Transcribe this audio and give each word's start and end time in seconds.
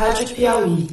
Rádio 0.00 0.34
Piauí. 0.34 0.88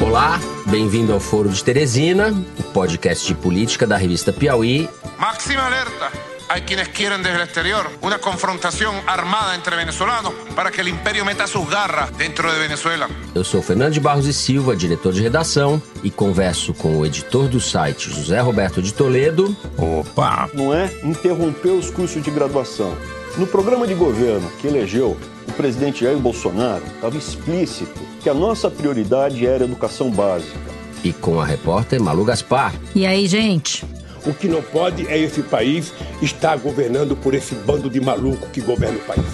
Olá, 0.00 0.40
bem-vindo 0.66 1.12
ao 1.12 1.20
Foro 1.20 1.48
de 1.48 1.62
Teresina, 1.62 2.34
o 2.58 2.62
podcast 2.72 3.24
de 3.28 3.36
política 3.36 3.86
da 3.86 3.96
revista 3.96 4.32
Piauí. 4.32 4.90
Máxima 5.20 5.66
alerta. 5.66 6.10
Hay 6.48 6.62
quienes 6.62 6.88
quieren 6.88 7.22
desde 7.22 7.36
el 7.36 7.44
exterior 7.44 7.88
una 8.02 8.18
confrontación 8.18 8.92
armada 9.06 9.54
entre 9.54 9.76
venezolanos 9.76 10.32
para 10.56 10.72
que 10.72 10.80
el 10.80 10.88
imperio 10.88 11.24
meta 11.24 11.46
sus 11.46 11.70
garras 11.70 12.10
dentro 12.18 12.52
de 12.52 12.58
Venezuela. 12.58 13.08
Eu 13.36 13.44
sou 13.44 13.62
Fernando 13.62 13.92
de 13.92 14.00
Barros 14.00 14.26
e 14.26 14.32
Silva, 14.32 14.74
diretor 14.74 15.12
de 15.12 15.22
redação, 15.22 15.80
e 16.02 16.10
converso 16.10 16.74
com 16.74 16.98
o 16.98 17.06
editor 17.06 17.46
do 17.46 17.60
site, 17.60 18.10
José 18.10 18.40
Roberto 18.40 18.82
de 18.82 18.92
Toledo. 18.92 19.56
Opa! 19.78 20.50
Não 20.54 20.74
é 20.74 20.90
interromper 21.04 21.70
os 21.70 21.88
cursos 21.88 22.20
de 22.20 22.32
graduação. 22.32 22.98
No 23.38 23.46
programa 23.46 23.86
de 23.86 23.94
governo 23.94 24.50
que 24.60 24.66
elegeu 24.66 25.16
o 25.48 25.52
presidente 25.52 26.04
Jair 26.04 26.18
Bolsonaro, 26.18 26.82
estava 26.94 27.16
explícito 27.16 28.00
que 28.20 28.28
a 28.28 28.34
nossa 28.34 28.70
prioridade 28.70 29.46
era 29.46 29.64
a 29.64 29.66
educação 29.66 30.10
básica. 30.10 30.58
E 31.02 31.12
com 31.12 31.40
a 31.40 31.44
repórter 31.44 32.00
Malu 32.00 32.24
Gaspar. 32.24 32.74
E 32.94 33.06
aí, 33.06 33.26
gente? 33.26 33.84
O 34.26 34.34
que 34.34 34.48
não 34.48 34.60
pode 34.60 35.06
é 35.06 35.18
esse 35.18 35.42
país 35.42 35.94
estar 36.20 36.58
governando 36.58 37.16
por 37.16 37.32
esse 37.32 37.54
bando 37.54 37.88
de 37.88 38.00
maluco 38.00 38.48
que 38.50 38.60
governa 38.60 38.98
o 38.98 39.02
país. 39.02 39.26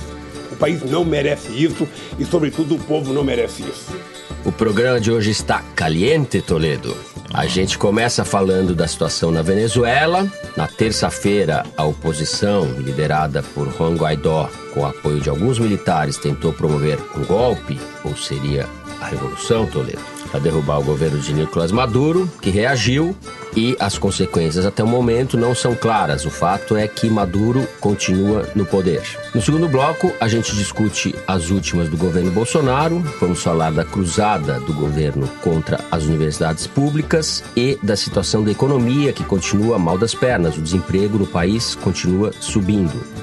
O 0.53 0.57
país 0.57 0.83
não 0.89 1.05
merece 1.05 1.51
isso 1.53 1.89
e, 2.19 2.25
sobretudo, 2.25 2.77
o 2.77 2.79
povo 2.79 3.13
não 3.13 3.25
merece 3.25 3.63
isso. 3.63 3.97
O 4.45 4.53
programa 4.53 5.01
de 5.01 5.11
hoje 5.11 5.31
está 5.31 5.61
caliente, 5.75 6.41
Toledo. 6.41 6.97
A 7.37 7.45
gente 7.45 7.77
começa 7.77 8.25
falando 8.25 8.75
da 8.75 8.89
situação 8.89 9.31
na 9.31 9.43
Venezuela. 9.43 10.27
Na 10.57 10.67
terça-feira, 10.67 11.67
a 11.77 11.85
oposição, 11.85 12.65
liderada 12.79 13.43
por 13.43 13.71
Juan 13.77 13.95
Guaidó, 13.95 14.49
com 14.73 14.87
apoio 14.87 15.21
de 15.21 15.29
alguns 15.29 15.59
militares, 15.59 16.17
tentou 16.17 16.51
promover 16.55 16.99
um 17.15 17.27
golpe, 17.27 17.79
ou 18.03 18.17
seria 18.17 18.67
a 19.03 19.09
revolução, 19.09 19.67
Toledo, 19.67 20.01
para 20.37 20.43
derrubar 20.43 20.79
o 20.79 20.85
governo 20.85 21.19
de 21.19 21.33
Nicolás 21.33 21.73
Maduro, 21.73 22.31
que 22.43 22.51
reagiu 22.51 23.17
e 23.57 23.75
as 23.81 23.97
consequências 23.97 24.67
até 24.67 24.85
o 24.85 24.87
momento 24.87 25.39
não 25.39 25.55
são 25.55 25.75
claras. 25.75 26.27
O 26.27 26.31
fato 26.31 26.77
é 26.77 26.87
que 26.87 27.09
Maduro 27.09 27.67
continua 27.81 28.47
no 28.55 28.67
poder. 28.67 29.03
No 29.35 29.41
segundo 29.41 29.67
bloco, 29.67 30.13
a 30.21 30.29
gente 30.29 30.55
discute 30.55 31.15
as 31.27 31.49
últimas 31.49 31.89
do 31.89 31.97
governo 31.97 32.31
Bolsonaro, 32.31 32.99
vamos 33.19 33.43
falar 33.43 33.73
da 33.73 33.85
cruzada 33.85 34.61
do 34.61 34.75
governo 34.75 35.27
contra 35.43 35.81
as 35.91 36.05
universidades 36.05 36.67
públicas 36.67 37.43
e 37.57 37.79
da 37.83 37.97
situação 37.97 38.45
da 38.45 38.51
economia 38.51 39.15
que 39.15 39.25
continua 39.25 39.79
mal 39.79 39.97
das 39.97 40.15
pernas. 40.15 40.59
O 40.59 40.61
desemprego 40.61 41.19
no 41.19 41.27
país 41.27 41.75
continua 41.77 42.31
subindo. 42.41 43.16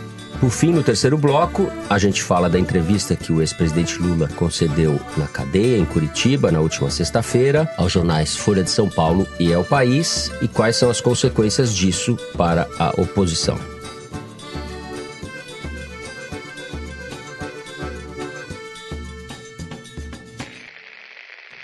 Por 0.44 0.52
fim, 0.52 0.73
no 0.73 0.83
terceiro 0.83 1.17
bloco, 1.17 1.72
a 1.89 1.97
gente 1.97 2.22
fala 2.22 2.49
da 2.49 2.59
entrevista 2.59 3.16
que 3.16 3.31
o 3.31 3.39
ex-presidente 3.39 3.97
Lula 3.97 4.27
concedeu 4.27 4.99
na 5.16 5.25
cadeia 5.25 5.77
em 5.77 5.86
Curitiba 5.86 6.52
na 6.52 6.59
última 6.59 6.91
sexta-feira 6.91 7.72
aos 7.77 7.94
jornais 7.94 8.36
Folha 8.36 8.61
de 8.61 8.69
São 8.69 8.89
Paulo 8.89 9.25
e 9.39 9.53
El 9.53 9.64
País 9.64 10.30
e 10.41 10.49
quais 10.49 10.75
são 10.75 10.89
as 10.89 10.99
consequências 10.99 11.73
disso 11.73 12.17
para 12.36 12.67
a 12.77 12.89
oposição. 13.02 13.58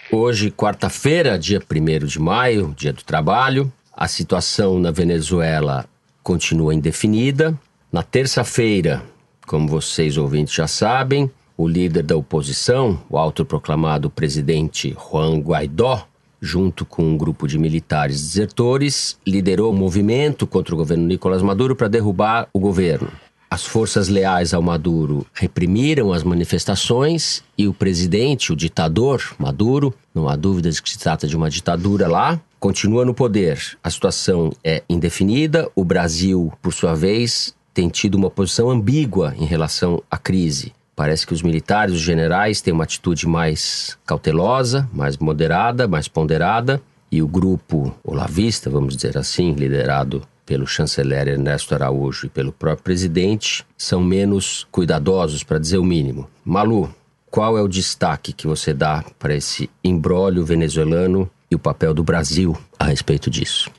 Hoje, 0.09 0.52
quarta-feira, 0.52 1.38
dia 1.38 1.61
1 1.69 2.05
de 2.05 2.17
maio, 2.17 2.73
dia 2.77 2.94
do 2.94 3.03
trabalho, 3.03 3.69
a 3.94 4.07
situação 4.07 4.80
na 4.80 4.89
Venezuela 4.89 5.83
continua 6.23 6.73
indefinida. 6.73 7.59
Na 7.91 8.03
terça-feira, 8.03 9.01
como 9.47 9.67
vocês 9.67 10.15
ouvintes 10.15 10.53
já 10.53 10.67
sabem, 10.67 11.27
o 11.57 11.67
líder 11.67 12.03
da 12.03 12.15
oposição, 12.15 13.01
o 13.09 13.17
autoproclamado 13.17 14.11
presidente 14.11 14.95
Juan 15.09 15.39
Guaidó, 15.39 16.07
junto 16.39 16.85
com 16.85 17.01
um 17.01 17.17
grupo 17.17 17.47
de 17.47 17.57
militares 17.57 18.22
desertores, 18.22 19.17
liderou 19.25 19.73
um 19.73 19.75
movimento 19.75 20.45
contra 20.45 20.75
o 20.75 20.78
governo 20.78 21.07
Nicolás 21.07 21.41
Maduro 21.41 21.75
para 21.75 21.88
derrubar 21.88 22.47
o 22.53 22.59
governo. 22.59 23.11
As 23.49 23.66
forças 23.66 24.07
leais 24.07 24.53
ao 24.53 24.61
Maduro 24.61 25.25
reprimiram 25.33 26.13
as 26.13 26.23
manifestações 26.23 27.44
e 27.57 27.67
o 27.67 27.73
presidente, 27.73 28.53
o 28.53 28.55
ditador 28.55 29.33
Maduro, 29.39 29.91
não 30.13 30.29
há 30.29 30.35
dúvidas 30.35 30.75
de 30.75 30.83
que 30.83 30.91
se 30.91 30.99
trata 30.99 31.28
de 31.28 31.35
uma 31.35 31.49
ditadura 31.49 32.07
lá, 32.07 32.39
continua 32.59 33.03
no 33.03 33.16
poder. 33.16 33.59
A 33.83 33.89
situação 33.89 34.51
é 34.63 34.83
indefinida. 34.88 35.67
O 35.75 35.83
Brasil, 35.83 36.53
por 36.61 36.72
sua 36.72 36.94
vez, 36.94 37.55
tem 37.79 37.88
tido 37.88 38.16
uma 38.16 38.29
posição 38.29 38.69
ambígua 38.69 39.34
em 39.40 39.45
relação 39.45 40.03
à 40.12 40.17
crise. 40.17 40.73
Parece 40.97 41.25
que 41.25 41.34
os 41.34 41.41
militares, 41.41 41.95
os 41.95 42.01
generais, 42.01 42.59
têm 42.59 42.73
uma 42.73 42.84
atitude 42.84 43.25
mais 43.25 43.97
cautelosa, 44.06 44.85
mais 44.91 45.16
moderada, 45.16 45.88
mais 45.88 46.06
ponderada, 46.09 46.81
e 47.09 47.22
o 47.22 47.28
grupo 47.28 47.95
olavista, 48.03 48.69
vamos 48.69 48.97
dizer 48.97 49.17
assim, 49.17 49.53
liderado 49.53 50.23
pelo 50.45 50.67
chanceler 50.67 51.29
Ernesto 51.29 51.73
Araújo 51.73 52.25
e 52.25 52.29
pelo 52.29 52.51
próprio 52.51 52.84
presidente, 52.84 53.66
são 53.78 54.01
menos 54.01 54.67
cuidadosos, 54.69 55.41
para 55.41 55.57
dizer 55.57 55.78
o 55.78 55.85
mínimo. 55.85 56.29
Malu, 56.44 56.94
qual 57.31 57.57
é 57.57 57.61
o 57.61 57.67
destaque 57.69 58.34
que 58.34 58.46
você 58.46 58.73
dá 58.73 59.06
para 59.17 59.34
esse 59.34 59.69
embrólio 59.81 60.44
venezuelano 60.44 61.31
e 61.50 61.56
o 61.56 61.59
papel 61.59 61.94
do 61.94 62.03
Brasil 62.03 62.57
a 62.78 62.84
respeito 62.84 63.29
disso? 63.29 63.72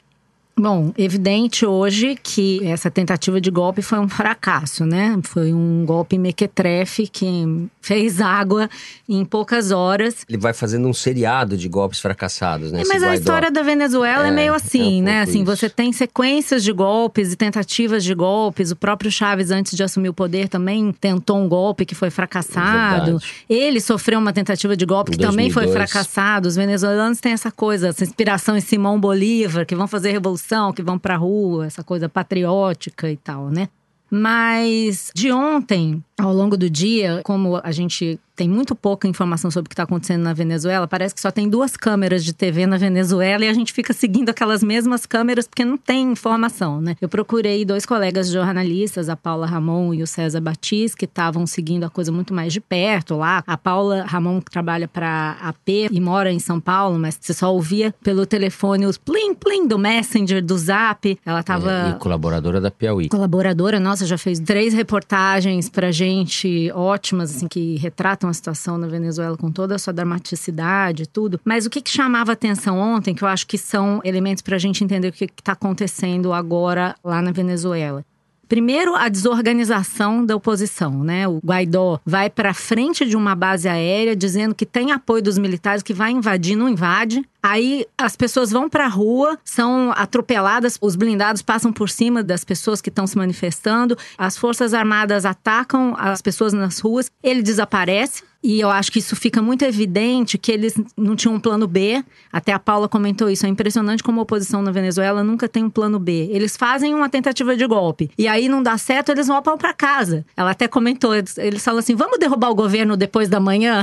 Bom, 0.60 0.93
evidente 0.98 1.65
hoje 1.65 2.19
que 2.22 2.62
essa 2.66 2.91
tentativa 2.91 3.41
de 3.41 3.50
golpe 3.50 3.81
foi 3.81 3.98
um 3.98 4.09
fracasso, 4.09 4.84
né? 4.84 5.19
Foi 5.22 5.54
um 5.54 5.87
golpe 5.87 6.19
mequetrefe 6.19 7.06
que 7.06 7.66
fez 7.81 8.21
água 8.21 8.69
em 9.09 9.25
poucas 9.25 9.70
horas. 9.70 10.26
Ele 10.28 10.37
vai 10.37 10.53
fazendo 10.53 10.87
um 10.87 10.93
seriado 10.93 11.56
de 11.56 11.66
golpes 11.66 11.99
fracassados, 11.99 12.70
né? 12.70 12.82
É, 12.82 12.84
mas 12.84 13.03
a 13.03 13.15
história 13.15 13.50
da 13.50 13.62
Venezuela 13.62 14.26
é, 14.26 14.28
é 14.28 14.31
meio 14.31 14.53
assim, 14.53 14.99
é 14.99 15.00
um 15.00 15.04
né? 15.04 15.22
Assim, 15.22 15.43
isso. 15.43 15.47
você 15.47 15.70
tem 15.70 15.94
sequências 15.94 16.62
de 16.62 16.72
golpes 16.72 17.32
e 17.32 17.37
tentativas 17.37 18.04
de 18.04 18.15
golpes. 18.15 18.70
O 18.70 18.76
próprio 18.76 19.10
Chaves, 19.10 19.50
antes 19.50 19.75
de 19.75 19.82
assumir 19.82 20.10
o 20.10 20.15
poder, 20.15 20.47
também 20.47 20.93
tentou 20.93 21.38
um 21.38 21.49
golpe 21.49 21.87
que 21.87 21.94
foi 21.94 22.10
fracassado. 22.10 23.19
É 23.49 23.54
Ele 23.54 23.81
sofreu 23.81 24.19
uma 24.19 24.32
tentativa 24.32 24.76
de 24.76 24.84
golpe 24.84 25.12
que 25.12 25.16
2002. 25.16 25.54
também 25.54 25.72
foi 25.72 25.72
fracassado. 25.72 26.49
Os 26.49 26.56
venezuelanos 26.56 27.19
têm 27.19 27.32
essa 27.32 27.50
coisa, 27.50 27.88
essa 27.88 28.04
inspiração 28.04 28.59
em 28.59 28.60
Simão 28.60 29.00
Bolívar, 29.00 29.65
que 29.65 29.75
vão 29.75 29.88
fazer 29.88 30.12
revolução 30.12 30.50
que 30.72 30.83
vão 30.83 30.99
pra 30.99 31.16
rua, 31.16 31.66
essa 31.66 31.83
coisa 31.84 32.09
patriótica 32.09 33.11
e 33.11 33.16
tal, 33.16 33.49
né? 33.50 33.69
Mas 34.11 35.12
de 35.15 35.31
ontem, 35.31 36.03
ao 36.19 36.34
longo 36.34 36.56
do 36.56 36.69
dia, 36.69 37.21
como 37.25 37.61
a 37.62 37.71
gente 37.71 38.19
tem 38.41 38.49
muito 38.49 38.75
pouca 38.75 39.06
informação 39.06 39.51
sobre 39.51 39.67
o 39.67 39.69
que 39.69 39.75
está 39.75 39.83
acontecendo 39.83 40.23
na 40.23 40.33
Venezuela. 40.33 40.89
Parece 40.89 41.15
que 41.15 41.21
só 41.21 41.31
tem 41.31 41.47
duas 41.47 41.77
câmeras 41.77 42.25
de 42.25 42.33
TV 42.33 42.67
na 42.67 42.78
Venezuela 42.78 43.45
e 43.45 43.49
a 43.49 43.53
gente 43.53 43.71
fica 43.71 43.93
seguindo 43.93 44.31
aquelas 44.31 44.62
mesmas 44.62 45.05
câmeras 45.05 45.47
porque 45.47 45.62
não 45.62 45.77
tem 45.77 46.12
informação, 46.12 46.81
né? 46.81 46.97
Eu 47.03 47.09
procurei 47.11 47.67
dois 47.67 47.84
colegas 47.84 48.31
jornalistas, 48.31 49.11
a 49.11 49.17
Paula 49.17 49.45
Ramon 49.45 49.93
e 49.93 50.03
o 50.03 50.06
César 50.06 50.41
Batiz, 50.41 50.95
que 50.95 51.05
estavam 51.05 51.47
seguindo 51.47 51.84
a 51.84 51.91
coisa 51.91 52.11
muito 52.11 52.33
mais 52.33 52.50
de 52.50 52.62
perto 52.62 53.15
lá. 53.15 53.45
A 53.47 53.59
Paula 53.59 54.06
Ramon 54.06 54.41
trabalha 54.41 54.89
para 54.89 55.37
a 55.39 55.50
AP 55.50 55.69
e 55.91 56.00
mora 56.00 56.33
em 56.33 56.39
São 56.39 56.59
Paulo, 56.59 56.99
mas 56.99 57.19
você 57.21 57.34
só 57.34 57.53
ouvia 57.53 57.95
pelo 58.03 58.25
telefone 58.25 58.87
os 58.87 58.97
plim 58.97 59.34
plim 59.34 59.69
do 59.69 59.79
Messenger, 59.79 60.43
do 60.43 60.56
Zap. 60.56 61.19
Ela 61.27 61.41
estava 61.41 61.71
é, 61.71 61.91
e 61.91 61.99
colaboradora 61.99 62.59
da 62.59 62.71
Piauí. 62.71 63.11
Colaboradora, 63.11 63.79
nossa, 63.79 64.06
já 64.06 64.17
fez 64.17 64.41
três 64.41 64.73
reportagens 64.73 65.69
pra 65.69 65.91
gente 65.93 66.73
ótimas 66.75 67.37
assim 67.37 67.47
que 67.47 67.77
retratam 67.77 68.30
a 68.31 68.35
situação 68.35 68.79
na 68.79 68.87
Venezuela 68.87 69.37
com 69.37 69.51
toda 69.51 69.75
a 69.75 69.79
sua 69.79 69.93
dramaticidade 69.93 71.03
e 71.03 71.07
tudo. 71.07 71.41
Mas 71.45 71.67
o 71.67 71.71
que, 71.71 71.81
que 71.81 71.91
chamava 71.91 72.33
atenção 72.33 72.79
ontem, 72.79 73.15
que 73.15 73.23
eu 73.23 73.29
acho 73.29 73.47
que 73.47 73.59
são 73.59 74.01
elementos 74.05 74.43
para 74.43 74.57
a 74.57 74.59
gente 74.59 74.83
entender 74.83 75.09
o 75.09 75.13
que 75.13 75.25
está 75.25 75.53
acontecendo 75.53 76.33
agora 76.33 76.95
lá 77.05 77.21
na 77.21 77.33
Venezuela. 77.33 78.05
Primeiro, 78.51 78.97
a 78.97 79.09
desorganização 79.09 80.27
da 80.27 80.35
oposição, 80.35 81.05
né? 81.05 81.29
O 81.29 81.38
Guaidó 81.38 82.00
vai 82.05 82.29
para 82.29 82.53
frente 82.53 83.06
de 83.06 83.17
uma 83.17 83.37
base 83.37 83.69
aérea 83.69 84.17
dizendo 84.17 84.56
que 84.56 84.67
tem 84.67 84.91
apoio 84.91 85.23
dos 85.23 85.38
militares, 85.38 85.85
que 85.85 85.94
vai 85.94 86.11
invadir, 86.11 86.56
não 86.56 86.69
invade. 86.69 87.23
Aí 87.42 87.87
as 87.96 88.16
pessoas 88.16 88.50
vão 88.50 88.69
para 88.69 88.84
a 88.84 88.88
rua, 88.88 89.38
são 89.44 89.92
atropeladas, 89.96 90.78
os 90.81 90.96
blindados 90.96 91.42
passam 91.42 91.72
por 91.72 91.88
cima 91.88 92.22
das 92.22 92.44
pessoas 92.44 92.81
que 92.81 92.88
estão 92.88 93.06
se 93.06 93.16
manifestando, 93.16 93.96
as 94.16 94.37
forças 94.37 94.75
armadas 94.75 95.25
atacam 95.25 95.94
as 95.98 96.20
pessoas 96.20 96.52
nas 96.52 96.78
ruas, 96.78 97.10
ele 97.22 97.42
desaparece. 97.42 98.22
E 98.42 98.58
eu 98.58 98.70
acho 98.70 98.90
que 98.90 99.00
isso 99.00 99.14
fica 99.14 99.42
muito 99.42 99.64
evidente 99.64 100.38
que 100.38 100.50
eles 100.50 100.75
não 100.96 101.14
tinham 101.14 101.34
um 101.34 101.40
plano 101.40 101.66
B. 101.66 102.02
Até 102.32 102.52
a 102.52 102.58
Paula 102.58 102.88
comentou 102.88 103.28
isso. 103.28 103.44
É 103.44 103.48
impressionante 103.48 104.02
como 104.02 104.19
a 104.19 104.22
oposição 104.22 104.62
na 104.62 104.70
Venezuela 104.70 105.22
nunca 105.22 105.46
tem 105.46 105.62
um 105.62 105.69
plano 105.69 105.98
B. 105.98 106.28
Eles 106.32 106.56
fazem 106.56 106.94
uma 106.94 107.08
tentativa 107.08 107.54
de 107.54 107.66
golpe. 107.66 108.10
E 108.16 108.26
aí 108.26 108.48
não 108.48 108.62
dá 108.62 108.78
certo, 108.78 109.10
eles 109.10 109.26
voltam 109.26 109.58
para 109.58 109.75
casa. 109.75 110.25
Ela 110.34 110.52
até 110.52 110.66
comentou, 110.66 111.12
eles 111.14 111.62
falam 111.62 111.81
assim: 111.81 111.94
vamos 111.94 112.19
derrubar 112.19 112.50
o 112.50 112.54
governo 112.54 112.96
depois 112.96 113.28
da 113.28 113.38
manhã? 113.38 113.82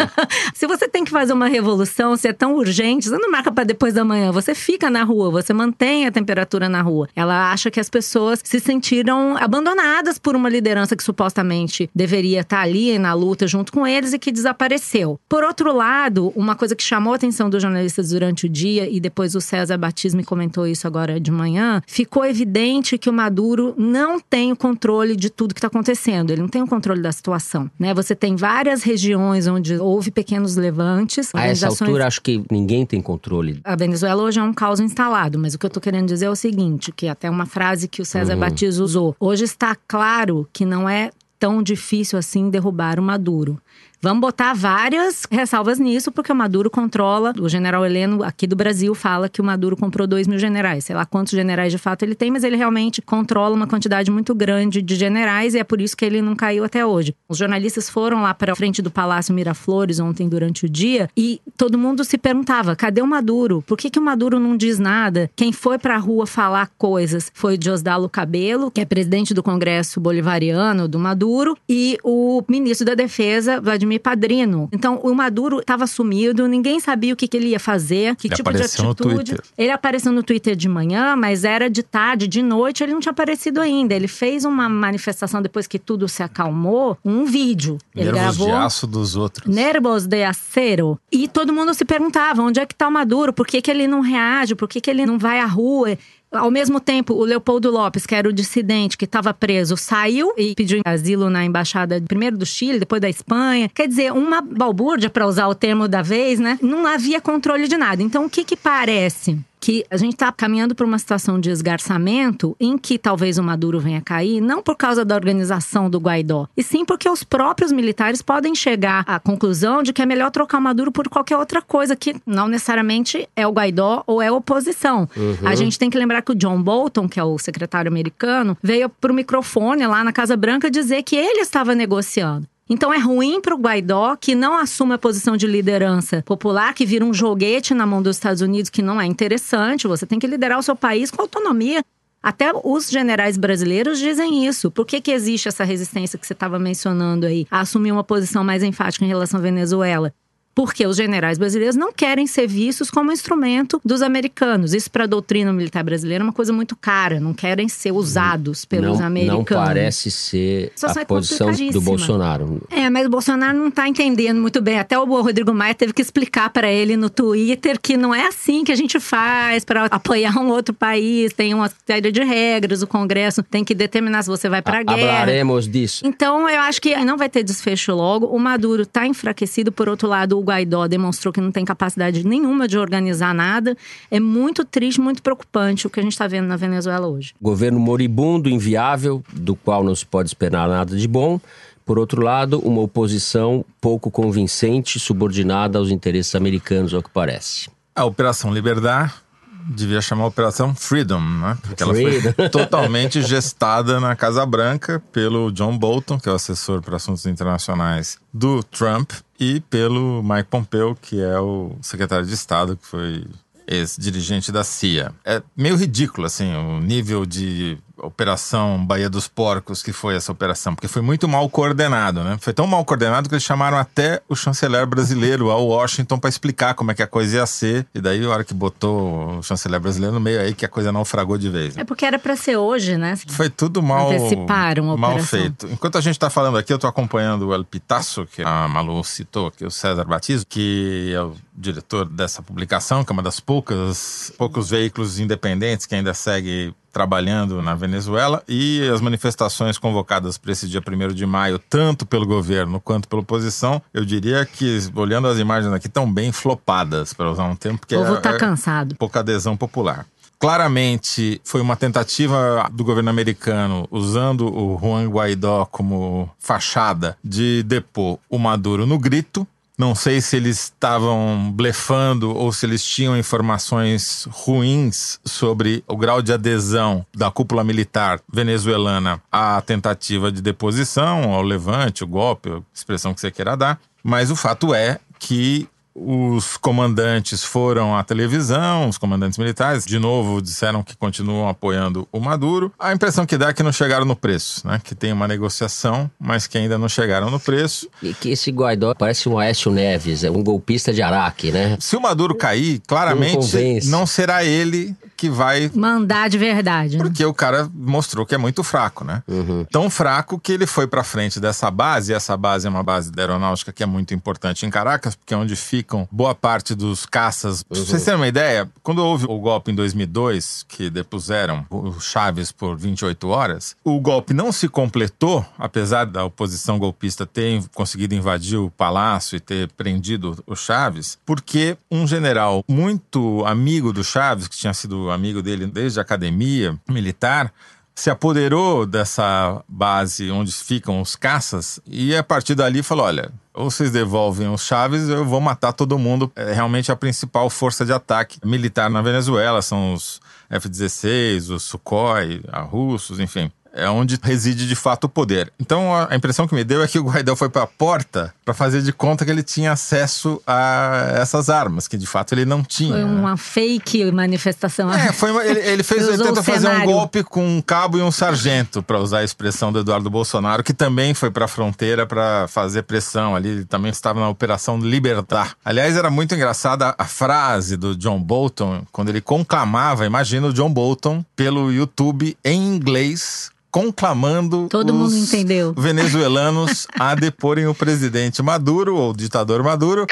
se 0.52 0.66
você 0.66 0.86
tem 0.86 1.02
que 1.02 1.10
fazer 1.10 1.32
uma 1.32 1.48
revolução, 1.48 2.14
se 2.14 2.28
é 2.28 2.32
tão 2.32 2.56
urgente 2.56 2.93
quente. 2.94 3.08
Você 3.08 3.18
não 3.18 3.30
marca 3.30 3.50
para 3.50 3.64
depois 3.64 3.94
da 3.94 4.04
manhã, 4.04 4.30
você 4.30 4.54
fica 4.54 4.90
na 4.90 5.02
rua, 5.02 5.30
você 5.30 5.52
mantém 5.52 6.06
a 6.06 6.12
temperatura 6.12 6.68
na 6.68 6.82
rua. 6.82 7.08
Ela 7.14 7.52
acha 7.52 7.70
que 7.70 7.80
as 7.80 7.90
pessoas 7.90 8.40
se 8.42 8.60
sentiram 8.60 9.36
abandonadas 9.36 10.18
por 10.18 10.36
uma 10.36 10.48
liderança 10.48 10.96
que 10.96 11.02
supostamente 11.02 11.90
deveria 11.94 12.40
estar 12.40 12.60
ali 12.60 12.98
na 12.98 13.12
luta 13.14 13.46
junto 13.46 13.72
com 13.72 13.86
eles 13.86 14.12
e 14.12 14.18
que 14.18 14.32
desapareceu. 14.32 15.18
Por 15.28 15.44
outro 15.44 15.74
lado, 15.74 16.32
uma 16.36 16.54
coisa 16.54 16.74
que 16.74 16.82
chamou 16.82 17.12
a 17.12 17.16
atenção 17.16 17.50
dos 17.50 17.62
jornalistas 17.62 18.10
durante 18.10 18.46
o 18.46 18.48
dia 18.48 18.88
e 18.88 19.00
depois 19.00 19.34
o 19.34 19.40
César 19.40 19.76
Batis 19.76 20.14
me 20.14 20.24
comentou 20.24 20.66
isso 20.66 20.86
agora 20.86 21.18
de 21.18 21.30
manhã, 21.30 21.82
ficou 21.86 22.24
evidente 22.24 22.98
que 22.98 23.10
o 23.10 23.12
Maduro 23.12 23.74
não 23.76 24.20
tem 24.20 24.52
o 24.52 24.56
controle 24.56 25.16
de 25.16 25.30
tudo 25.30 25.54
que 25.54 25.58
está 25.58 25.68
acontecendo. 25.68 26.30
Ele 26.30 26.40
não 26.40 26.48
tem 26.48 26.62
o 26.62 26.66
controle 26.66 27.00
da 27.00 27.12
situação, 27.12 27.70
né? 27.78 27.92
Você 27.94 28.14
tem 28.14 28.36
várias 28.36 28.82
regiões 28.82 29.46
onde 29.46 29.76
houve 29.76 30.10
pequenos 30.10 30.56
levantes. 30.56 31.30
A 31.34 31.46
essa 31.46 31.68
altura, 31.68 32.06
acho 32.06 32.20
que 32.20 32.44
ninguém 32.50 32.83
tem 32.86 33.00
controle. 33.00 33.60
A 33.64 33.76
Venezuela 33.76 34.22
hoje 34.22 34.38
é 34.38 34.42
um 34.42 34.52
caos 34.52 34.80
instalado, 34.80 35.38
mas 35.38 35.54
o 35.54 35.58
que 35.58 35.66
eu 35.66 35.68
estou 35.68 35.82
querendo 35.82 36.06
dizer 36.06 36.26
é 36.26 36.30
o 36.30 36.36
seguinte, 36.36 36.92
que 36.92 37.08
até 37.08 37.28
uma 37.28 37.46
frase 37.46 37.88
que 37.88 38.02
o 38.02 38.04
César 38.04 38.34
uhum. 38.34 38.40
Batiz 38.40 38.78
usou. 38.78 39.16
Hoje 39.18 39.44
está 39.44 39.76
claro 39.86 40.48
que 40.52 40.64
não 40.64 40.88
é 40.88 41.10
tão 41.38 41.62
difícil 41.62 42.18
assim 42.18 42.48
derrubar 42.48 42.98
o 42.98 43.02
Maduro. 43.02 43.60
Vamos 44.04 44.20
botar 44.20 44.52
várias 44.52 45.26
ressalvas 45.30 45.78
nisso, 45.78 46.12
porque 46.12 46.30
o 46.30 46.36
Maduro 46.36 46.68
controla. 46.68 47.32
O 47.40 47.48
general 47.48 47.86
Heleno, 47.86 48.22
aqui 48.22 48.46
do 48.46 48.54
Brasil, 48.54 48.94
fala 48.94 49.30
que 49.30 49.40
o 49.40 49.44
Maduro 49.44 49.78
comprou 49.78 50.06
2 50.06 50.28
mil 50.28 50.38
generais. 50.38 50.84
Sei 50.84 50.94
lá 50.94 51.06
quantos 51.06 51.32
generais 51.32 51.72
de 51.72 51.78
fato 51.78 52.02
ele 52.02 52.14
tem, 52.14 52.30
mas 52.30 52.44
ele 52.44 52.54
realmente 52.54 53.00
controla 53.00 53.56
uma 53.56 53.66
quantidade 53.66 54.10
muito 54.10 54.34
grande 54.34 54.82
de 54.82 54.94
generais 54.94 55.54
e 55.54 55.58
é 55.58 55.64
por 55.64 55.80
isso 55.80 55.96
que 55.96 56.04
ele 56.04 56.20
não 56.20 56.36
caiu 56.36 56.64
até 56.64 56.84
hoje. 56.84 57.14
Os 57.26 57.38
jornalistas 57.38 57.88
foram 57.88 58.20
lá 58.20 58.34
para 58.34 58.52
a 58.52 58.54
frente 58.54 58.82
do 58.82 58.90
Palácio 58.90 59.34
Miraflores 59.34 59.98
ontem 59.98 60.28
durante 60.28 60.66
o 60.66 60.68
dia 60.68 61.08
e 61.16 61.40
todo 61.56 61.78
mundo 61.78 62.04
se 62.04 62.18
perguntava: 62.18 62.76
cadê 62.76 63.00
o 63.00 63.06
Maduro? 63.06 63.64
Por 63.66 63.78
que, 63.78 63.88
que 63.88 63.98
o 63.98 64.02
Maduro 64.02 64.38
não 64.38 64.54
diz 64.54 64.78
nada? 64.78 65.30
Quem 65.34 65.50
foi 65.50 65.78
para 65.78 65.94
a 65.94 65.98
rua 65.98 66.26
falar 66.26 66.70
coisas 66.76 67.32
foi 67.32 67.56
Diosdalo 67.56 68.10
Cabelo, 68.10 68.70
que 68.70 68.82
é 68.82 68.84
presidente 68.84 69.32
do 69.32 69.42
Congresso 69.42 69.98
Bolivariano 69.98 70.86
do 70.86 70.98
Maduro, 70.98 71.56
e 71.66 71.96
o 72.04 72.44
ministro 72.46 72.84
da 72.84 72.94
Defesa, 72.94 73.62
Vladimir 73.62 73.93
Padrino. 73.98 74.68
Então, 74.72 75.00
o 75.02 75.14
Maduro 75.14 75.60
estava 75.60 75.86
sumido, 75.86 76.46
ninguém 76.46 76.80
sabia 76.80 77.12
o 77.12 77.16
que, 77.16 77.28
que 77.28 77.36
ele 77.36 77.48
ia 77.48 77.60
fazer, 77.60 78.16
que 78.16 78.28
ele 78.28 78.34
tipo 78.34 78.52
de 78.52 78.62
atitude. 78.62 79.38
Ele 79.56 79.70
apareceu 79.70 80.12
no 80.12 80.22
Twitter 80.22 80.56
de 80.56 80.68
manhã, 80.68 81.16
mas 81.16 81.44
era 81.44 81.68
de 81.68 81.82
tarde, 81.82 82.26
de 82.26 82.42
noite, 82.42 82.82
ele 82.82 82.92
não 82.92 83.00
tinha 83.00 83.12
aparecido 83.12 83.60
ainda. 83.60 83.94
Ele 83.94 84.08
fez 84.08 84.44
uma 84.44 84.68
manifestação 84.68 85.40
depois 85.40 85.66
que 85.66 85.78
tudo 85.78 86.08
se 86.08 86.22
acalmou, 86.22 86.96
um 87.04 87.24
vídeo. 87.24 87.78
Ele 87.94 88.12
Nervos 88.12 88.36
gravou, 88.36 88.46
de 88.46 88.52
aço 88.52 88.86
dos 88.86 89.16
outros. 89.16 89.54
Nervos 89.54 90.06
de 90.06 90.24
acero. 90.24 90.98
E 91.10 91.28
todo 91.28 91.52
mundo 91.52 91.74
se 91.74 91.84
perguntava, 91.84 92.42
onde 92.42 92.60
é 92.60 92.66
que 92.66 92.74
tá 92.74 92.88
o 92.88 92.92
Maduro? 92.92 93.32
Por 93.32 93.46
que, 93.46 93.60
que 93.60 93.70
ele 93.70 93.86
não 93.86 94.00
reage? 94.00 94.54
Por 94.54 94.68
que, 94.68 94.80
que 94.80 94.90
ele 94.90 95.06
não 95.06 95.18
vai 95.18 95.40
à 95.40 95.46
rua? 95.46 95.96
Ao 96.34 96.50
mesmo 96.50 96.80
tempo, 96.80 97.14
o 97.14 97.24
Leopoldo 97.24 97.70
Lopes, 97.70 98.06
que 98.06 98.14
era 98.14 98.28
o 98.28 98.32
dissidente 98.32 98.96
que 98.96 99.04
estava 99.04 99.32
preso, 99.32 99.76
saiu 99.76 100.32
e 100.36 100.54
pediu 100.54 100.80
asilo 100.84 101.30
na 101.30 101.44
embaixada 101.44 102.00
primeiro 102.00 102.36
do 102.36 102.44
Chile, 102.44 102.80
depois 102.80 103.00
da 103.00 103.08
Espanha. 103.08 103.70
Quer 103.72 103.88
dizer, 103.88 104.12
uma 104.12 104.40
balbúrdia, 104.40 105.08
para 105.08 105.26
usar 105.26 105.48
o 105.48 105.54
termo 105.54 105.88
da 105.88 106.02
vez, 106.02 106.38
né? 106.38 106.58
Não 106.60 106.86
havia 106.86 107.20
controle 107.20 107.68
de 107.68 107.76
nada. 107.76 108.02
Então, 108.02 108.26
o 108.26 108.30
que 108.30 108.44
que 108.44 108.56
parece? 108.56 109.38
Que 109.64 109.82
a 109.90 109.96
gente 109.96 110.12
está 110.12 110.30
caminhando 110.30 110.74
para 110.74 110.84
uma 110.84 110.98
situação 110.98 111.40
de 111.40 111.48
esgarçamento 111.48 112.54
em 112.60 112.76
que 112.76 112.98
talvez 112.98 113.38
o 113.38 113.42
Maduro 113.42 113.80
venha 113.80 114.02
cair, 114.02 114.38
não 114.38 114.62
por 114.62 114.76
causa 114.76 115.06
da 115.06 115.14
organização 115.14 115.88
do 115.88 115.98
Guaidó, 115.98 116.46
e 116.54 116.62
sim 116.62 116.84
porque 116.84 117.08
os 117.08 117.24
próprios 117.24 117.72
militares 117.72 118.20
podem 118.20 118.54
chegar 118.54 119.04
à 119.06 119.18
conclusão 119.18 119.82
de 119.82 119.90
que 119.90 120.02
é 120.02 120.06
melhor 120.06 120.30
trocar 120.30 120.58
o 120.58 120.60
Maduro 120.60 120.92
por 120.92 121.08
qualquer 121.08 121.38
outra 121.38 121.62
coisa, 121.62 121.96
que 121.96 122.14
não 122.26 122.46
necessariamente 122.46 123.26
é 123.34 123.46
o 123.46 123.52
Guaidó 123.52 124.04
ou 124.06 124.20
é 124.20 124.26
a 124.26 124.34
oposição. 124.34 125.08
Uhum. 125.16 125.48
A 125.48 125.54
gente 125.54 125.78
tem 125.78 125.88
que 125.88 125.96
lembrar 125.96 126.20
que 126.20 126.32
o 126.32 126.34
John 126.34 126.60
Bolton, 126.60 127.08
que 127.08 127.18
é 127.18 127.24
o 127.24 127.38
secretário 127.38 127.90
americano, 127.90 128.58
veio 128.62 128.90
para 128.90 129.10
o 129.10 129.14
microfone 129.14 129.86
lá 129.86 130.04
na 130.04 130.12
Casa 130.12 130.36
Branca 130.36 130.70
dizer 130.70 131.02
que 131.04 131.16
ele 131.16 131.40
estava 131.40 131.74
negociando. 131.74 132.46
Então 132.74 132.92
é 132.92 132.98
ruim 132.98 133.40
para 133.40 133.54
o 133.54 133.56
Guaidó, 133.56 134.16
que 134.16 134.34
não 134.34 134.58
assume 134.58 134.94
a 134.94 134.98
posição 134.98 135.36
de 135.36 135.46
liderança 135.46 136.24
popular, 136.26 136.74
que 136.74 136.84
vira 136.84 137.04
um 137.04 137.14
joguete 137.14 137.72
na 137.72 137.86
mão 137.86 138.02
dos 138.02 138.16
Estados 138.16 138.42
Unidos, 138.42 138.68
que 138.68 138.82
não 138.82 139.00
é 139.00 139.06
interessante. 139.06 139.86
Você 139.86 140.04
tem 140.04 140.18
que 140.18 140.26
liderar 140.26 140.58
o 140.58 140.62
seu 140.62 140.74
país 140.74 141.08
com 141.08 141.22
autonomia. 141.22 141.84
Até 142.20 142.50
os 142.64 142.90
generais 142.90 143.36
brasileiros 143.36 144.00
dizem 144.00 144.44
isso. 144.44 144.72
Por 144.72 144.84
que, 144.84 145.00
que 145.00 145.12
existe 145.12 145.46
essa 145.46 145.62
resistência 145.62 146.18
que 146.18 146.26
você 146.26 146.32
estava 146.32 146.58
mencionando 146.58 147.26
aí, 147.26 147.46
a 147.48 147.60
assumir 147.60 147.92
uma 147.92 148.02
posição 148.02 148.42
mais 148.42 148.60
enfática 148.64 149.04
em 149.04 149.08
relação 149.08 149.38
à 149.38 149.42
Venezuela? 149.44 150.12
Porque 150.54 150.86
os 150.86 150.96
generais 150.96 151.38
brasileiros 151.38 151.76
não 151.76 151.92
querem 151.92 152.26
ser 152.26 152.46
vistos 152.46 152.90
como 152.90 153.10
instrumento 153.10 153.80
dos 153.84 154.02
americanos. 154.02 154.72
Isso 154.72 154.90
para 154.90 155.04
a 155.04 155.06
doutrina 155.06 155.52
militar 155.52 155.82
brasileira 155.82 156.22
é 156.22 156.26
uma 156.26 156.32
coisa 156.32 156.52
muito 156.52 156.76
cara, 156.76 157.18
não 157.18 157.34
querem 157.34 157.68
ser 157.68 157.92
usados 157.92 158.64
pelos 158.64 158.98
não, 158.98 159.06
americanos. 159.06 159.50
Não 159.50 159.64
parece 159.64 160.10
ser 160.10 160.72
a, 160.82 161.00
a 161.00 161.04
posição 161.04 161.50
do 161.50 161.80
Bolsonaro. 161.80 162.62
É, 162.70 162.88
mas 162.88 163.06
o 163.06 163.10
Bolsonaro 163.10 163.58
não 163.58 163.68
está 163.68 163.88
entendendo 163.88 164.40
muito 164.40 164.60
bem. 164.60 164.78
Até 164.78 164.98
o 164.98 165.04
Rodrigo 165.04 165.52
Maia 165.52 165.74
teve 165.74 165.92
que 165.92 166.02
explicar 166.02 166.50
para 166.50 166.70
ele 166.70 166.96
no 166.96 167.10
Twitter 167.10 167.78
que 167.80 167.96
não 167.96 168.14
é 168.14 168.26
assim 168.26 168.64
que 168.64 168.72
a 168.72 168.76
gente 168.76 169.00
faz 169.00 169.64
para 169.64 169.86
apoiar 169.86 170.38
um 170.38 170.48
outro 170.48 170.74
país, 170.74 171.32
tem 171.32 171.52
uma 171.54 171.70
série 171.86 172.12
de 172.12 172.22
regras, 172.22 172.82
o 172.82 172.86
Congresso 172.86 173.42
tem 173.42 173.64
que 173.64 173.74
determinar 173.74 174.22
se 174.22 174.28
você 174.28 174.48
vai 174.48 174.62
para 174.62 174.78
a 174.78 174.82
guerra. 174.82 175.20
Falaremos 175.20 175.68
disso. 175.68 176.06
Então, 176.06 176.48
eu 176.48 176.60
acho 176.60 176.80
que 176.80 176.94
não 177.04 177.16
vai 177.16 177.28
ter 177.28 177.42
desfecho 177.42 177.94
logo. 177.94 178.26
O 178.26 178.38
Maduro 178.38 178.82
está 178.82 179.06
enfraquecido, 179.06 179.72
por 179.72 179.88
outro 179.88 180.08
lado, 180.08 180.43
Guaidó 180.44 180.86
demonstrou 180.86 181.32
que 181.32 181.40
não 181.40 181.50
tem 181.50 181.64
capacidade 181.64 182.26
nenhuma 182.26 182.68
de 182.68 182.78
organizar 182.78 183.34
nada. 183.34 183.76
É 184.10 184.20
muito 184.20 184.64
triste, 184.64 185.00
muito 185.00 185.22
preocupante 185.22 185.86
o 185.86 185.90
que 185.90 185.98
a 185.98 186.02
gente 186.02 186.12
está 186.12 186.26
vendo 186.26 186.46
na 186.46 186.56
Venezuela 186.56 187.06
hoje. 187.06 187.34
Governo 187.40 187.80
moribundo, 187.80 188.48
inviável, 188.48 189.22
do 189.32 189.56
qual 189.56 189.82
não 189.82 189.94
se 189.94 190.06
pode 190.06 190.28
esperar 190.28 190.68
nada 190.68 190.96
de 190.96 191.08
bom. 191.08 191.40
Por 191.84 191.98
outro 191.98 192.22
lado, 192.22 192.60
uma 192.60 192.80
oposição 192.80 193.64
pouco 193.80 194.10
convincente, 194.10 194.98
subordinada 194.98 195.78
aos 195.78 195.90
interesses 195.90 196.34
americanos, 196.34 196.94
ao 196.94 197.02
que 197.02 197.10
parece. 197.10 197.68
A 197.94 198.04
Operação 198.04 198.52
Liberdade 198.52 199.23
devia 199.66 200.00
chamar 200.00 200.26
Operação 200.26 200.74
Freedom, 200.74 201.20
né? 201.20 201.58
Porque 201.62 201.82
ela 201.82 201.94
foi 201.94 202.20
totalmente 202.50 203.22
gestada 203.22 203.98
na 203.98 204.14
Casa 204.14 204.44
Branca 204.44 205.02
pelo 205.12 205.50
John 205.50 205.76
Bolton, 205.76 206.18
que 206.18 206.28
é 206.28 206.32
o 206.32 206.34
assessor 206.34 206.82
para 206.82 206.96
assuntos 206.96 207.26
internacionais 207.26 208.18
do 208.32 208.62
Trump, 208.62 209.12
e 209.38 209.60
pelo 209.60 210.22
Mike 210.22 210.48
Pompeo, 210.48 210.96
que 211.00 211.20
é 211.20 211.38
o 211.38 211.76
secretário 211.82 212.24
de 212.26 212.34
Estado, 212.34 212.76
que 212.76 212.86
foi 212.86 213.24
ex-dirigente 213.66 214.52
da 214.52 214.62
CIA. 214.62 215.12
É 215.24 215.42
meio 215.56 215.76
ridículo, 215.76 216.26
assim, 216.26 216.54
o 216.54 216.80
nível 216.80 217.24
de 217.24 217.78
Operação 217.96 218.84
Baía 218.84 219.08
dos 219.08 219.28
Porcos, 219.28 219.82
que 219.82 219.92
foi 219.92 220.16
essa 220.16 220.32
operação, 220.32 220.74
porque 220.74 220.88
foi 220.88 221.02
muito 221.02 221.28
mal 221.28 221.48
coordenado, 221.48 222.22
né? 222.24 222.36
Foi 222.40 222.52
tão 222.52 222.66
mal 222.66 222.84
coordenado 222.84 223.28
que 223.28 223.34
eles 223.34 223.44
chamaram 223.44 223.78
até 223.78 224.20
o 224.28 224.34
chanceler 224.34 224.86
brasileiro 224.86 225.50
ao 225.50 225.66
Washington 225.66 226.18
para 226.18 226.28
explicar 226.28 226.74
como 226.74 226.90
é 226.90 226.94
que 226.94 227.02
a 227.02 227.06
coisa 227.06 227.36
ia 227.36 227.46
ser. 227.46 227.86
E 227.94 228.00
daí, 228.00 228.24
a 228.24 228.28
hora 228.28 228.44
que 228.44 228.52
botou 228.52 229.38
o 229.38 229.42
chanceler 229.42 229.78
brasileiro 229.78 230.14
no 230.14 230.20
meio, 230.20 230.40
aí 230.40 230.54
que 230.54 230.64
a 230.64 230.68
coisa 230.68 230.90
naufragou 230.90 231.38
de 231.38 231.48
vez. 231.48 231.76
Né? 231.76 231.82
É 231.82 231.84
porque 231.84 232.04
era 232.04 232.18
para 232.18 232.36
ser 232.36 232.56
hoje, 232.56 232.96
né? 232.96 233.14
Foi 233.28 233.48
tudo 233.48 233.82
mal, 233.82 234.10
Anteciparam 234.10 234.90
a 234.90 234.96
mal 234.96 235.18
feito. 235.20 235.66
Enquanto 235.68 235.96
a 235.96 236.00
gente 236.00 236.18
tá 236.18 236.28
falando 236.28 236.58
aqui, 236.58 236.72
eu 236.72 236.78
tô 236.78 236.86
acompanhando 236.86 237.48
o 237.48 237.54
El 237.54 237.64
Pitasso, 237.64 238.26
que 238.26 238.42
a 238.42 238.66
Malu 238.68 239.02
citou 239.04 239.46
aqui, 239.48 239.64
o 239.64 239.70
César 239.70 240.04
Batizo, 240.04 240.46
que 240.46 241.12
é 241.14 241.22
o 241.22 241.34
diretor 241.54 242.08
dessa 242.08 242.42
publicação, 242.42 243.04
que 243.04 243.12
é 243.12 243.14
uma 243.14 243.22
das 243.22 243.38
poucas 243.38 244.32
poucos 244.36 244.70
veículos 244.70 245.18
independentes 245.18 245.86
que 245.86 245.94
ainda 245.94 246.12
segue 246.12 246.74
trabalhando 246.94 247.60
na 247.60 247.74
Venezuela 247.74 248.40
e 248.48 248.88
as 248.88 249.00
manifestações 249.00 249.76
convocadas 249.76 250.38
para 250.38 250.52
esse 250.52 250.68
dia 250.68 250.80
1 250.80 251.12
de 251.12 251.26
maio, 251.26 251.58
tanto 251.58 252.06
pelo 252.06 252.24
governo 252.24 252.80
quanto 252.80 253.08
pela 253.08 253.20
oposição, 253.20 253.82
eu 253.92 254.04
diria 254.04 254.46
que, 254.46 254.78
olhando 254.94 255.26
as 255.26 255.38
imagens 255.38 255.72
aqui, 255.72 255.88
estão 255.88 256.10
bem 256.10 256.30
flopadas, 256.30 257.12
para 257.12 257.30
usar 257.30 257.44
um 257.44 257.56
tempo 257.56 257.84
que 257.84 257.96
o 257.96 257.98
povo 257.98 258.14
é, 258.14 258.20
tá 258.20 258.30
é 258.30 258.38
cansado. 258.38 258.94
pouca 258.94 259.18
adesão 259.18 259.56
popular. 259.56 260.06
Claramente 260.38 261.40
foi 261.42 261.60
uma 261.60 261.74
tentativa 261.74 262.68
do 262.72 262.84
governo 262.84 263.10
americano, 263.10 263.88
usando 263.90 264.46
o 264.46 264.78
Juan 264.78 265.08
Guaidó 265.08 265.64
como 265.64 266.30
fachada, 266.38 267.16
de 267.24 267.62
depor 267.62 268.18
o 268.28 268.38
Maduro 268.38 268.86
no 268.86 268.98
grito, 268.98 269.46
não 269.76 269.94
sei 269.94 270.20
se 270.20 270.36
eles 270.36 270.64
estavam 270.64 271.50
blefando 271.52 272.34
ou 272.34 272.52
se 272.52 272.64
eles 272.64 272.84
tinham 272.84 273.16
informações 273.16 274.26
ruins 274.30 275.18
sobre 275.24 275.82
o 275.88 275.96
grau 275.96 276.22
de 276.22 276.32
adesão 276.32 277.04
da 277.14 277.30
cúpula 277.30 277.64
militar 277.64 278.20
venezuelana 278.32 279.20
à 279.30 279.60
tentativa 279.60 280.30
de 280.30 280.40
deposição, 280.40 281.32
ao 281.32 281.42
levante, 281.42 282.04
o 282.04 282.06
golpe, 282.06 282.50
a 282.50 282.60
expressão 282.72 283.12
que 283.12 283.20
você 283.20 283.30
queira 283.30 283.56
dar. 283.56 283.80
Mas 284.02 284.30
o 284.30 284.36
fato 284.36 284.72
é 284.74 285.00
que 285.18 285.68
os 285.94 286.56
comandantes 286.56 287.44
foram 287.44 287.96
à 287.96 288.02
televisão, 288.02 288.88
os 288.88 288.98
comandantes 288.98 289.38
militares, 289.38 289.84
de 289.84 289.98
novo 289.98 290.42
disseram 290.42 290.82
que 290.82 290.96
continuam 290.96 291.48
apoiando 291.48 292.08
o 292.10 292.18
Maduro. 292.18 292.72
A 292.78 292.92
impressão 292.92 293.24
que 293.24 293.38
dá 293.38 293.48
é 293.48 293.52
que 293.52 293.62
não 293.62 293.72
chegaram 293.72 294.04
no 294.04 294.16
preço, 294.16 294.66
né? 294.66 294.80
Que 294.82 294.94
tem 294.94 295.12
uma 295.12 295.28
negociação, 295.28 296.10
mas 296.18 296.46
que 296.46 296.58
ainda 296.58 296.76
não 296.76 296.88
chegaram 296.88 297.30
no 297.30 297.38
preço. 297.38 297.88
E 298.02 298.12
que 298.12 298.30
esse 298.30 298.50
Guaidó 298.50 298.94
parece 298.94 299.28
um 299.28 299.38
Aécio 299.38 299.70
Neves, 299.70 300.24
é 300.24 300.30
um 300.30 300.42
golpista 300.42 300.92
de 300.92 301.00
Araque, 301.00 301.52
né? 301.52 301.76
Se 301.78 301.96
o 301.96 302.00
Maduro 302.00 302.34
cair, 302.34 302.80
claramente 302.86 303.84
não, 303.84 304.00
não 304.00 304.06
será 304.06 304.44
ele 304.44 304.96
que 305.16 305.30
vai 305.30 305.70
mandar 305.74 306.28
de 306.28 306.36
verdade. 306.36 306.98
Né? 306.98 307.04
Porque 307.04 307.24
o 307.24 307.32
cara 307.32 307.68
mostrou 307.72 308.26
que 308.26 308.34
é 308.34 308.38
muito 308.38 308.62
fraco, 308.62 309.04
né? 309.04 309.22
Uhum. 309.28 309.64
Tão 309.70 309.88
fraco 309.88 310.38
que 310.38 310.52
ele 310.52 310.66
foi 310.66 310.86
para 310.86 311.04
frente 311.04 311.40
dessa 311.40 311.70
base, 311.70 312.12
e 312.12 312.14
essa 312.14 312.36
base 312.36 312.66
é 312.66 312.70
uma 312.70 312.82
base 312.82 313.10
da 313.10 313.22
aeronáutica 313.22 313.72
que 313.72 313.82
é 313.82 313.86
muito 313.86 314.12
importante 314.12 314.66
em 314.66 314.70
Caracas, 314.70 315.14
porque 315.14 315.32
é 315.32 315.36
onde 315.36 315.56
ficam 315.84 316.08
boa 316.10 316.34
parte 316.34 316.74
dos 316.74 317.04
caças. 317.04 317.62
Pra 317.62 317.78
vocês 317.78 318.02
terem 318.02 318.18
uma 318.18 318.26
ideia, 318.26 318.68
quando 318.82 319.04
houve 319.04 319.26
o 319.28 319.38
golpe 319.38 319.70
em 319.70 319.74
2002, 319.74 320.64
que 320.66 320.88
depuseram 320.88 321.66
o 321.70 322.00
Chaves 322.00 322.50
por 322.50 322.76
28 322.76 323.28
horas, 323.28 323.76
o 323.84 324.00
golpe 324.00 324.32
não 324.32 324.50
se 324.50 324.66
completou, 324.66 325.44
apesar 325.58 326.06
da 326.06 326.24
oposição 326.24 326.78
golpista 326.78 327.26
ter 327.26 327.62
conseguido 327.74 328.14
invadir 328.14 328.56
o 328.56 328.70
palácio 328.70 329.36
e 329.36 329.40
ter 329.40 329.68
prendido 329.72 330.42
o 330.46 330.56
Chaves, 330.56 331.18
porque 331.26 331.76
um 331.90 332.06
general 332.06 332.64
muito 332.66 333.44
amigo 333.44 333.92
do 333.92 334.02
Chaves, 334.02 334.48
que 334.48 334.56
tinha 334.56 334.72
sido 334.72 335.10
amigo 335.10 335.42
dele 335.42 335.66
desde 335.66 335.98
a 335.98 336.02
academia 336.02 336.78
militar, 336.88 337.52
se 337.94 338.10
apoderou 338.10 338.84
dessa 338.84 339.62
base 339.68 340.30
onde 340.30 340.52
ficam 340.52 341.00
os 341.00 341.14
caças 341.14 341.80
e 341.86 342.14
a 342.16 342.22
partir 342.22 342.54
dali 342.54 342.82
falou: 342.82 343.06
olha, 343.06 343.30
ou 343.52 343.70
vocês 343.70 343.90
devolvem 343.90 344.48
os 344.48 344.62
chaves, 344.62 345.08
eu 345.08 345.24
vou 345.24 345.40
matar 345.40 345.72
todo 345.72 345.98
mundo. 345.98 346.30
É 346.34 346.52
realmente 346.52 346.90
a 346.90 346.96
principal 346.96 347.48
força 347.48 347.84
de 347.84 347.92
ataque 347.92 348.38
militar 348.44 348.90
na 348.90 349.00
Venezuela 349.00 349.62
são 349.62 349.94
os 349.94 350.20
F-16, 350.50 351.50
os 351.54 351.62
Sukhoi, 351.62 352.42
a 352.50 352.60
russos, 352.60 353.20
enfim 353.20 353.50
é 353.74 353.88
onde 353.90 354.18
reside 354.22 354.66
de 354.66 354.74
fato 354.74 355.04
o 355.04 355.08
poder. 355.08 355.52
Então 355.58 355.92
a 355.94 356.14
impressão 356.14 356.46
que 356.46 356.54
me 356.54 356.64
deu 356.64 356.82
é 356.82 356.86
que 356.86 356.98
o 356.98 357.04
Guaidó 357.04 357.34
foi 357.34 357.48
para 357.48 357.62
a 357.62 357.66
porta 357.66 358.32
para 358.44 358.54
fazer 358.54 358.82
de 358.82 358.92
conta 358.92 359.24
que 359.24 359.30
ele 359.30 359.42
tinha 359.42 359.72
acesso 359.72 360.40
a 360.46 361.12
essas 361.16 361.50
armas, 361.50 361.88
que 361.88 361.96
de 361.96 362.06
fato 362.06 362.32
ele 362.32 362.44
não 362.44 362.62
tinha. 362.62 362.92
Foi 362.92 363.04
uma 363.04 363.36
fake 363.36 364.12
manifestação. 364.12 364.92
É, 364.92 365.12
foi 365.12 365.32
uma, 365.32 365.44
ele, 365.44 365.60
ele 365.60 365.82
fez 365.82 366.06
ele 366.08 366.18
tentou 366.18 366.42
fazer 366.42 366.68
um 366.68 366.84
golpe 366.84 367.22
com 367.24 367.44
um 367.44 367.60
cabo 367.60 367.98
e 367.98 368.02
um 368.02 368.12
sargento, 368.12 368.82
para 368.82 368.98
usar 368.98 369.18
a 369.18 369.24
expressão 369.24 369.72
do 369.72 369.80
Eduardo 369.80 370.08
Bolsonaro, 370.08 370.62
que 370.62 370.72
também 370.72 371.14
foi 371.14 371.30
para 371.30 371.46
a 371.46 371.48
fronteira 371.48 372.06
para 372.06 372.46
fazer 372.48 372.82
pressão 372.82 373.34
ali, 373.34 373.48
ele 373.48 373.64
também 373.64 373.90
estava 373.90 374.20
na 374.20 374.28
operação 374.28 374.78
Libertar. 374.78 375.56
Aliás, 375.64 375.96
era 375.96 376.10
muito 376.10 376.34
engraçada 376.34 376.94
a 376.96 377.04
frase 377.04 377.76
do 377.76 377.96
John 377.96 378.20
Bolton 378.20 378.84
quando 378.92 379.08
ele 379.08 379.20
conclamava, 379.20 380.06
imagina 380.06 380.46
o 380.46 380.52
John 380.52 380.72
Bolton 380.72 381.24
pelo 381.34 381.72
YouTube 381.72 382.36
em 382.44 382.66
inglês 382.66 383.50
conclamando 383.74 384.68
Todo 384.68 384.90
os 384.90 384.94
mundo 384.94 385.16
entendeu. 385.16 385.74
venezuelanos 385.76 386.86
a 386.96 387.12
deporem 387.16 387.66
o 387.66 387.74
presidente 387.74 388.40
Maduro 388.40 388.94
ou 388.94 389.10
o 389.10 389.16
ditador 389.16 389.64
Maduro. 389.64 390.06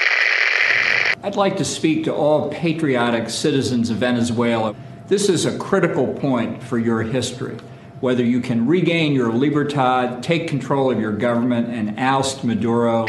I'd 1.23 1.37
like 1.37 1.57
to 1.59 1.65
speak 1.65 2.03
to 2.07 2.11
all 2.11 2.49
patriotic 2.49 3.31
citizens 3.31 3.89
of 3.89 4.01
Venezuela. 4.01 4.75
This 5.07 5.29
is 5.29 5.47
a 5.47 5.57
critical 5.59 6.09
point 6.09 6.61
for 6.65 6.77
your 6.77 7.03
history. 7.03 7.55
Whether 8.01 8.25
you 8.25 8.41
can 8.41 8.67
regain 8.67 9.13
your 9.15 9.33
libertad, 9.33 10.25
take 10.25 10.49
control 10.49 10.91
of 10.91 11.01
your 11.01 11.13
government 11.13 11.69
and 11.69 11.95
oust 12.01 12.43
Maduro. 12.43 13.07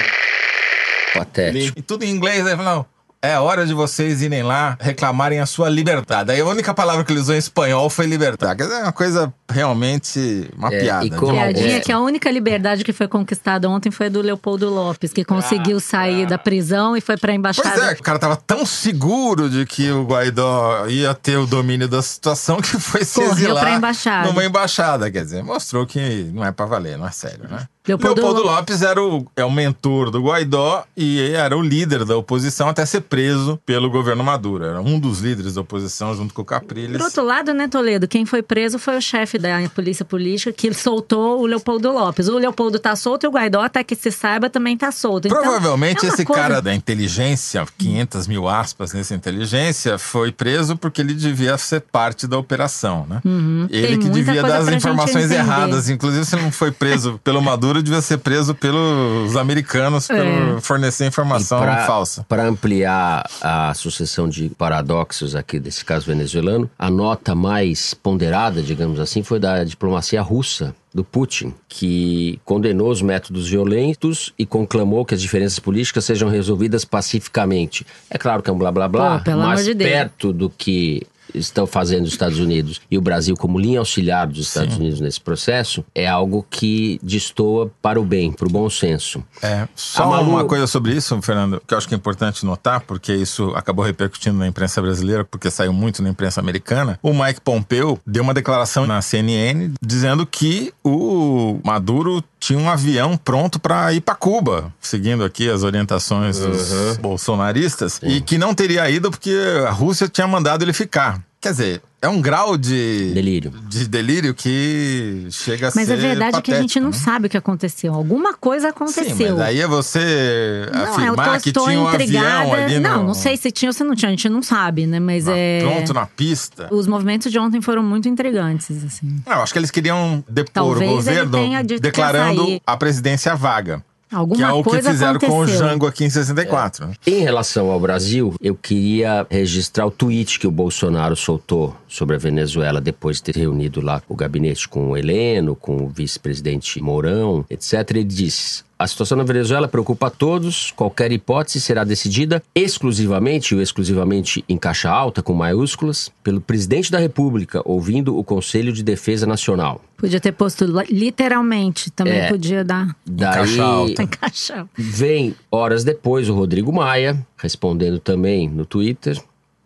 Patético. 1.16 1.80
E 1.80 1.82
tudo 1.82 2.04
em 2.04 2.12
inglês, 2.12 2.46
né? 2.46 2.56
Não, 2.56 2.86
é 3.24 3.40
hora 3.40 3.66
de 3.66 3.74
vocês 3.74 4.22
irem 4.22 4.44
lá 4.44 4.78
reclamarem 4.82 5.40
a 5.40 5.46
sua 5.46 5.70
liberdade. 5.70 6.30
Aí 6.30 6.42
a 6.42 6.46
única 6.46 6.74
palavra 6.74 7.06
que 7.06 7.14
ele 7.14 7.22
usou 7.22 7.34
em 7.34 7.38
espanhol 7.38 7.90
foi 7.90 8.06
libertar. 8.06 8.54
Quer 8.54 8.64
dizer, 8.64 8.80
é 8.80 8.84
uma 8.84 8.92
coisa 8.92 9.34
realmente 9.50 10.50
uma 10.58 10.74
é, 10.74 10.82
piada. 10.82 11.06
E 11.06 11.10
como, 11.10 11.32
Piadinha 11.32 11.78
é. 11.78 11.80
que 11.80 11.92
a 11.92 12.00
única 12.00 12.30
liberdade 12.30 12.84
que 12.84 12.92
foi 12.92 13.08
conquistada 13.08 13.70
ontem 13.70 13.90
foi 13.92 14.08
a 14.08 14.10
do 14.10 14.22
Leopoldo 14.22 14.70
Lopes, 14.70 15.14
que 15.14 15.24
conseguiu 15.24 15.78
ah, 15.78 15.80
sair 15.80 16.24
ah. 16.26 16.30
da 16.32 16.38
prisão 16.38 16.98
e 16.98 17.02
foi 17.02 17.16
pra 17.16 17.34
embaixada. 17.34 17.70
Pois 17.70 17.84
é, 17.84 17.94
o 17.94 18.04
cara 18.04 18.20
tava 18.20 18.36
tão 18.36 18.66
seguro 18.66 19.50
de 19.50 19.66
que 19.66 19.90
o 19.90 20.04
Guaidó 20.04 20.86
ia 20.88 21.14
ter 21.14 21.38
o 21.38 21.46
domínio 21.46 21.88
da 21.88 22.02
situação 22.02 22.60
que 22.60 22.78
foi 22.78 23.06
se 23.06 23.16
Correu 23.16 23.32
exilar 23.32 23.64
pra 23.64 23.76
embaixada. 23.76 24.28
numa 24.28 24.44
embaixada. 24.44 25.10
Quer 25.10 25.24
dizer, 25.24 25.44
mostrou 25.44 25.88
que 25.88 26.30
não 26.34 26.44
é 26.44 26.52
pra 26.52 26.66
valer, 26.66 26.98
não 26.98 27.08
é 27.08 27.12
sério, 27.12 27.48
né? 27.50 27.68
Leopoldo, 27.86 28.22
Leopoldo 28.22 28.44
Lopes 28.48 28.82
era 28.82 29.04
o, 29.04 29.28
é 29.36 29.44
o 29.44 29.52
mentor 29.52 30.10
do 30.10 30.22
Guaidó 30.22 30.86
e 30.96 31.20
era 31.20 31.58
o 31.58 31.62
líder 31.62 32.06
da 32.06 32.16
oposição 32.16 32.70
até 32.70 32.86
ser 32.86 33.02
preso 33.02 33.60
pelo 33.66 33.90
governo 33.90 34.24
Maduro. 34.24 34.64
Era 34.64 34.80
um 34.80 34.98
dos 34.98 35.20
líderes 35.20 35.56
da 35.56 35.62
oposição 35.62 36.16
junto 36.16 36.34
com 36.34 36.42
o 36.42 36.46
Capriles. 36.46 36.98
Por 36.98 37.06
outro 37.06 37.26
lado, 37.26 37.54
né, 37.54 37.68
Toledo? 37.68 38.08
Quem 38.08 38.26
foi 38.26 38.42
preso 38.42 38.80
foi 38.80 38.98
o 38.98 39.02
chefe 39.02 39.38
da 39.38 39.68
polícia 39.70 40.06
política 40.06 40.54
que 40.54 40.74
soltou 40.74 41.42
o 41.42 41.46
Leopoldo 41.46 41.92
Lopes. 41.92 42.30
O 42.30 42.38
Leopoldo 42.38 42.80
tá 42.80 42.96
solto 42.96 43.26
e 43.26 43.28
o 43.28 43.32
Guaidó, 43.32 43.62
até 43.62 43.84
que 43.84 43.96
se 43.96 44.12
saiba, 44.12 44.50
também 44.50 44.78
tá 44.78 44.90
solto. 44.90 45.28
Então, 45.28 45.42
Provavelmente 45.42 46.06
é 46.06 46.10
esse 46.10 46.24
coisa... 46.24 46.42
cara 46.42 46.62
da 46.62 46.74
inteligência, 46.74 47.66
500 47.78 48.28
mil 48.28 48.48
aspas 48.48 48.94
nessa 48.94 49.14
inteligência, 49.14 49.98
foi 49.98 50.32
preso 50.32 50.78
porque 50.78 51.02
ele 51.02 51.14
devia 51.14 51.58
ser 51.58 51.82
parte 51.82 52.28
da 52.28 52.38
operação, 52.38 53.06
né? 53.10 53.22
Uhum. 53.26 53.68
Ele 53.70 53.88
Tem 53.88 54.00
que 54.00 54.10
devia 54.10 54.42
dar 54.42 54.60
as 54.60 54.70
informações 54.70 55.30
erradas. 55.30 55.90
Inclusive, 55.90 56.24
se 56.24 56.36
não 56.38 56.50
foi 56.50 56.72
preso 56.72 57.20
pelo 57.24 57.42
Maduro 57.42 57.73
Maduro 57.74 57.84
devia 57.84 58.02
ser 58.02 58.20
preso 58.20 58.54
pelos 58.54 59.36
americanos 59.36 60.08
por 60.08 60.16
é. 60.16 60.62
fornecer 60.62 61.08
informação 61.08 61.60
pra, 61.60 61.88
falsa. 61.88 62.24
Para 62.30 62.46
ampliar 62.46 63.28
a 63.42 63.74
sucessão 63.74 64.30
de 64.30 64.50
paradoxos 64.50 65.36
aqui 65.36 65.60
desse 65.60 65.84
caso 65.84 66.06
venezuelano, 66.06 66.70
a 66.78 66.92
nota 66.92 67.34
mais 67.34 67.96
ponderada, 67.96 68.62
digamos 68.62 69.00
assim, 69.00 69.24
foi 69.24 69.40
da 69.40 69.64
diplomacia 69.64 70.22
russa 70.22 70.76
do 70.94 71.04
Putin, 71.04 71.56
que 71.68 72.40
condenou 72.46 72.92
os 72.92 73.02
métodos 73.02 73.50
violentos 73.50 74.32
e 74.38 74.46
conclamou 74.46 75.04
que 75.04 75.16
as 75.16 75.22
diferenças 75.22 75.58
políticas 75.58 76.06
sejam 76.06 76.30
resolvidas 76.30 76.86
pacificamente. 76.86 77.84
É 78.12 78.18
claro 78.20 78.44
que 78.44 78.50
é 78.52 78.54
um 78.54 78.58
blá 78.58 78.72
blá 78.72 78.88
blá, 78.88 79.20
Pô, 79.20 79.32
mas 79.32 79.66
de 79.66 79.74
perto 79.74 80.32
do 80.32 80.52
que 80.52 81.02
estão 81.34 81.66
fazendo 81.66 82.06
os 82.06 82.12
Estados 82.12 82.40
Unidos 82.40 82.82
e 82.90 82.98
o 82.98 83.02
Brasil 83.02 83.36
como 83.36 83.60
linha 83.60 83.80
auxiliar 83.80 84.28
dos 84.28 84.48
Estados 84.48 84.76
Sim. 84.76 84.82
Unidos 84.82 85.00
nesse 85.00 85.20
processo 85.20 85.84
é 85.94 86.08
algo 86.08 86.46
que 86.50 87.00
destoa 87.02 87.72
para 87.82 88.00
o 88.00 88.04
bem, 88.04 88.32
para 88.32 88.48
o 88.48 88.50
bom 88.50 88.70
senso. 88.70 89.24
É, 89.42 89.68
só 89.76 90.10
Malu... 90.10 90.30
uma 90.30 90.46
coisa 90.46 90.68
sobre 90.68 90.94
isso, 90.94 91.20
Fernando, 91.22 91.62
que 91.66 91.74
eu 91.74 91.78
acho 91.78 91.88
que 91.88 91.94
é 91.94 91.98
importante 91.98 92.46
notar, 92.46 92.82
porque 92.82 93.14
isso 93.14 93.52
acabou 93.56 93.86
repercutindo 93.86 94.38
na 94.38 94.48
imprensa 94.48 94.82
brasileira, 94.82 95.24
porque 95.24 95.50
saiu 95.50 95.74
muito 95.74 96.02
na 96.02 96.10
imprensa 96.10 96.40
americana. 96.40 97.00
O 97.02 97.14
Mike 97.14 97.42
Pompeo 97.42 98.00
deu 98.06 98.24
uma 98.24 98.34
declaração 98.34 98.86
na 98.86 99.02
CNN 99.02 99.74
dizendo 99.82 100.26
que 100.26 100.74
o 100.84 101.60
Maduro 101.64 102.24
tinha 102.44 102.60
um 102.60 102.70
avião 102.70 103.16
pronto 103.16 103.58
para 103.58 103.94
ir 103.94 104.02
para 104.02 104.16
Cuba, 104.16 104.74
seguindo 104.82 105.24
aqui 105.24 105.50
as 105.50 105.64
orientações 105.64 106.40
uhum. 106.40 106.52
dos 106.52 106.98
bolsonaristas, 106.98 107.94
Sim. 107.94 108.08
e 108.08 108.22
que 108.22 108.38
não 108.38 108.54
teria 108.54 108.90
ido 108.90 109.10
porque 109.10 109.34
a 109.66 109.72
Rússia 109.72 110.10
tinha 110.10 110.28
mandado 110.28 110.62
ele 110.62 110.74
ficar. 110.74 111.23
Quer 111.44 111.52
dizer, 111.52 111.82
é 112.02 112.08
um 112.08 112.22
grau 112.22 112.58
de 112.58 113.12
delírio, 113.14 113.52
de 113.68 113.86
delírio 113.86 114.34
que 114.34 115.28
chega 115.30 115.68
a 115.68 115.72
mas 115.74 115.74
ser. 115.74 115.80
Mas 115.80 115.90
a 115.92 115.96
verdade 115.96 116.32
patético, 116.32 116.40
é 116.40 116.42
que 116.42 116.58
a 116.58 116.62
gente 116.62 116.80
não 116.80 116.92
né? 116.92 116.94
sabe 116.94 117.28
o 117.28 117.30
que 117.30 117.36
aconteceu. 117.36 117.94
Alguma 117.94 118.34
coisa 118.34 118.70
aconteceu. 118.70 119.16
Sim, 119.16 119.32
mas 119.32 119.42
aí 119.42 119.60
é 119.60 119.68
você 119.68 120.70
não, 120.74 120.84
afirmar 120.84 121.42
que 121.42 121.52
tinha 121.52 121.80
um 121.82 121.88
avião 121.88 122.54
ali 122.54 122.80
Não, 122.80 123.00
no... 123.00 123.08
não 123.08 123.14
sei 123.14 123.36
se 123.36 123.52
tinha 123.52 123.68
ou 123.68 123.74
se 123.74 123.84
não 123.84 123.94
tinha. 123.94 124.08
A 124.08 124.12
gente 124.12 124.30
não 124.30 124.42
sabe, 124.42 124.86
né? 124.86 125.02
Mas 125.02 125.26
na, 125.26 125.36
é. 125.36 125.60
Pronto 125.60 125.94
na 125.94 126.06
pista. 126.06 126.70
Os 126.72 126.88
movimentos 126.88 127.30
de 127.30 127.38
ontem 127.38 127.62
foram 127.62 127.84
muito 127.84 128.08
intrigantes, 128.08 128.82
assim. 128.84 129.22
Não, 129.26 129.42
acho 129.42 129.52
que 129.52 129.60
eles 129.60 129.70
queriam 129.70 130.24
depor 130.30 130.54
Talvez 130.54 130.92
o 130.92 130.96
governo 130.96 131.38
declarando 131.82 132.62
a 132.66 132.78
presidência 132.78 133.36
vaga. 133.36 133.84
Alguma 134.14 134.38
que 134.38 134.44
é 134.44 134.52
o 134.52 134.64
que 134.64 134.82
fizeram 134.82 135.18
aconteceu. 135.18 135.36
com 135.36 135.42
o 135.42 135.48
Jango 135.48 135.88
aqui 135.88 136.06
em 136.06 136.10
64. 136.10 136.90
É. 137.06 137.10
Em 137.10 137.20
relação 137.22 137.72
ao 137.72 137.80
Brasil, 137.80 138.36
eu 138.40 138.56
queria 138.56 139.26
registrar 139.30 139.86
o 139.86 139.92
tweet 139.92 140.40
que 140.40 140.48
o 140.48 140.52
Bolsonaro 140.52 141.16
soltou 141.16 141.76
sobre 141.88 142.16
a 142.16 142.20
Venezuela 142.20 142.80
depois 142.80 143.18
de 143.18 143.24
ter 143.24 143.38
reunido 143.38 143.82
lá 143.82 144.02
o 144.08 144.16
gabinete 144.16 144.70
com 144.70 144.92
o 144.92 144.98
Heleno, 144.98 145.56
com 145.56 145.78
o 145.78 145.88
vice-presidente 145.88 146.82
Mourão, 146.82 147.46
etc. 147.50 147.74
Ele 147.90 148.04
disse: 148.04 148.64
a 148.78 148.88
situação 148.88 149.18
na 149.18 149.24
Venezuela 149.24 149.68
preocupa 149.68 150.08
a 150.08 150.10
todos. 150.10 150.72
Qualquer 150.72 151.12
hipótese 151.12 151.62
será 151.62 151.84
decidida 151.84 152.44
exclusivamente, 152.54 153.56
ou 153.56 153.62
exclusivamente 153.62 154.44
em 154.48 154.58
caixa 154.58 154.90
alta, 154.90 155.22
com 155.22 155.34
maiúsculas, 155.34 156.12
pelo 156.24 156.42
presidente 156.42 156.92
da 156.92 156.98
República, 156.98 157.62
ouvindo 157.66 158.18
o 158.18 158.24
Conselho 158.24 158.74
de 158.74 158.84
Defesa 158.84 159.26
Nacional. 159.26 159.82
Podia 159.98 160.20
ter 160.20 160.34
posto 160.34 160.66
literalmente, 160.90 161.90
também 161.92 162.20
é, 162.20 162.30
podia 162.30 162.64
dar. 162.64 162.96
Daí, 163.06 163.30
em 163.30 163.34
caixa 163.34 163.64
alta. 163.64 164.04
Em 164.04 164.08
caixa. 164.08 164.68
Vem, 164.76 165.36
horas 165.50 165.84
depois, 165.84 166.28
o 166.28 166.34
Rodrigo 166.34 166.74
Maia, 166.74 167.26
respondendo 167.38 168.00
também 168.00 168.50
no 168.50 168.66
Twitter, 168.66 169.22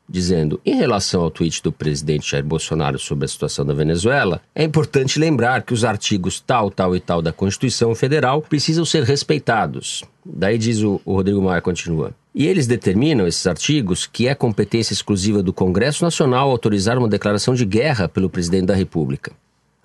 dizendo: 0.09 0.59
em 0.65 0.75
relação 0.75 1.21
ao 1.21 1.31
tweet 1.31 1.61
do 1.61 1.71
presidente 1.71 2.31
Jair 2.31 2.43
Bolsonaro 2.43 2.99
sobre 2.99 3.25
a 3.25 3.27
situação 3.27 3.65
da 3.65 3.73
Venezuela, 3.73 4.41
é 4.55 4.63
importante 4.63 5.19
lembrar 5.19 5.63
que 5.63 5.73
os 5.73 5.83
artigos 5.83 6.39
tal, 6.39 6.71
tal 6.71 6.95
e 6.95 6.99
tal 6.99 7.21
da 7.21 7.33
Constituição 7.33 7.93
Federal 7.93 8.41
precisam 8.41 8.85
ser 8.85 9.03
respeitados. 9.03 10.03
Daí 10.25 10.57
diz 10.57 10.81
o, 10.81 11.01
o 11.05 11.13
Rodrigo 11.13 11.41
Maia, 11.41 11.61
continua. 11.61 12.11
E 12.33 12.45
eles 12.45 12.67
determinam, 12.67 13.25
esses 13.25 13.47
artigos, 13.47 14.05
que 14.05 14.27
é 14.27 14.35
competência 14.35 14.93
exclusiva 14.93 15.41
do 15.41 15.51
Congresso 15.51 16.03
Nacional 16.03 16.51
autorizar 16.51 16.97
uma 16.97 17.07
declaração 17.07 17.55
de 17.55 17.65
guerra 17.65 18.07
pelo 18.07 18.29
presidente 18.29 18.67
da 18.67 18.75
República. 18.75 19.31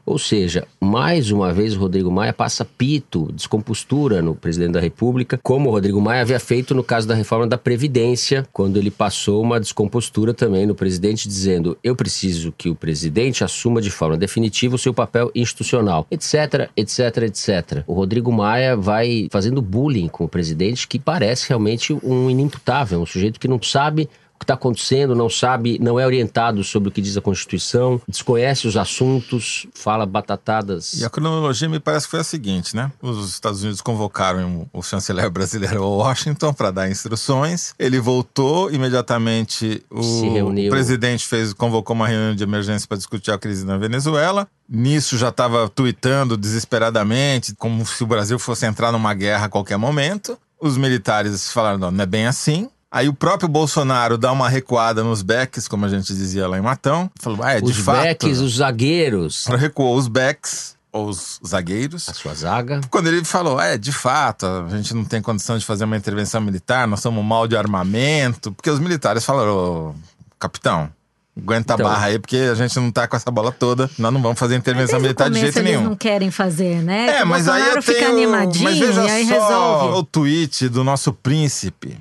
Ou 0.04 0.18
seja, 0.18 0.66
mais 0.80 1.30
uma 1.30 1.52
vez 1.52 1.76
o 1.76 1.78
Rodrigo 1.78 2.10
Maia 2.10 2.32
passa 2.32 2.64
pito, 2.64 3.30
descompostura 3.32 4.20
no 4.20 4.34
presidente 4.34 4.72
da 4.72 4.80
República, 4.80 5.38
como 5.40 5.68
o 5.68 5.72
Rodrigo 5.72 6.00
Maia 6.00 6.22
havia 6.22 6.40
feito 6.40 6.74
no 6.74 6.82
caso 6.82 7.06
da 7.06 7.14
reforma 7.14 7.46
da 7.46 7.56
Previdência, 7.56 8.46
quando 8.52 8.78
ele 8.78 8.90
passou 8.90 9.40
uma 9.40 9.60
descompostura 9.60 10.34
também 10.34 10.66
no 10.66 10.74
presidente, 10.74 11.28
dizendo: 11.28 11.78
eu 11.84 11.94
preciso 11.94 12.52
que 12.56 12.68
o 12.68 12.74
presidente 12.74 13.44
assuma 13.44 13.80
de 13.80 13.90
forma 13.90 14.16
definitiva 14.16 14.74
o 14.74 14.78
seu 14.78 14.92
papel 14.92 15.30
institucional, 15.34 16.06
etc, 16.10 16.68
etc, 16.76 17.18
etc. 17.18 17.84
O 17.86 17.94
Rodrigo 17.94 18.32
Maia 18.32 18.76
vai 18.76 19.28
fazendo 19.30 19.62
bullying 19.62 20.08
com 20.08 20.24
o 20.24 20.28
presidente, 20.28 20.88
que 20.88 20.98
parece 20.98 21.48
realmente 21.48 21.92
um 22.02 22.28
inimputável, 22.28 23.00
um 23.00 23.06
sujeito 23.06 23.38
que 23.38 23.48
não 23.48 23.62
sabe 23.62 24.08
que 24.42 24.44
está 24.44 24.54
acontecendo, 24.54 25.14
não 25.14 25.30
sabe, 25.30 25.78
não 25.80 25.98
é 25.98 26.04
orientado 26.04 26.62
sobre 26.64 26.88
o 26.88 26.92
que 26.92 27.00
diz 27.00 27.16
a 27.16 27.20
Constituição, 27.20 28.00
desconhece 28.06 28.66
os 28.66 28.76
assuntos, 28.76 29.66
fala 29.74 30.04
batatadas. 30.04 30.94
E 30.94 31.04
a 31.04 31.10
cronologia 31.10 31.68
me 31.68 31.78
parece 31.78 32.06
que 32.06 32.10
foi 32.10 32.20
a 32.20 32.24
seguinte, 32.24 32.74
né? 32.76 32.90
Os 33.00 33.30
Estados 33.30 33.62
Unidos 33.62 33.80
convocaram 33.80 34.68
o 34.72 34.82
chanceler 34.82 35.30
brasileiro 35.30 35.84
Washington 35.84 36.52
para 36.52 36.70
dar 36.70 36.90
instruções. 36.90 37.74
Ele 37.78 38.00
voltou 38.00 38.70
imediatamente. 38.70 39.82
O 39.90 40.70
presidente 40.70 41.26
fez, 41.26 41.52
convocou 41.52 41.94
uma 41.94 42.08
reunião 42.08 42.34
de 42.34 42.42
emergência 42.42 42.86
para 42.88 42.96
discutir 42.96 43.30
a 43.30 43.38
crise 43.38 43.64
na 43.64 43.78
Venezuela. 43.78 44.48
Nisso 44.68 45.18
já 45.18 45.28
estava 45.28 45.68
tweetando 45.68 46.36
desesperadamente, 46.36 47.54
como 47.54 47.84
se 47.84 48.02
o 48.02 48.06
Brasil 48.06 48.38
fosse 48.38 48.66
entrar 48.66 48.90
numa 48.90 49.12
guerra 49.14 49.46
a 49.46 49.48
qualquer 49.48 49.76
momento. 49.76 50.38
Os 50.60 50.76
militares 50.76 51.52
falaram: 51.52 51.78
não, 51.78 51.90
não 51.90 52.02
é 52.02 52.06
bem 52.06 52.26
assim. 52.26 52.70
Aí 52.92 53.08
o 53.08 53.14
próprio 53.14 53.48
Bolsonaro 53.48 54.18
dá 54.18 54.30
uma 54.30 54.50
recuada 54.50 55.02
nos 55.02 55.22
backs, 55.22 55.66
como 55.66 55.86
a 55.86 55.88
gente 55.88 56.14
dizia 56.14 56.46
lá 56.46 56.58
em 56.58 56.60
Matão. 56.60 57.10
Falou, 57.18 57.42
ah, 57.42 57.52
é, 57.52 57.60
de 57.60 57.70
os 57.70 57.78
fato. 57.78 57.96
Os 57.96 58.04
backs, 58.04 58.38
os 58.38 58.56
zagueiros. 58.56 59.46
Recuou 59.46 59.96
os 59.96 60.08
backs, 60.08 60.76
ou 60.92 61.08
os 61.08 61.40
zagueiros. 61.44 62.06
A 62.10 62.12
sua 62.12 62.34
zaga. 62.34 62.82
Quando 62.90 63.06
ele 63.06 63.24
falou, 63.24 63.58
é, 63.58 63.78
de 63.78 63.92
fato, 63.92 64.44
a 64.44 64.68
gente 64.76 64.92
não 64.92 65.06
tem 65.06 65.22
condição 65.22 65.56
de 65.56 65.64
fazer 65.64 65.84
uma 65.84 65.96
intervenção 65.96 66.38
militar, 66.42 66.86
nós 66.86 67.00
somos 67.00 67.24
mal 67.24 67.48
de 67.48 67.56
armamento. 67.56 68.52
Porque 68.52 68.68
os 68.68 68.78
militares 68.78 69.24
falaram, 69.24 69.94
capitão, 70.38 70.90
Aguenta 71.34 71.72
então, 71.72 71.86
a 71.86 71.88
barra 71.88 72.06
aí, 72.08 72.18
porque 72.18 72.36
a 72.36 72.54
gente 72.54 72.78
não 72.78 72.92
tá 72.92 73.08
com 73.08 73.16
essa 73.16 73.30
bola 73.30 73.50
toda. 73.50 73.88
Nós 73.98 74.12
não 74.12 74.20
vamos 74.20 74.38
fazer 74.38 74.54
intervenção 74.54 75.00
militar 75.00 75.30
de 75.30 75.40
jeito 75.40 75.58
eles 75.58 75.64
nenhum. 75.64 75.80
Eles 75.80 75.88
não 75.88 75.96
querem 75.96 76.30
fazer, 76.30 76.82
né? 76.82 77.20
É, 77.20 77.24
mas 77.24 77.48
aí 77.48 77.70
eu 77.70 77.80
fica 77.80 78.00
tenho... 78.00 78.10
animadinho 78.10 78.64
mas 78.64 78.78
veja 78.78 79.02
e 79.02 79.10
aí 79.10 79.26
só 79.26 79.32
resolve. 79.32 79.98
o 79.98 80.02
tweet 80.02 80.68
do 80.68 80.84
nosso 80.84 81.10
príncipe. 81.10 81.96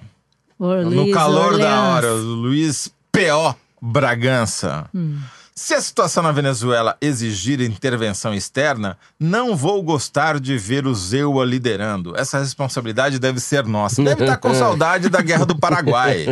No 0.61 1.09
calor 1.11 1.53
Orleans. 1.53 1.59
da 1.63 1.81
hora, 1.81 2.13
Luiz 2.13 2.91
P.O. 3.11 3.55
Bragança. 3.81 4.87
Hum. 4.93 5.19
Se 5.63 5.75
a 5.75 5.79
situação 5.81 6.23
na 6.23 6.31
Venezuela 6.31 6.97
exigir 6.99 7.61
intervenção 7.61 8.33
externa, 8.33 8.97
não 9.19 9.55
vou 9.55 9.83
gostar 9.83 10.39
de 10.39 10.57
ver 10.57 10.87
o 10.87 10.95
Zewa 10.95 11.45
liderando. 11.45 12.17
Essa 12.17 12.39
responsabilidade 12.39 13.19
deve 13.19 13.39
ser 13.39 13.63
nossa. 13.67 14.01
Deve 14.01 14.23
estar 14.23 14.37
com 14.37 14.51
saudade 14.55 15.07
da 15.07 15.21
Guerra 15.21 15.45
do 15.45 15.55
Paraguai, 15.55 16.25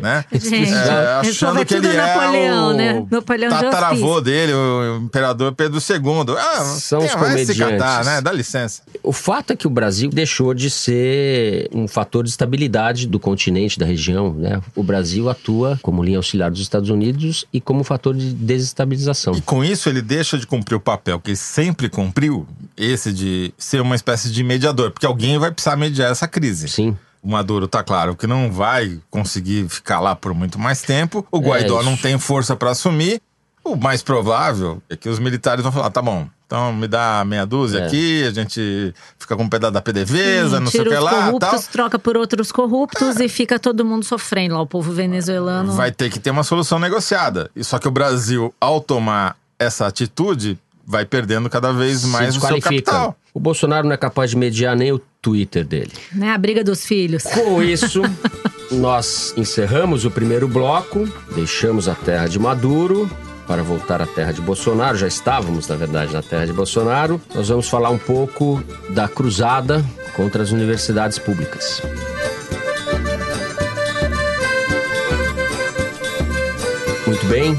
né? 0.00 0.24
Gente, 0.30 0.72
É, 0.72 1.14
achando 1.14 1.66
que 1.66 1.74
ele 1.74 1.92
Napoleão, 1.94 2.70
é 2.70 2.74
o 2.74 2.76
né? 2.76 3.06
Napoleão 3.10 3.50
tataravô 3.50 4.20
dele, 4.20 4.52
o 4.54 4.98
imperador 4.98 5.52
Pedro 5.52 5.78
II. 5.80 6.36
Ah, 6.38 6.64
São 6.78 7.00
os 7.00 7.06
se 7.06 7.16
catar, 7.16 7.28
comediantes. 7.28 8.06
né? 8.06 8.20
Dá 8.20 8.30
licença. 8.30 8.82
O 9.02 9.12
fato 9.12 9.52
é 9.52 9.56
que 9.56 9.66
o 9.66 9.70
Brasil 9.70 10.10
deixou 10.10 10.54
de 10.54 10.70
ser 10.70 11.68
um 11.72 11.88
fator 11.88 12.22
de 12.22 12.30
estabilidade 12.30 13.08
do 13.08 13.18
continente, 13.18 13.80
da 13.80 13.84
região. 13.84 14.32
Né? 14.32 14.62
O 14.76 14.84
Brasil 14.84 15.28
atua 15.28 15.76
como 15.82 16.04
linha 16.04 16.18
auxiliar 16.18 16.52
dos 16.52 16.60
Estados 16.60 16.88
Unidos 16.88 17.44
e 17.52 17.60
como 17.60 17.82
fator 17.82 18.14
de 18.14 18.32
desestabilização. 18.76 19.34
E 19.34 19.40
com 19.40 19.64
isso 19.64 19.88
ele 19.88 20.02
deixa 20.02 20.36
de 20.38 20.46
cumprir 20.46 20.76
o 20.76 20.80
papel 20.80 21.18
que 21.18 21.34
sempre 21.34 21.88
cumpriu, 21.88 22.46
esse 22.76 23.12
de 23.12 23.52
ser 23.56 23.80
uma 23.80 23.96
espécie 23.96 24.30
de 24.30 24.44
mediador, 24.44 24.90
porque 24.90 25.06
alguém 25.06 25.38
vai 25.38 25.50
precisar 25.50 25.76
mediar 25.76 26.12
essa 26.12 26.28
crise. 26.28 26.68
Sim. 26.68 26.96
O 27.22 27.28
Maduro 27.28 27.66
tá 27.66 27.82
claro 27.82 28.14
que 28.14 28.26
não 28.26 28.52
vai 28.52 29.00
conseguir 29.10 29.68
ficar 29.68 29.98
lá 29.98 30.14
por 30.14 30.32
muito 30.32 30.58
mais 30.58 30.82
tempo. 30.82 31.26
O 31.32 31.40
Guaidó 31.40 31.80
É 31.80 31.84
não 31.84 31.96
tem 31.96 32.18
força 32.18 32.54
para 32.54 32.70
assumir. 32.70 33.20
O 33.66 33.76
mais 33.76 34.02
provável 34.02 34.80
é 34.88 34.96
que 34.96 35.08
os 35.08 35.18
militares 35.18 35.62
vão 35.62 35.72
falar: 35.72 35.90
tá 35.90 36.00
bom, 36.00 36.28
então 36.46 36.72
me 36.72 36.86
dá 36.86 37.24
meia 37.26 37.44
dúzia 37.44 37.80
É. 37.80 37.86
aqui, 37.86 38.24
a 38.24 38.30
gente 38.30 38.94
fica 39.18 39.36
com 39.36 39.42
um 39.42 39.48
pedaço 39.48 39.72
da 39.72 39.80
PDVSA, 39.82 40.58
Sim, 40.58 40.62
não 40.64 40.70
sei 40.70 40.80
o 40.82 40.84
que 40.84 40.94
os 40.94 41.02
lá 41.02 41.10
tal. 41.10 41.22
corruptos, 41.24 41.66
troca 41.66 41.98
por 41.98 42.16
outros 42.16 42.52
corruptos 42.52 43.18
e 43.18 43.28
fica 43.28 43.58
todo 43.58 43.84
mundo 43.84 44.04
sofrendo 44.04 44.54
lá, 44.54 44.60
o 44.62 44.66
povo 44.66 44.92
venezuelano. 44.92 45.72
Vai 45.72 45.90
ter 45.90 46.10
que 46.10 46.20
ter 46.20 46.30
uma 46.30 46.44
solução 46.44 46.78
negociada. 46.78 47.50
E 47.56 47.64
só 47.64 47.78
que 47.78 47.88
o 47.88 47.90
Brasil, 47.90 48.54
ao 48.60 48.80
tomar 48.80 49.36
essa 49.58 49.86
atitude, 49.86 50.56
vai 50.86 51.04
perdendo 51.04 51.50
cada 51.50 51.72
vez 51.72 52.04
mais 52.04 52.34
se 52.34 52.38
o 52.38 52.40
seu 52.40 52.54
desqualifica. 52.54 52.92
capital. 52.92 53.16
O 53.34 53.40
Bolsonaro 53.40 53.86
não 53.86 53.92
é 53.94 53.96
capaz 53.98 54.30
de 54.30 54.36
mediar 54.36 54.76
nem 54.76 54.92
o 54.92 55.00
Twitter 55.20 55.64
dele. 55.64 55.90
Né? 56.12 56.30
A 56.32 56.38
briga 56.38 56.62
dos 56.62 56.86
filhos. 56.86 57.24
Com 57.24 57.60
isso, 57.62 58.00
nós 58.70 59.34
encerramos 59.36 60.04
o 60.04 60.10
primeiro 60.10 60.46
bloco, 60.46 61.06
deixamos 61.34 61.88
a 61.88 61.94
terra 61.94 62.28
de 62.28 62.38
Maduro 62.38 63.10
para 63.46 63.62
voltar 63.62 64.02
à 64.02 64.06
terra 64.06 64.32
de 64.32 64.40
Bolsonaro. 64.40 64.96
Já 64.98 65.06
estávamos, 65.06 65.68
na 65.68 65.76
verdade, 65.76 66.12
na 66.12 66.22
terra 66.22 66.46
de 66.46 66.52
Bolsonaro. 66.52 67.20
Nós 67.34 67.48
vamos 67.48 67.68
falar 67.68 67.90
um 67.90 67.98
pouco 67.98 68.62
da 68.90 69.08
cruzada 69.08 69.84
contra 70.14 70.42
as 70.42 70.50
universidades 70.50 71.18
públicas. 71.18 71.82
Muito 77.06 77.26
bem. 77.26 77.56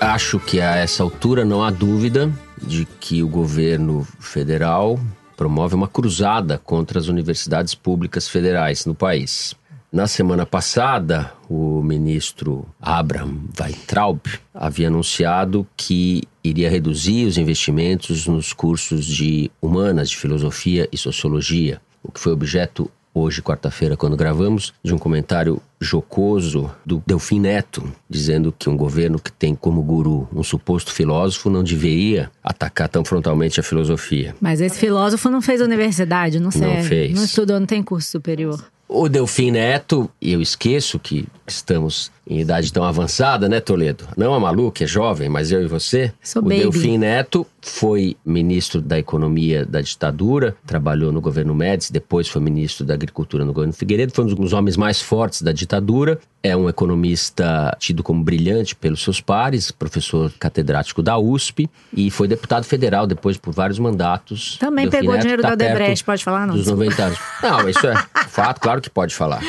Acho 0.00 0.40
que 0.40 0.60
a 0.60 0.76
essa 0.76 1.02
altura 1.02 1.44
não 1.44 1.62
há 1.62 1.70
dúvida 1.70 2.32
de 2.60 2.86
que 2.98 3.22
o 3.22 3.28
governo 3.28 4.06
federal 4.18 4.98
promove 5.36 5.74
uma 5.74 5.88
cruzada 5.88 6.58
contra 6.58 6.98
as 6.98 7.08
universidades 7.08 7.74
públicas 7.74 8.28
federais 8.28 8.86
no 8.86 8.94
país. 8.94 9.54
Na 9.92 10.06
semana 10.06 10.46
passada, 10.46 11.30
o 11.50 11.82
ministro 11.82 12.64
Abraham 12.80 13.40
Weintraub 13.60 14.20
havia 14.54 14.88
anunciado 14.88 15.66
que 15.76 16.22
iria 16.42 16.70
reduzir 16.70 17.26
os 17.26 17.36
investimentos 17.36 18.26
nos 18.26 18.54
cursos 18.54 19.04
de 19.04 19.50
humanas, 19.60 20.08
de 20.08 20.16
filosofia 20.16 20.88
e 20.90 20.96
sociologia, 20.96 21.78
o 22.02 22.10
que 22.10 22.18
foi 22.18 22.32
objeto 22.32 22.90
hoje, 23.14 23.42
quarta-feira, 23.42 23.94
quando 23.94 24.16
gravamos, 24.16 24.72
de 24.82 24.94
um 24.94 24.98
comentário 24.98 25.60
jocoso 25.78 26.70
do 26.86 27.02
Delfim 27.06 27.40
Neto, 27.40 27.92
dizendo 28.08 28.50
que 28.58 28.70
um 28.70 28.76
governo 28.78 29.18
que 29.18 29.30
tem 29.30 29.54
como 29.54 29.82
guru 29.82 30.26
um 30.34 30.42
suposto 30.42 30.90
filósofo 30.90 31.50
não 31.50 31.62
deveria 31.62 32.30
atacar 32.42 32.88
tão 32.88 33.04
frontalmente 33.04 33.60
a 33.60 33.62
filosofia. 33.62 34.34
Mas 34.40 34.62
esse 34.62 34.78
filósofo 34.78 35.28
não 35.28 35.42
fez 35.42 35.60
universidade, 35.60 36.40
não 36.40 36.50
serve. 36.50 36.88
fez. 36.88 37.14
Não 37.14 37.24
estudou, 37.24 37.60
não 37.60 37.66
tem 37.66 37.82
curso 37.82 38.08
superior. 38.10 38.72
O 38.88 39.08
Delfim 39.08 39.52
Neto, 39.52 40.10
e 40.20 40.32
eu 40.32 40.40
esqueço 40.40 40.98
que 40.98 41.26
estamos 41.46 42.12
em 42.26 42.40
idade 42.40 42.72
tão 42.72 42.84
avançada, 42.84 43.48
né, 43.48 43.58
Toledo? 43.58 44.06
Não 44.16 44.34
a 44.34 44.40
Malu, 44.40 44.70
que 44.70 44.84
é 44.84 44.86
jovem, 44.86 45.28
mas 45.28 45.50
eu 45.50 45.62
e 45.62 45.66
você. 45.66 46.12
Sou 46.22 46.42
o 46.42 46.44
baby. 46.44 46.60
Delfim 46.60 46.98
Neto 46.98 47.46
foi 47.62 48.16
ministro 48.24 48.80
da 48.80 48.98
Economia 48.98 49.64
da 49.64 49.80
ditadura, 49.80 50.56
trabalhou 50.66 51.12
no 51.12 51.20
governo 51.20 51.54
Médici, 51.54 51.92
depois 51.92 52.28
foi 52.28 52.42
ministro 52.42 52.84
da 52.84 52.92
Agricultura 52.92 53.44
no 53.44 53.52
governo 53.52 53.72
Figueiredo, 53.72 54.12
foi 54.12 54.24
um 54.24 54.34
dos 54.34 54.52
homens 54.52 54.76
mais 54.76 55.00
fortes 55.00 55.42
da 55.42 55.52
ditadura. 55.52 56.18
É 56.42 56.56
um 56.56 56.68
economista 56.68 57.76
tido 57.78 58.02
como 58.02 58.24
brilhante 58.24 58.74
pelos 58.74 59.00
seus 59.00 59.20
pares, 59.20 59.70
professor 59.70 60.32
catedrático 60.40 61.00
da 61.00 61.16
USP 61.16 61.70
e 61.96 62.10
foi 62.10 62.26
deputado 62.26 62.64
federal 62.64 63.06
depois 63.06 63.36
por 63.36 63.54
vários 63.54 63.78
mandatos. 63.78 64.56
Também 64.58 64.88
Delfim 64.88 64.98
pegou 64.98 65.12
Neto 65.12 65.22
dinheiro 65.22 65.42
tá 65.42 65.54
da 65.54 65.54
Odebrecht, 65.54 66.04
pode 66.04 66.24
falar 66.24 66.48
não? 66.48 66.56
Dos 66.56 66.66
90 66.66 67.02
anos. 67.04 67.18
Não, 67.42 67.68
isso 67.68 67.86
é 67.86 67.94
fato, 68.28 68.60
claro 68.60 68.80
que 68.80 68.88
pode 68.88 69.14
falar. 69.14 69.40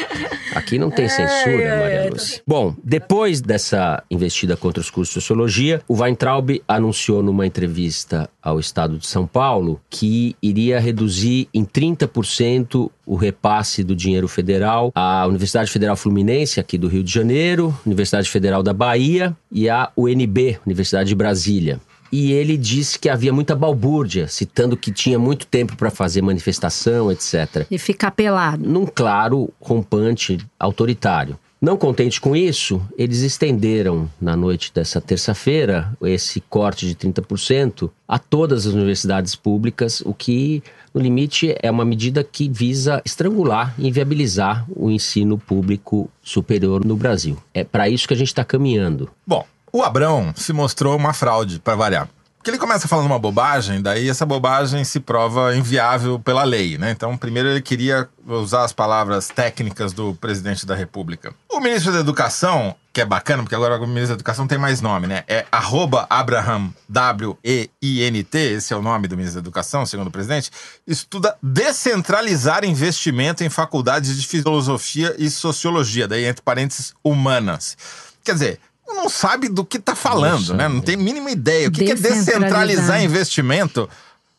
Aqui 0.53 0.77
não 0.77 0.91
tem 0.91 1.07
censura, 1.07 1.77
Maria 1.79 2.09
Lúcia. 2.11 2.41
Bom, 2.45 2.75
depois 2.83 3.41
dessa 3.41 4.03
investida 4.09 4.55
contra 4.55 4.81
os 4.81 4.89
cursos 4.89 5.13
de 5.13 5.21
sociologia, 5.21 5.81
o 5.87 6.01
Weintraub 6.01 6.61
anunciou 6.67 7.23
numa 7.23 7.45
entrevista 7.45 8.02
ao 8.41 8.59
Estado 8.59 8.97
de 8.97 9.07
São 9.07 9.25
Paulo 9.25 9.79
que 9.89 10.35
iria 10.41 10.79
reduzir 10.79 11.47
em 11.53 11.65
30% 11.65 12.89
o 13.05 13.15
repasse 13.15 13.83
do 13.83 13.95
dinheiro 13.95 14.27
federal 14.27 14.91
à 14.95 15.25
Universidade 15.27 15.69
Federal 15.71 15.95
Fluminense, 15.95 16.59
aqui 16.59 16.77
do 16.77 16.87
Rio 16.87 17.03
de 17.03 17.11
Janeiro, 17.11 17.77
Universidade 17.85 18.29
Federal 18.29 18.63
da 18.63 18.73
Bahia 18.73 19.35
e 19.51 19.69
à 19.69 19.91
UNB, 19.97 20.59
Universidade 20.65 21.09
de 21.09 21.15
Brasília. 21.15 21.79
E 22.11 22.31
ele 22.31 22.57
disse 22.57 22.99
que 22.99 23.09
havia 23.09 23.33
muita 23.33 23.55
balbúrdia, 23.55 24.27
citando 24.27 24.77
que 24.77 24.91
tinha 24.91 25.17
muito 25.17 25.47
tempo 25.47 25.75
para 25.75 25.89
fazer 25.89 26.21
manifestação, 26.21 27.11
etc 27.11 27.65
E 27.71 27.79
ficar 27.79 28.11
pelado. 28.11 28.63
num 28.69 28.85
claro 28.85 29.51
rompante 29.59 30.37
autoritário. 30.59 31.39
Não 31.63 31.77
contente 31.77 32.19
com 32.19 32.35
isso, 32.35 32.81
eles 32.97 33.19
estenderam 33.19 34.09
na 34.19 34.35
noite 34.35 34.69
dessa 34.75 34.99
terça-feira 34.99 35.95
esse 36.03 36.41
corte 36.41 36.85
de 36.85 36.93
30% 36.93 37.89
a 38.05 38.19
todas 38.19 38.67
as 38.67 38.73
universidades 38.73 39.33
públicas, 39.33 40.01
o 40.01 40.13
que 40.13 40.61
No 40.93 40.99
limite, 40.99 41.55
é 41.63 41.71
uma 41.71 41.85
medida 41.85 42.21
que 42.21 42.49
visa 42.49 43.01
estrangular 43.05 43.73
e 43.79 43.87
inviabilizar 43.87 44.65
o 44.75 44.91
ensino 44.91 45.37
público 45.37 46.09
superior 46.21 46.83
no 46.83 46.97
Brasil. 46.97 47.37
É 47.53 47.63
para 47.63 47.87
isso 47.87 48.09
que 48.09 48.13
a 48.13 48.17
gente 48.17 48.27
está 48.27 48.43
caminhando. 48.43 49.09
Bom, 49.25 49.45
o 49.71 49.81
Abrão 49.81 50.33
se 50.35 50.51
mostrou 50.51 50.97
uma 50.97 51.13
fraude, 51.13 51.59
para 51.59 51.75
variar. 51.75 52.09
Porque 52.43 52.51
ele 52.51 52.57
começa 52.57 52.89
falando 52.89 53.05
uma 53.05 53.17
bobagem, 53.17 53.81
daí 53.81 54.09
essa 54.09 54.25
bobagem 54.25 54.83
se 54.83 54.99
prova 54.99 55.55
inviável 55.55 56.19
pela 56.19 56.43
lei, 56.43 56.77
né? 56.77 56.91
Então, 56.91 57.15
primeiro 57.15 57.47
ele 57.47 57.61
queria 57.61 58.09
usar 58.27 58.65
as 58.65 58.73
palavras 58.73 59.29
técnicas 59.29 59.93
do 59.93 60.13
presidente 60.15 60.65
da 60.65 60.75
República. 60.75 61.33
O 61.49 61.61
ministro 61.61 61.93
da 61.93 62.01
Educação, 62.01 62.75
que 62.91 62.99
é 62.99 63.05
bacana, 63.05 63.43
porque 63.43 63.55
agora 63.55 63.77
o 63.81 63.87
ministro 63.87 64.09
da 64.09 64.15
Educação 64.15 64.45
tem 64.45 64.57
mais 64.57 64.81
nome, 64.81 65.07
né? 65.07 65.23
É 65.25 65.45
arroba 65.49 66.05
Abraham, 66.09 66.73
W-E-I-N-T, 66.89 68.37
esse 68.37 68.73
é 68.73 68.75
o 68.75 68.81
nome 68.81 69.07
do 69.07 69.15
ministro 69.15 69.41
da 69.41 69.45
Educação, 69.45 69.85
segundo 69.85 70.07
o 70.07 70.11
presidente, 70.11 70.51
estuda 70.85 71.37
descentralizar 71.41 72.65
investimento 72.65 73.41
em 73.41 73.49
faculdades 73.49 74.19
de 74.19 74.27
filosofia 74.27 75.15
e 75.17 75.29
sociologia, 75.29 76.09
daí 76.09 76.25
entre 76.25 76.43
parênteses, 76.43 76.93
humanas. 77.01 77.77
Quer 78.21 78.33
dizer, 78.33 78.59
não 78.93 79.09
sabe 79.09 79.49
do 79.49 79.65
que 79.65 79.77
está 79.77 79.95
falando, 79.95 80.39
Nossa, 80.39 80.53
né? 80.53 80.67
Não 80.67 80.81
tem 80.81 80.95
mínima 80.95 81.31
ideia. 81.31 81.67
O 81.67 81.71
que, 81.71 81.85
que 81.85 81.91
é 81.91 81.95
descentralizar 81.95 83.03
investimento? 83.03 83.89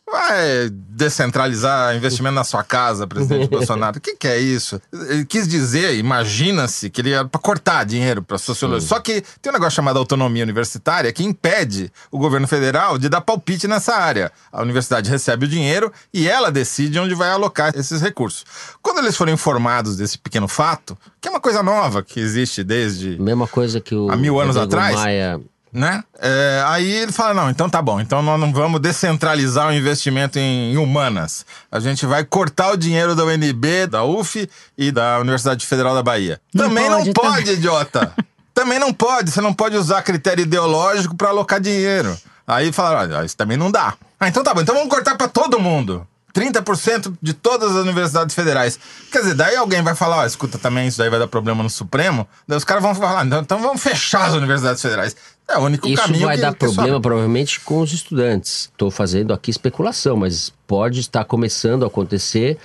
Vai 0.07 0.69
descentralizar 0.71 1.95
investimento 1.95 2.35
na 2.35 2.43
sua 2.43 2.63
casa, 2.63 3.07
presidente 3.07 3.49
Bolsonaro. 3.49 3.97
O 3.97 4.01
que, 4.01 4.15
que, 4.15 4.27
é 4.27 4.37
isso? 4.37 4.79
Ele 4.93 5.25
quis 5.25 5.47
dizer, 5.47 5.95
imagina-se, 5.95 6.91
que 6.91 7.01
ele 7.01 7.09
ia 7.09 7.25
para 7.25 7.41
cortar 7.41 7.83
dinheiro 7.83 8.21
para 8.21 8.37
sociologia. 8.37 8.81
Sim. 8.81 8.87
Só 8.87 8.99
que 8.99 9.23
tem 9.41 9.49
um 9.49 9.53
negócio 9.53 9.75
chamado 9.75 9.97
autonomia 9.97 10.43
universitária 10.43 11.11
que 11.11 11.23
impede 11.23 11.91
o 12.11 12.19
governo 12.19 12.47
federal 12.47 12.99
de 12.99 13.09
dar 13.09 13.19
palpite 13.21 13.67
nessa 13.67 13.95
área. 13.95 14.31
A 14.51 14.61
universidade 14.61 15.09
recebe 15.09 15.45
o 15.45 15.49
dinheiro 15.49 15.91
e 16.13 16.29
ela 16.29 16.51
decide 16.51 16.99
onde 16.99 17.15
vai 17.15 17.31
alocar 17.31 17.75
esses 17.75 17.99
recursos. 17.99 18.45
Quando 18.83 18.99
eles 18.99 19.17
foram 19.17 19.33
informados 19.33 19.97
desse 19.97 20.19
pequeno 20.19 20.47
fato, 20.47 20.95
que 21.19 21.27
é 21.27 21.31
uma 21.31 21.41
coisa 21.41 21.63
nova 21.63 22.03
que 22.03 22.19
existe 22.19 22.63
desde. 22.63 23.19
Mesma 23.19 23.47
coisa 23.47 23.81
que 23.81 23.95
o. 23.95 24.11
Há 24.11 24.15
mil 24.15 24.39
anos 24.39 24.55
Rodrigo 24.55 24.81
atrás. 24.81 24.95
Maia 24.97 25.41
né? 25.75 26.03
É, 26.19 26.63
aí 26.67 26.89
ele 26.89 27.11
fala: 27.11 27.33
não, 27.33 27.49
então 27.49 27.69
tá 27.69 27.81
bom, 27.81 27.99
então 27.99 28.21
nós 28.21 28.39
não 28.39 28.51
vamos 28.53 28.79
descentralizar 28.79 29.67
o 29.67 29.73
investimento 29.73 30.39
em 30.39 30.77
humanas. 30.77 31.45
A 31.69 31.79
gente 31.79 32.05
vai 32.05 32.23
cortar 32.23 32.71
o 32.71 32.77
dinheiro 32.77 33.13
da 33.13 33.25
UNB, 33.25 33.87
da 33.87 34.03
UF 34.03 34.49
e 34.77 34.91
da 34.91 35.19
Universidade 35.19 35.65
Federal 35.65 35.93
da 35.93 36.01
Bahia. 36.01 36.39
Não 36.53 36.69
também 36.69 36.89
pode, 36.89 37.05
não 37.05 37.13
pode, 37.13 37.37
também. 37.39 37.53
idiota! 37.53 38.13
também 38.53 38.79
não 38.79 38.93
pode, 38.93 39.31
você 39.31 39.41
não 39.41 39.53
pode 39.53 39.75
usar 39.75 40.01
critério 40.01 40.43
ideológico 40.43 41.13
para 41.13 41.27
alocar 41.27 41.59
dinheiro. 41.59 42.17
Aí 42.47 42.71
falaram: 42.71 43.19
ah, 43.19 43.25
isso 43.25 43.35
também 43.35 43.57
não 43.57 43.69
dá. 43.69 43.95
Ah, 44.17 44.29
então 44.29 44.43
tá 44.43 44.53
bom, 44.53 44.61
então 44.61 44.73
vamos 44.73 44.89
cortar 44.89 45.15
para 45.15 45.27
todo 45.27 45.59
mundo. 45.59 46.07
30% 46.35 47.13
de 47.21 47.33
todas 47.33 47.71
as 47.71 47.77
universidades 47.77 48.35
federais. 48.35 48.77
Quer 49.09 49.19
dizer, 49.19 49.35
daí 49.35 49.55
alguém 49.55 49.81
vai 49.81 49.95
falar, 49.95 50.17
ó, 50.17 50.25
escuta 50.25 50.57
também, 50.57 50.87
isso 50.87 50.97
daí 50.97 51.09
vai 51.09 51.17
dar 51.17 51.27
problema 51.27 51.63
no 51.63 51.69
Supremo. 51.69 52.27
Daí 52.45 52.57
os 52.57 52.65
caras 52.65 52.83
vão 52.83 52.93
falar, 52.93 53.25
então, 53.25 53.39
então 53.39 53.59
vamos 53.59 53.81
fechar 53.81 54.25
as 54.25 54.33
universidades 54.33 54.81
federais. 54.81 55.15
É 55.47 55.57
o 55.57 55.61
único 55.61 55.87
isso 55.87 56.01
caminho 56.01 56.25
vai 56.25 56.35
que, 56.35 56.41
dar 56.41 56.53
que 56.53 56.59
problema 56.59 56.87
sobra. 56.87 57.01
provavelmente 57.01 57.59
com 57.59 57.79
os 57.79 57.93
estudantes. 57.93 58.69
Estou 58.71 58.89
fazendo 58.89 59.33
aqui 59.33 59.51
especulação, 59.51 60.17
mas 60.17 60.51
pode 60.65 60.99
estar 60.99 61.23
começando 61.25 61.83
a 61.83 61.87
acontecer 61.87 62.57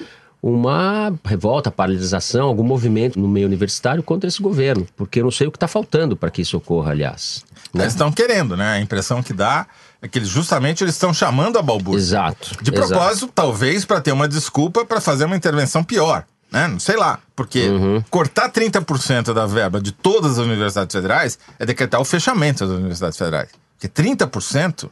uma 0.42 1.12
revolta, 1.24 1.70
paralisação, 1.70 2.46
algum 2.46 2.64
movimento 2.64 3.20
no 3.20 3.28
meio 3.28 3.46
universitário 3.46 4.02
contra 4.02 4.26
esse 4.26 4.40
governo, 4.40 4.86
porque 4.96 5.20
eu 5.20 5.24
não 5.24 5.30
sei 5.30 5.46
o 5.46 5.50
que 5.50 5.56
está 5.56 5.68
faltando 5.68 6.16
para 6.16 6.30
que 6.30 6.40
isso 6.40 6.56
ocorra, 6.56 6.92
aliás. 6.92 7.44
Né? 7.74 7.82
Eles 7.84 7.92
estão 7.92 8.10
querendo, 8.10 8.56
né? 8.56 8.72
A 8.72 8.80
impressão 8.80 9.22
que 9.22 9.34
dá 9.34 9.66
é 10.00 10.08
que 10.08 10.18
eles, 10.18 10.28
justamente 10.28 10.82
eles 10.82 10.94
estão 10.94 11.12
chamando 11.12 11.58
a 11.58 11.62
balbúrdia. 11.62 12.02
Exato. 12.02 12.56
De 12.62 12.72
propósito, 12.72 13.24
exato. 13.24 13.32
talvez 13.34 13.84
para 13.84 14.00
ter 14.00 14.12
uma 14.12 14.26
desculpa 14.26 14.84
para 14.84 15.00
fazer 15.00 15.26
uma 15.26 15.36
intervenção 15.36 15.84
pior. 15.84 16.24
Né? 16.52 16.66
Não 16.68 16.80
sei 16.80 16.96
lá. 16.96 17.18
Porque 17.36 17.68
Uhum. 17.68 18.02
cortar 18.10 18.50
30% 18.50 19.32
da 19.32 19.46
verba 19.46 19.80
de 19.80 19.92
todas 19.92 20.32
as 20.32 20.44
universidades 20.44 20.94
federais 20.94 21.38
é 21.58 21.64
decretar 21.66 22.00
o 22.00 22.04
fechamento 22.04 22.66
das 22.66 22.76
universidades 22.76 23.16
federais. 23.16 23.48
Porque 23.78 23.88
30% 23.88 24.90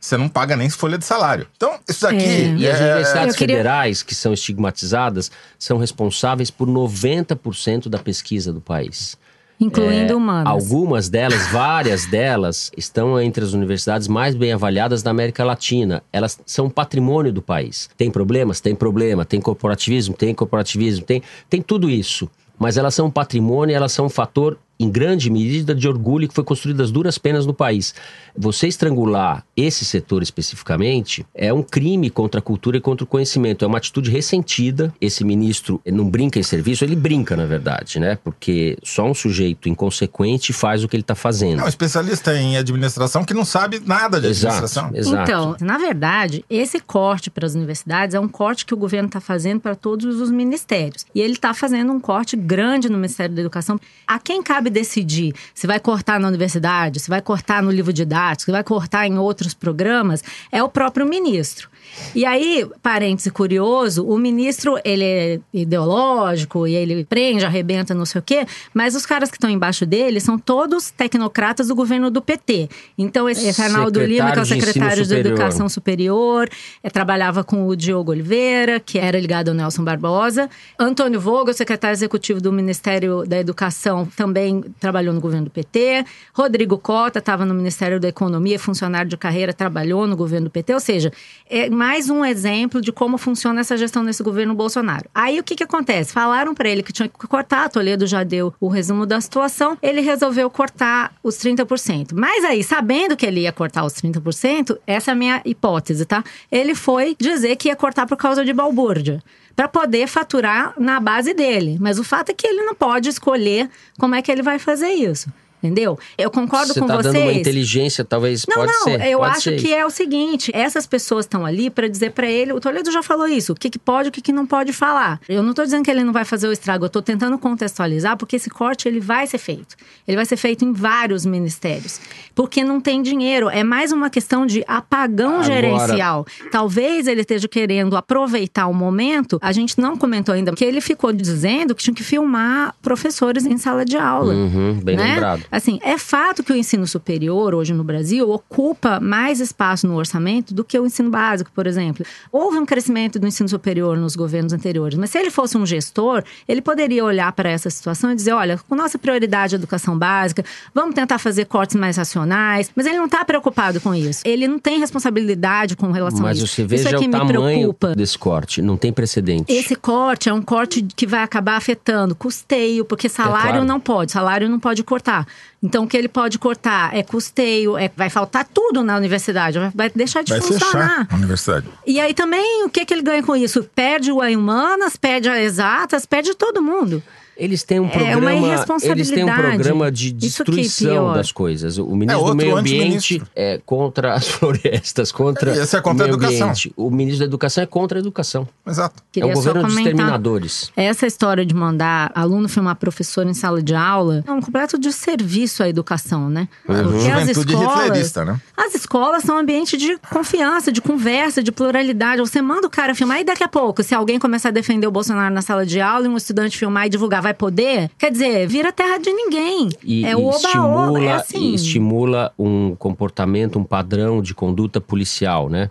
você 0.00 0.16
não 0.16 0.28
paga 0.28 0.56
nem 0.56 0.68
folha 0.70 0.98
de 0.98 1.04
salário. 1.04 1.46
Então, 1.56 1.78
isso 1.88 2.02
daqui. 2.02 2.24
É. 2.24 2.54
E 2.56 2.68
as 2.68 2.80
é- 2.80 2.84
universidades 2.84 3.36
federais, 3.36 4.02
que 4.02 4.14
são 4.14 4.32
estigmatizadas, 4.32 5.30
são 5.58 5.78
responsáveis 5.78 6.50
por 6.50 6.68
90% 6.68 7.88
da 7.88 7.98
pesquisa 7.98 8.52
do 8.52 8.60
país. 8.60 9.16
Incluindo 9.58 10.12
É, 10.12 10.16
humanas. 10.16 10.52
Algumas 10.52 11.08
delas, 11.08 11.46
várias 11.50 12.06
delas, 12.06 12.70
estão 12.76 13.18
entre 13.20 13.42
as 13.42 13.52
universidades 13.52 14.06
mais 14.06 14.34
bem 14.34 14.52
avaliadas 14.52 15.02
da 15.02 15.10
América 15.10 15.44
Latina. 15.44 16.02
Elas 16.12 16.38
são 16.44 16.68
patrimônio 16.68 17.32
do 17.32 17.40
país. 17.40 17.88
Tem 17.96 18.10
problemas? 18.10 18.60
Tem 18.60 18.74
problema. 18.74 19.24
Tem 19.24 19.40
corporativismo? 19.40 20.14
Tem 20.14 20.34
corporativismo. 20.34 21.04
Tem, 21.04 21.22
tem 21.48 21.62
tudo 21.62 21.88
isso. 21.88 22.28
Mas 22.58 22.76
elas 22.76 22.94
são 22.94 23.06
um 23.06 23.10
patrimônio, 23.10 23.74
elas 23.74 23.92
são 23.92 24.06
um 24.06 24.10
fator, 24.10 24.58
em 24.78 24.90
grande 24.90 25.30
medida, 25.30 25.74
de 25.74 25.88
orgulho 25.88 26.28
que 26.28 26.34
foi 26.34 26.44
construído 26.44 26.82
às 26.82 26.90
duras 26.90 27.18
penas 27.18 27.46
no 27.46 27.54
país. 27.54 27.94
Você 28.36 28.68
estrangular 28.68 29.44
esse 29.56 29.84
setor 29.84 30.22
especificamente 30.22 31.24
é 31.34 31.52
um 31.52 31.62
crime 31.62 32.10
contra 32.10 32.40
a 32.40 32.42
cultura 32.42 32.76
e 32.76 32.80
contra 32.80 33.04
o 33.04 33.06
conhecimento. 33.06 33.64
É 33.64 33.68
uma 33.68 33.78
atitude 33.78 34.10
ressentida. 34.10 34.92
Esse 35.00 35.24
ministro 35.24 35.80
não 35.86 36.08
brinca 36.08 36.38
em 36.38 36.42
serviço, 36.42 36.84
ele 36.84 36.96
brinca, 36.96 37.34
na 37.36 37.46
verdade, 37.46 37.98
né? 37.98 38.18
Porque 38.22 38.76
só 38.82 39.04
um 39.04 39.14
sujeito 39.14 39.68
inconsequente 39.68 40.52
faz 40.52 40.84
o 40.84 40.88
que 40.88 40.96
ele 40.96 41.02
está 41.02 41.14
fazendo. 41.14 41.60
É 41.60 41.64
um 41.64 41.68
especialista 41.68 42.34
em 42.36 42.56
administração 42.56 43.24
que 43.24 43.32
não 43.32 43.44
sabe 43.44 43.80
nada 43.84 44.20
de 44.20 44.26
Exato, 44.28 44.56
administração. 44.56 44.90
exato. 44.94 45.22
Então, 45.22 45.56
na 45.60 45.78
verdade, 45.78 46.44
esse 46.50 46.78
corte 46.80 47.30
para 47.30 47.46
as 47.46 47.54
universidades 47.54 48.14
é 48.14 48.20
um 48.20 48.28
corte 48.28 48.66
que 48.66 48.74
o 48.74 48.76
governo 48.76 49.06
está 49.06 49.20
fazendo 49.20 49.60
para 49.60 49.74
todos 49.74 50.20
os 50.20 50.30
ministérios. 50.30 51.06
E 51.14 51.20
ele 51.20 51.34
está 51.34 51.54
fazendo 51.54 51.92
um 51.92 52.00
corte 52.00 52.36
grande 52.36 52.88
no 52.88 52.96
Ministério 52.96 53.34
da 53.34 53.40
Educação. 53.40 53.78
A 54.06 54.18
quem 54.18 54.42
cabe 54.42 54.65
decidir 54.70 55.34
se 55.54 55.66
vai 55.66 55.80
cortar 55.80 56.20
na 56.20 56.28
universidade, 56.28 57.00
se 57.00 57.08
vai 57.08 57.22
cortar 57.22 57.62
no 57.62 57.70
livro 57.70 57.92
didático, 57.92 58.46
se 58.46 58.52
vai 58.52 58.64
cortar 58.64 59.06
em 59.06 59.18
outros 59.18 59.54
programas, 59.54 60.22
é 60.50 60.62
o 60.62 60.68
próprio 60.68 61.06
ministro. 61.06 61.68
E 62.14 62.24
aí, 62.24 62.66
parêntese 62.82 63.30
curioso, 63.30 64.06
o 64.06 64.18
ministro, 64.18 64.78
ele 64.84 65.04
é 65.04 65.40
ideológico 65.52 66.66
e 66.66 66.74
ele 66.74 67.04
prende, 67.04 67.44
arrebenta, 67.44 67.94
não 67.94 68.04
sei 68.04 68.20
o 68.20 68.22
quê, 68.22 68.46
mas 68.72 68.94
os 68.94 69.06
caras 69.06 69.30
que 69.30 69.36
estão 69.36 69.50
embaixo 69.50 69.86
dele 69.86 70.20
são 70.20 70.38
todos 70.38 70.90
tecnocratas 70.90 71.68
do 71.68 71.74
governo 71.74 72.10
do 72.10 72.20
PT. 72.20 72.68
Então, 72.98 73.28
esse 73.28 73.46
esse 73.46 73.62
Arnaldo 73.62 74.04
Lima, 74.04 74.32
que 74.32 74.38
é 74.38 74.42
o 74.42 74.46
Secretário 74.46 75.02
de 75.02 75.08
secretário. 75.08 75.32
Educação 75.32 75.68
Superior, 75.68 76.48
é, 76.82 76.90
trabalhava 76.90 77.42
com 77.42 77.66
o 77.66 77.76
Diogo 77.76 78.10
Oliveira, 78.10 78.78
que 78.80 78.98
era 78.98 79.18
ligado 79.18 79.48
ao 79.48 79.54
Nelson 79.54 79.84
Barbosa. 79.84 80.48
Antônio 80.78 81.20
Vogel, 81.20 81.54
secretário 81.54 81.94
executivo 81.94 82.40
do 82.40 82.52
Ministério 82.52 83.24
da 83.26 83.38
Educação, 83.38 84.06
também 84.16 84.62
trabalhou 84.80 85.14
no 85.14 85.20
governo 85.20 85.46
do 85.46 85.50
PT. 85.50 86.04
Rodrigo 86.34 86.78
Cota 86.78 87.18
estava 87.18 87.44
no 87.44 87.54
Ministério 87.54 87.98
da 87.98 88.08
Economia, 88.08 88.58
funcionário 88.58 89.08
de 89.08 89.16
carreira, 89.16 89.52
trabalhou 89.52 90.06
no 90.06 90.16
governo 90.16 90.46
do 90.46 90.50
PT. 90.50 90.74
Ou 90.74 90.80
seja, 90.80 91.12
é 91.48 91.68
mais 91.86 92.10
um 92.10 92.24
exemplo 92.24 92.80
de 92.80 92.90
como 92.90 93.16
funciona 93.16 93.60
essa 93.60 93.76
gestão 93.76 94.02
nesse 94.02 94.20
governo 94.20 94.52
Bolsonaro. 94.56 95.08
Aí 95.14 95.38
o 95.38 95.44
que, 95.44 95.54
que 95.54 95.62
acontece? 95.62 96.12
Falaram 96.12 96.52
para 96.52 96.68
ele 96.68 96.82
que 96.82 96.92
tinha 96.92 97.08
que 97.08 97.28
cortar, 97.28 97.68
Toledo 97.68 98.08
já 98.08 98.24
deu 98.24 98.52
o 98.60 98.66
resumo 98.66 99.06
da 99.06 99.20
situação, 99.20 99.78
ele 99.80 100.00
resolveu 100.00 100.50
cortar 100.50 101.14
os 101.22 101.36
30%. 101.36 102.08
Mas 102.12 102.44
aí, 102.44 102.64
sabendo 102.64 103.16
que 103.16 103.24
ele 103.24 103.42
ia 103.42 103.52
cortar 103.52 103.84
os 103.84 103.92
30%, 103.92 104.76
essa 104.84 105.12
é 105.12 105.14
a 105.14 105.14
minha 105.14 105.40
hipótese, 105.44 106.04
tá? 106.04 106.24
Ele 106.50 106.74
foi 106.74 107.16
dizer 107.20 107.54
que 107.54 107.68
ia 107.68 107.76
cortar 107.76 108.04
por 108.04 108.16
causa 108.16 108.44
de 108.44 108.52
balbúrdia. 108.52 109.22
Para 109.54 109.68
poder 109.68 110.08
faturar 110.08 110.74
na 110.76 110.98
base 110.98 111.32
dele. 111.34 111.78
Mas 111.80 112.00
o 112.00 112.04
fato 112.04 112.30
é 112.30 112.34
que 112.34 112.48
ele 112.48 112.64
não 112.64 112.74
pode 112.74 113.08
escolher 113.08 113.70
como 113.96 114.16
é 114.16 114.20
que 114.20 114.32
ele 114.32 114.42
vai 114.42 114.58
fazer 114.58 114.88
isso. 114.88 115.30
Entendeu? 115.62 115.98
Eu 116.18 116.30
concordo 116.30 116.72
Você 116.74 116.80
com 116.80 116.86
está 116.86 116.96
vocês. 116.96 117.14
dando 117.14 117.22
uma 117.24 117.32
inteligência, 117.32 118.04
talvez, 118.04 118.44
Não, 118.46 118.54
pode 118.56 118.72
não, 118.72 118.82
ser. 118.84 119.06
eu 119.06 119.18
pode 119.18 119.30
acho 119.32 119.42
ser 119.42 119.56
que 119.56 119.72
é 119.72 119.84
o 119.86 119.90
seguinte: 119.90 120.50
essas 120.54 120.86
pessoas 120.86 121.24
estão 121.24 121.44
ali 121.46 121.70
para 121.70 121.88
dizer 121.88 122.12
para 122.12 122.28
ele. 122.30 122.52
O 122.52 122.60
Toledo 122.60 122.92
já 122.92 123.02
falou 123.02 123.26
isso: 123.26 123.52
o 123.52 123.56
que, 123.56 123.70
que 123.70 123.78
pode, 123.78 124.10
o 124.10 124.12
que, 124.12 124.20
que 124.20 124.32
não 124.32 124.46
pode 124.46 124.72
falar. 124.72 125.18
Eu 125.28 125.42
não 125.42 125.54
tô 125.54 125.64
dizendo 125.64 125.82
que 125.84 125.90
ele 125.90 126.04
não 126.04 126.12
vai 126.12 126.24
fazer 126.24 126.46
o 126.46 126.52
estrago, 126.52 126.84
eu 126.84 126.88
tô 126.90 127.00
tentando 127.02 127.38
contextualizar, 127.38 128.16
porque 128.16 128.36
esse 128.36 128.50
corte 128.50 128.86
ele 128.86 129.00
vai 129.00 129.26
ser 129.26 129.38
feito. 129.38 129.74
Ele 130.06 130.16
vai 130.16 130.26
ser 130.26 130.36
feito 130.36 130.64
em 130.64 130.72
vários 130.72 131.24
ministérios. 131.24 132.00
Porque 132.34 132.62
não 132.62 132.80
tem 132.80 133.00
dinheiro. 133.02 133.48
É 133.48 133.64
mais 133.64 133.92
uma 133.92 134.10
questão 134.10 134.44
de 134.46 134.62
apagão 134.68 135.40
Agora- 135.40 135.44
gerencial. 135.44 136.26
Talvez 136.52 137.06
ele 137.06 137.22
esteja 137.22 137.48
querendo 137.48 137.96
aproveitar 137.96 138.66
o 138.66 138.74
momento. 138.74 139.38
A 139.42 139.52
gente 139.52 139.80
não 139.80 139.96
comentou 139.96 140.34
ainda 140.34 140.52
que 140.52 140.64
ele 140.64 140.82
ficou 140.82 141.12
dizendo 141.12 141.74
que 141.74 141.82
tinha 141.82 141.94
que 141.94 142.04
filmar 142.04 142.74
professores 142.82 143.46
em 143.46 143.56
sala 143.56 143.84
de 143.84 143.96
aula. 143.96 144.34
Uhum, 144.34 144.74
bem 144.82 144.96
né? 144.96 145.14
lembrado. 145.14 145.45
Assim, 145.50 145.78
é 145.82 145.98
fato 145.98 146.42
que 146.42 146.52
o 146.52 146.56
ensino 146.56 146.86
superior, 146.86 147.54
hoje 147.54 147.72
no 147.72 147.84
Brasil, 147.84 148.30
ocupa 148.30 149.00
mais 149.00 149.40
espaço 149.40 149.86
no 149.86 149.96
orçamento 149.96 150.54
do 150.54 150.64
que 150.64 150.78
o 150.78 150.86
ensino 150.86 151.10
básico, 151.10 151.50
por 151.54 151.66
exemplo. 151.66 152.04
Houve 152.30 152.58
um 152.58 152.66
crescimento 152.66 153.18
do 153.18 153.26
ensino 153.26 153.48
superior 153.48 153.96
nos 153.96 154.16
governos 154.16 154.52
anteriores, 154.52 154.98
mas 154.98 155.10
se 155.10 155.18
ele 155.18 155.30
fosse 155.30 155.56
um 155.56 155.66
gestor, 155.66 156.22
ele 156.48 156.60
poderia 156.60 157.04
olhar 157.04 157.30
para 157.32 157.50
essa 157.50 157.70
situação 157.70 158.12
e 158.12 158.14
dizer: 158.14 158.32
olha, 158.32 158.58
com 158.68 158.74
nossa 158.74 158.98
prioridade 158.98 159.54
a 159.54 159.58
educação 159.58 159.98
básica, 159.98 160.44
vamos 160.74 160.94
tentar 160.94 161.18
fazer 161.18 161.46
cortes 161.46 161.76
mais 161.76 161.96
racionais, 161.96 162.70
mas 162.74 162.86
ele 162.86 162.96
não 162.96 163.06
está 163.06 163.24
preocupado 163.24 163.80
com 163.80 163.94
isso. 163.94 164.22
Ele 164.24 164.48
não 164.48 164.58
tem 164.58 164.78
responsabilidade 164.78 165.76
com 165.76 165.90
relação 165.90 166.20
mas 166.20 166.30
a 166.30 166.32
isso. 166.32 166.42
Mas 166.42 166.50
você 166.50 166.64
veja 166.64 166.88
isso 166.88 167.04
é 167.04 167.08
o 167.08 167.10
tamanho 167.10 167.76
desse 167.96 168.18
corte, 168.18 168.62
não 168.62 168.76
tem 168.76 168.92
precedente. 168.92 169.52
Esse 169.52 169.74
corte 169.74 170.28
é 170.28 170.32
um 170.32 170.42
corte 170.42 170.82
que 170.94 171.06
vai 171.06 171.22
acabar 171.22 171.56
afetando 171.56 172.14
custeio, 172.14 172.84
porque 172.84 173.08
salário 173.08 173.48
é 173.48 173.52
claro. 173.52 173.64
não 173.64 173.80
pode, 173.80 174.12
salário 174.12 174.48
não 174.48 174.58
pode 174.58 174.82
cortar. 174.82 175.26
Então, 175.62 175.84
o 175.84 175.88
que 175.88 175.96
ele 175.96 176.08
pode 176.08 176.38
cortar 176.38 176.94
é 176.94 177.02
custeio, 177.02 177.76
é, 177.76 177.90
vai 177.96 178.10
faltar 178.10 178.44
tudo 178.44 178.84
na 178.84 178.96
universidade, 178.96 179.58
vai 179.74 179.90
deixar 179.90 180.22
de 180.22 180.32
vai 180.32 180.40
funcionar. 180.40 181.08
a 181.10 181.14
universidade. 181.14 181.66
E 181.86 181.98
aí 181.98 182.12
também, 182.12 182.64
o 182.64 182.68
que, 182.68 182.84
que 182.84 182.92
ele 182.92 183.02
ganha 183.02 183.22
com 183.22 183.34
isso? 183.34 183.64
Perde 183.74 184.12
o 184.12 184.20
humanas, 184.20 184.96
perde 184.96 185.28
a 185.28 185.42
exatas, 185.42 186.04
perde 186.04 186.34
todo 186.34 186.62
mundo. 186.62 187.02
Eles 187.36 187.62
têm 187.62 187.80
um 187.80 187.88
programa, 187.88 188.30
é 188.30 188.88
eles 188.90 189.10
têm 189.10 189.24
um 189.24 189.34
programa 189.34 189.92
de 189.92 190.10
destruição 190.12 191.12
das 191.12 191.30
coisas. 191.30 191.76
O 191.76 191.94
ministro 191.94 192.24
é 192.24 192.28
do 192.30 192.34
Meio 192.34 192.56
Ambiente 192.56 193.22
é 193.34 193.60
contra 193.64 194.14
as 194.14 194.26
florestas, 194.28 195.12
contra 195.12 195.54
Esse 195.56 195.76
é 195.76 195.80
contra 195.80 196.06
a 196.06 196.08
educação. 196.08 196.48
Ambiente. 196.48 196.72
O 196.76 196.90
ministro 196.90 197.20
da 197.20 197.24
Educação 197.26 197.62
é 197.62 197.66
contra 197.66 197.98
a 197.98 198.00
educação. 198.00 198.48
Exato. 198.66 199.02
Queria 199.12 199.28
é 199.28 199.32
o 199.32 199.34
governo 199.34 199.64
dos 199.64 199.76
exterminadores. 199.76 200.72
Essa 200.76 201.06
história 201.06 201.44
de 201.44 201.54
mandar 201.54 202.10
aluno 202.14 202.48
filmar 202.48 202.76
professor 202.76 203.26
em 203.26 203.34
sala 203.34 203.62
de 203.62 203.74
aula 203.74 204.24
é 204.26 204.32
um 204.32 204.40
completo 204.40 204.78
desserviço 204.78 205.62
à 205.62 205.68
educação, 205.68 206.30
né? 206.30 206.48
Uhum. 206.68 206.82
Porque 206.84 207.10
as 207.10 207.28
escolas, 207.28 208.14
né? 208.14 208.40
As 208.56 208.74
escolas 208.74 209.22
são 209.22 209.36
um 209.36 209.38
ambiente 209.38 209.76
de 209.76 209.98
confiança, 210.10 210.72
de 210.72 210.80
conversa, 210.80 211.42
de 211.42 211.52
pluralidade. 211.52 212.20
Você 212.20 212.40
manda 212.40 212.66
o 212.66 212.70
cara 212.70 212.94
filmar 212.94 213.20
e 213.20 213.24
daqui 213.24 213.44
a 213.44 213.48
pouco, 213.48 213.82
se 213.82 213.94
alguém 213.94 214.18
começar 214.18 214.48
a 214.48 214.52
defender 214.52 214.86
o 214.86 214.90
Bolsonaro 214.90 215.34
na 215.34 215.42
sala 215.42 215.66
de 215.66 215.80
aula 215.80 216.06
e 216.06 216.08
um 216.08 216.16
estudante 216.16 216.56
filmar 216.56 216.86
e 216.86 216.88
divulgar, 216.88 217.22
vai 217.26 217.34
poder? 217.34 217.90
Quer 217.98 218.12
dizer, 218.12 218.46
vira 218.46 218.72
terra 218.72 218.98
de 218.98 219.12
ninguém. 219.12 219.68
E, 219.82 220.04
é 220.04 220.16
o 220.16 220.26
oba-oba, 220.26 221.02
é 221.02 221.12
assim. 221.12 221.54
estimula 221.54 222.32
um 222.38 222.76
comportamento, 222.76 223.58
um 223.58 223.64
padrão 223.64 224.22
de 224.22 224.32
conduta 224.32 224.80
policial, 224.80 225.48
né? 225.48 225.68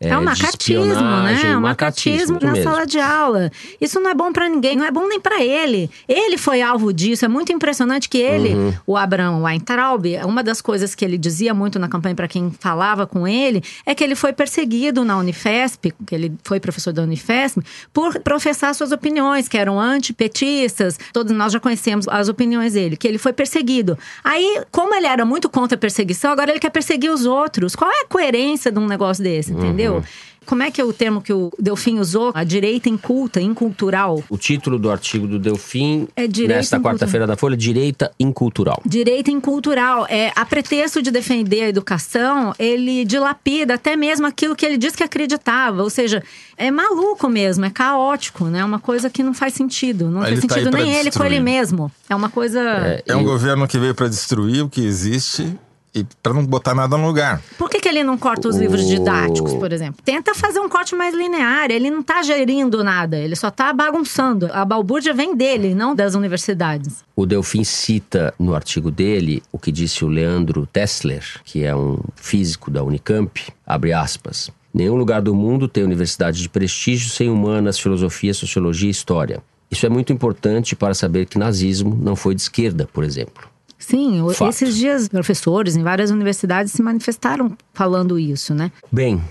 É, 0.00 0.10
é 0.10 0.18
um 0.18 0.22
macatismo, 0.22 0.84
né? 0.84 1.42
É 1.44 1.56
um 1.56 1.60
macatismo 1.60 2.38
na 2.40 2.52
mesmo. 2.52 2.70
sala 2.70 2.86
de 2.86 3.00
aula. 3.00 3.50
Isso 3.80 3.98
não 3.98 4.10
é 4.10 4.14
bom 4.14 4.32
para 4.32 4.48
ninguém, 4.48 4.76
não 4.76 4.84
é 4.84 4.92
bom 4.92 5.08
nem 5.08 5.18
para 5.18 5.42
ele. 5.42 5.90
Ele 6.08 6.38
foi 6.38 6.62
alvo 6.62 6.92
disso. 6.92 7.24
É 7.24 7.28
muito 7.28 7.52
impressionante 7.52 8.08
que 8.08 8.18
ele, 8.18 8.54
uhum. 8.54 8.74
o 8.86 8.96
Abraham 8.96 9.42
Weintraub, 9.42 10.04
uma 10.24 10.42
das 10.44 10.60
coisas 10.60 10.94
que 10.94 11.04
ele 11.04 11.18
dizia 11.18 11.52
muito 11.52 11.80
na 11.80 11.88
campanha 11.88 12.14
para 12.14 12.28
quem 12.28 12.52
falava 12.60 13.08
com 13.08 13.26
ele 13.26 13.60
é 13.84 13.92
que 13.92 14.04
ele 14.04 14.14
foi 14.14 14.32
perseguido 14.32 15.04
na 15.04 15.18
Unifesp, 15.18 15.92
que 16.06 16.14
ele 16.14 16.32
foi 16.44 16.60
professor 16.60 16.92
da 16.92 17.02
Unifesp, 17.02 17.60
por 17.92 18.20
professar 18.20 18.72
suas 18.76 18.92
opiniões, 18.92 19.48
que 19.48 19.58
eram 19.58 19.80
antipetistas. 19.80 20.96
Todos 21.12 21.36
nós 21.36 21.52
já 21.52 21.58
conhecemos 21.58 22.06
as 22.06 22.28
opiniões 22.28 22.74
dele, 22.74 22.96
que 22.96 23.08
ele 23.08 23.18
foi 23.18 23.32
perseguido. 23.32 23.98
Aí, 24.22 24.62
como 24.70 24.94
ele 24.94 25.06
era 25.06 25.24
muito 25.24 25.48
contra 25.48 25.74
a 25.74 25.78
perseguição, 25.78 26.30
agora 26.30 26.52
ele 26.52 26.60
quer 26.60 26.70
perseguir 26.70 27.10
os 27.10 27.26
outros. 27.26 27.74
Qual 27.74 27.90
é 27.90 28.02
a 28.02 28.06
coerência 28.06 28.70
de 28.70 28.78
um 28.78 28.86
negócio 28.86 29.24
desse, 29.24 29.52
uhum. 29.52 29.58
entendeu? 29.58 29.87
Entendeu? 29.96 30.04
Como 30.48 30.62
é 30.62 30.70
que 30.70 30.80
é 30.80 30.84
o 30.84 30.94
termo 30.94 31.20
que 31.20 31.30
o 31.30 31.50
Delfim 31.58 31.98
usou? 31.98 32.32
A 32.34 32.42
direita 32.42 32.88
inculta, 32.88 33.38
incultural. 33.38 34.24
O 34.30 34.38
título 34.38 34.78
do 34.78 34.90
artigo 34.90 35.26
do 35.26 35.38
Delfim, 35.38 36.08
é 36.16 36.26
nesta 36.46 36.80
quarta-feira 36.80 37.26
da 37.26 37.36
Folha, 37.36 37.54
Direita 37.54 38.10
Incultural. 38.18 38.80
Direita 38.86 39.30
Incultural. 39.30 40.06
É, 40.08 40.32
a 40.34 40.46
pretexto 40.46 41.02
de 41.02 41.10
defender 41.10 41.64
a 41.64 41.68
educação, 41.68 42.54
ele 42.58 43.04
dilapida 43.04 43.74
até 43.74 43.94
mesmo 43.94 44.26
aquilo 44.26 44.56
que 44.56 44.64
ele 44.64 44.78
disse 44.78 44.96
que 44.96 45.04
acreditava. 45.04 45.82
Ou 45.82 45.90
seja, 45.90 46.22
é 46.56 46.70
maluco 46.70 47.28
mesmo, 47.28 47.66
é 47.66 47.70
caótico, 47.70 48.46
né? 48.46 48.60
É 48.60 48.64
uma 48.64 48.80
coisa 48.80 49.10
que 49.10 49.22
não 49.22 49.34
faz 49.34 49.52
sentido. 49.52 50.10
Não 50.10 50.26
ele 50.26 50.40
tem 50.40 50.48
tá 50.48 50.54
sentido 50.54 50.74
nem 50.74 50.94
ele 50.94 51.10
com 51.10 51.24
ele 51.26 51.40
mesmo. 51.40 51.92
É 52.08 52.16
uma 52.16 52.30
coisa... 52.30 52.58
É, 52.60 53.02
é 53.08 53.16
um 53.16 53.22
governo 53.22 53.68
que 53.68 53.78
veio 53.78 53.94
para 53.94 54.08
destruir 54.08 54.64
o 54.64 54.68
que 54.70 54.80
existe 54.80 55.54
e 55.98 56.06
para 56.22 56.32
não 56.32 56.44
botar 56.44 56.74
nada 56.74 56.96
no 56.96 57.06
lugar. 57.06 57.42
Por 57.56 57.68
que, 57.68 57.80
que 57.80 57.88
ele 57.88 58.02
não 58.02 58.16
corta 58.16 58.48
os 58.48 58.56
o... 58.56 58.58
livros 58.58 58.86
didáticos, 58.86 59.54
por 59.54 59.72
exemplo? 59.72 60.00
Tenta 60.04 60.34
fazer 60.34 60.60
um 60.60 60.68
corte 60.68 60.94
mais 60.94 61.14
linear. 61.14 61.70
Ele 61.70 61.90
não 61.90 62.00
está 62.00 62.22
gerindo 62.22 62.82
nada, 62.84 63.16
ele 63.18 63.36
só 63.36 63.48
está 63.48 63.72
bagunçando. 63.72 64.48
A 64.52 64.64
balbúrdia 64.64 65.12
vem 65.12 65.36
dele, 65.36 65.74
não 65.74 65.94
das 65.94 66.14
universidades. 66.14 67.04
O 67.14 67.26
Delfim 67.26 67.64
cita 67.64 68.32
no 68.38 68.54
artigo 68.54 68.90
dele 68.90 69.42
o 69.52 69.58
que 69.58 69.72
disse 69.72 70.04
o 70.04 70.08
Leandro 70.08 70.66
Tessler, 70.66 71.24
que 71.44 71.64
é 71.64 71.74
um 71.74 71.98
físico 72.16 72.70
da 72.70 72.82
Unicamp, 72.82 73.42
abre 73.66 73.92
aspas. 73.92 74.50
Nenhum 74.72 74.96
lugar 74.96 75.22
do 75.22 75.34
mundo 75.34 75.66
tem 75.66 75.82
universidade 75.82 76.40
de 76.40 76.48
prestígio 76.48 77.10
sem 77.10 77.30
humanas, 77.30 77.78
filosofia, 77.78 78.34
sociologia 78.34 78.88
e 78.88 78.92
história. 78.92 79.42
Isso 79.70 79.84
é 79.84 79.88
muito 79.88 80.12
importante 80.12 80.74
para 80.74 80.94
saber 80.94 81.26
que 81.26 81.38
nazismo 81.38 81.98
não 82.00 82.16
foi 82.16 82.34
de 82.34 82.40
esquerda, 82.40 82.88
por 82.90 83.04
exemplo. 83.04 83.47
Sim, 83.88 84.22
Fato. 84.34 84.50
esses 84.50 84.76
dias 84.76 85.08
professores 85.08 85.74
em 85.74 85.82
várias 85.82 86.10
universidades 86.10 86.72
se 86.72 86.82
manifestaram 86.82 87.56
falando 87.72 88.18
isso, 88.18 88.52
né? 88.54 88.70
Bem, 88.92 89.22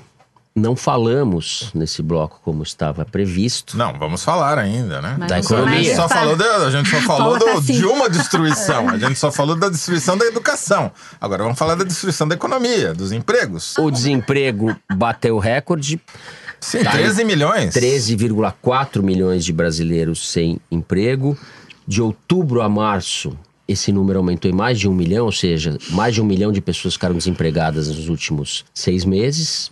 não 0.56 0.76
falamos 0.76 1.70
nesse 1.76 2.02
bloco 2.02 2.42
como 2.44 2.64
estava 2.64 3.06
previsto. 3.06 3.78
Não, 3.78 3.94
vamos 3.94 4.24
falar 4.24 4.58
ainda, 4.58 5.00
né? 5.00 5.16
Mas 5.20 5.30
da 5.30 5.40
economia. 5.40 5.80
A 5.80 5.84
gente 5.84 5.96
só 5.96 6.10
falou, 6.10 6.36
de, 6.36 6.44
a 6.44 6.70
gente 6.72 6.90
só 6.90 7.02
falou 7.02 7.38
do, 7.38 7.62
de 7.62 7.86
uma 7.86 8.10
destruição. 8.10 8.90
A 8.90 8.98
gente 8.98 9.20
só 9.20 9.32
falou 9.32 9.56
da 9.56 9.70
destruição 9.70 10.18
da 10.18 10.26
educação. 10.26 10.92
Agora 11.22 11.44
vamos 11.44 11.60
falar 11.60 11.76
da 11.76 11.84
destruição 11.84 12.28
da 12.28 12.34
economia, 12.34 12.96
dos 12.96 13.12
empregos. 13.12 13.78
O 13.78 13.92
desemprego 13.92 14.76
bateu 14.92 15.38
recorde. 15.38 16.02
Sim, 16.60 16.80
13 16.80 17.24
milhões. 17.24 17.76
13,4 17.76 19.04
milhões 19.04 19.46
de 19.46 19.54
brasileiros 19.54 20.28
sem 20.28 20.60
emprego. 20.72 21.38
De 21.88 22.02
outubro 22.02 22.62
a 22.62 22.68
março, 22.68 23.38
esse 23.68 23.92
número 23.92 24.20
aumentou 24.20 24.50
em 24.50 24.54
mais 24.54 24.80
de 24.80 24.88
um 24.88 24.94
milhão, 24.94 25.26
ou 25.26 25.32
seja, 25.32 25.78
mais 25.92 26.16
de 26.16 26.22
um 26.22 26.26
milhão 26.26 26.52
de 26.52 26.62
pessoas 26.62 26.94
ficaram 26.94 27.16
desempregadas 27.16 27.88
nos 27.88 28.08
últimos 28.08 28.66
seis 28.74 29.04
meses. 29.04 29.72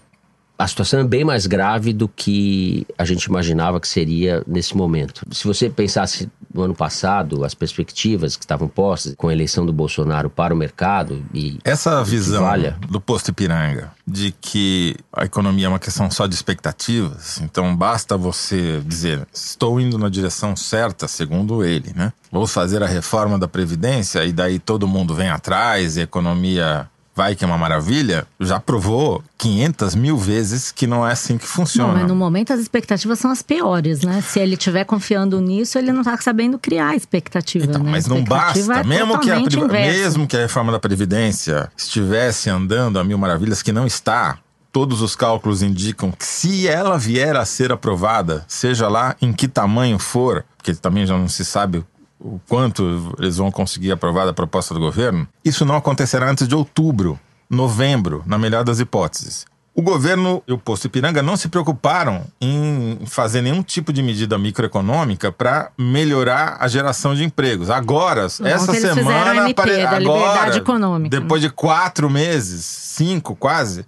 A 0.57 0.67
situação 0.67 0.99
é 0.99 1.03
bem 1.03 1.23
mais 1.23 1.47
grave 1.47 1.91
do 1.91 2.07
que 2.07 2.85
a 2.97 3.03
gente 3.03 3.25
imaginava 3.25 3.79
que 3.79 3.87
seria 3.87 4.41
nesse 4.47 4.75
momento. 4.75 5.25
Se 5.31 5.45
você 5.45 5.69
pensasse 5.69 6.29
no 6.55 6.63
ano 6.63 6.73
passado, 6.73 7.43
as 7.43 7.53
perspectivas 7.53 8.35
que 8.35 8.43
estavam 8.43 8.67
postas 8.67 9.13
com 9.15 9.27
a 9.27 9.33
eleição 9.33 9.65
do 9.65 9.73
Bolsonaro 9.73 10.29
para 10.29 10.53
o 10.53 10.57
mercado 10.57 11.23
e. 11.33 11.59
Essa 11.63 12.03
visão 12.03 12.45
do 12.89 13.01
posto 13.01 13.29
Ipiranga 13.29 13.91
de 14.07 14.31
que 14.39 14.95
a 15.11 15.25
economia 15.25 15.65
é 15.65 15.69
uma 15.69 15.79
questão 15.79 16.09
só 16.11 16.27
de 16.27 16.35
expectativas, 16.35 17.41
então 17.41 17.75
basta 17.75 18.15
você 18.15 18.79
dizer, 18.85 19.27
estou 19.33 19.81
indo 19.81 19.97
na 19.97 20.09
direção 20.09 20.55
certa, 20.55 21.07
segundo 21.07 21.63
ele, 21.63 21.91
né? 21.95 22.13
Vou 22.31 22.45
fazer 22.45 22.83
a 22.83 22.87
reforma 22.87 23.39
da 23.39 23.47
Previdência 23.47 24.23
e 24.23 24.31
daí 24.31 24.59
todo 24.59 24.87
mundo 24.87 25.15
vem 25.15 25.29
atrás 25.29 25.97
e 25.97 26.01
a 26.01 26.03
economia 26.03 26.87
vai 27.15 27.35
que 27.35 27.43
é 27.43 27.47
uma 27.47 27.57
maravilha, 27.57 28.27
já 28.39 28.59
provou 28.59 29.23
500 29.37 29.95
mil 29.95 30.17
vezes 30.17 30.71
que 30.71 30.85
não 30.85 31.07
é 31.07 31.13
assim 31.13 31.37
que 31.37 31.47
funciona. 31.47 31.93
Não, 31.93 31.99
mas 31.99 32.07
no 32.07 32.15
momento 32.15 32.51
as 32.51 32.59
expectativas 32.59 33.17
são 33.19 33.31
as 33.31 33.41
piores, 33.41 34.01
né? 34.01 34.21
Se 34.21 34.39
ele 34.39 34.55
estiver 34.55 34.83
confiando 34.83 35.39
nisso, 35.39 35.77
ele 35.77 35.91
não 35.91 36.01
está 36.01 36.17
sabendo 36.17 36.59
criar 36.59 36.95
expectativa, 36.95 37.65
então, 37.65 37.83
né? 37.83 37.91
Mas 37.91 38.05
não 38.05 38.23
basta, 38.23 38.59
é 38.59 38.83
mesmo, 38.83 39.19
que 39.19 39.31
a, 39.31 39.39
mesmo 39.39 40.27
que 40.27 40.35
a 40.35 40.41
reforma 40.41 40.71
da 40.71 40.79
Previdência 40.79 41.71
estivesse 41.77 42.49
andando 42.49 42.99
a 42.99 43.03
mil 43.03 43.17
maravilhas, 43.17 43.61
que 43.61 43.71
não 43.71 43.87
está, 43.87 44.37
todos 44.71 45.01
os 45.01 45.15
cálculos 45.15 45.61
indicam 45.63 46.11
que 46.11 46.25
se 46.25 46.67
ela 46.67 46.97
vier 46.97 47.37
a 47.37 47.45
ser 47.45 47.71
aprovada, 47.71 48.43
seja 48.45 48.89
lá 48.89 49.15
em 49.21 49.31
que 49.31 49.47
tamanho 49.47 49.97
for, 49.97 50.43
porque 50.57 50.73
também 50.73 51.05
já 51.05 51.17
não 51.17 51.29
se 51.29 51.45
sabe 51.45 51.85
o 52.25 52.41
quanto 52.47 53.13
eles 53.19 53.37
vão 53.37 53.51
conseguir 53.51 53.91
aprovar 53.91 54.27
a 54.27 54.33
proposta 54.33 54.73
do 54.73 54.79
governo, 54.79 55.27
isso 55.43 55.63
não 55.63 55.75
acontecerá 55.75 56.29
antes 56.29 56.47
de 56.47 56.55
outubro, 56.55 57.19
novembro, 57.47 58.23
na 58.25 58.37
melhor 58.37 58.63
das 58.63 58.79
hipóteses. 58.79 59.45
O 59.75 59.81
governo 59.81 60.41
e 60.47 60.53
o 60.53 60.57
posto 60.57 60.85
Ipiranga 60.85 61.21
não 61.21 61.35
se 61.35 61.49
preocuparam 61.49 62.23
em 62.39 62.97
fazer 63.05 63.41
nenhum 63.41 63.61
tipo 63.61 63.91
de 63.91 64.01
medida 64.01 64.37
microeconômica 64.37 65.33
para 65.33 65.69
melhorar 65.77 66.55
a 66.61 66.67
geração 66.69 67.13
de 67.13 67.25
empregos. 67.25 67.69
Agora, 67.69 68.21
essa 68.23 68.73
semana, 68.73 69.49
MP, 69.49 69.81
agora, 69.81 70.51
depois 71.09 71.41
de 71.41 71.49
quatro 71.49 72.09
meses, 72.09 72.63
cinco 72.63 73.35
quase, 73.35 73.85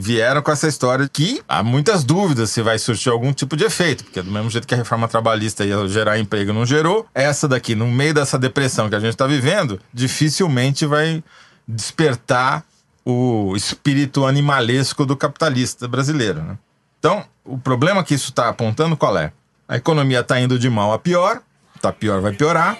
vieram 0.00 0.40
com 0.40 0.50
essa 0.50 0.66
história 0.66 1.06
que 1.06 1.42
há 1.46 1.62
muitas 1.62 2.02
dúvidas 2.02 2.50
se 2.50 2.62
vai 2.62 2.78
surtir 2.78 3.12
algum 3.12 3.32
tipo 3.34 3.54
de 3.54 3.64
efeito, 3.64 4.02
porque 4.02 4.22
do 4.22 4.30
mesmo 4.30 4.48
jeito 4.48 4.66
que 4.66 4.72
a 4.72 4.76
reforma 4.76 5.06
trabalhista 5.06 5.64
ia 5.64 5.86
gerar 5.86 6.18
emprego 6.18 6.54
não 6.54 6.64
gerou, 6.64 7.06
essa 7.14 7.46
daqui, 7.46 7.74
no 7.74 7.86
meio 7.86 8.14
dessa 8.14 8.38
depressão 8.38 8.88
que 8.88 8.94
a 8.94 9.00
gente 9.00 9.10
está 9.10 9.26
vivendo, 9.26 9.78
dificilmente 9.92 10.86
vai 10.86 11.22
despertar 11.68 12.64
o 13.04 13.54
espírito 13.54 14.24
animalesco 14.24 15.04
do 15.04 15.16
capitalista 15.16 15.86
brasileiro. 15.86 16.42
Né? 16.42 16.58
Então, 16.98 17.24
o 17.44 17.58
problema 17.58 18.02
que 18.02 18.14
isso 18.14 18.30
está 18.30 18.48
apontando 18.48 18.96
qual 18.96 19.18
é? 19.18 19.32
A 19.68 19.76
economia 19.76 20.20
está 20.20 20.40
indo 20.40 20.58
de 20.58 20.70
mal 20.70 20.92
a 20.92 20.98
pior, 20.98 21.42
tá 21.80 21.92
pior 21.92 22.20
vai 22.20 22.32
piorar. 22.32 22.78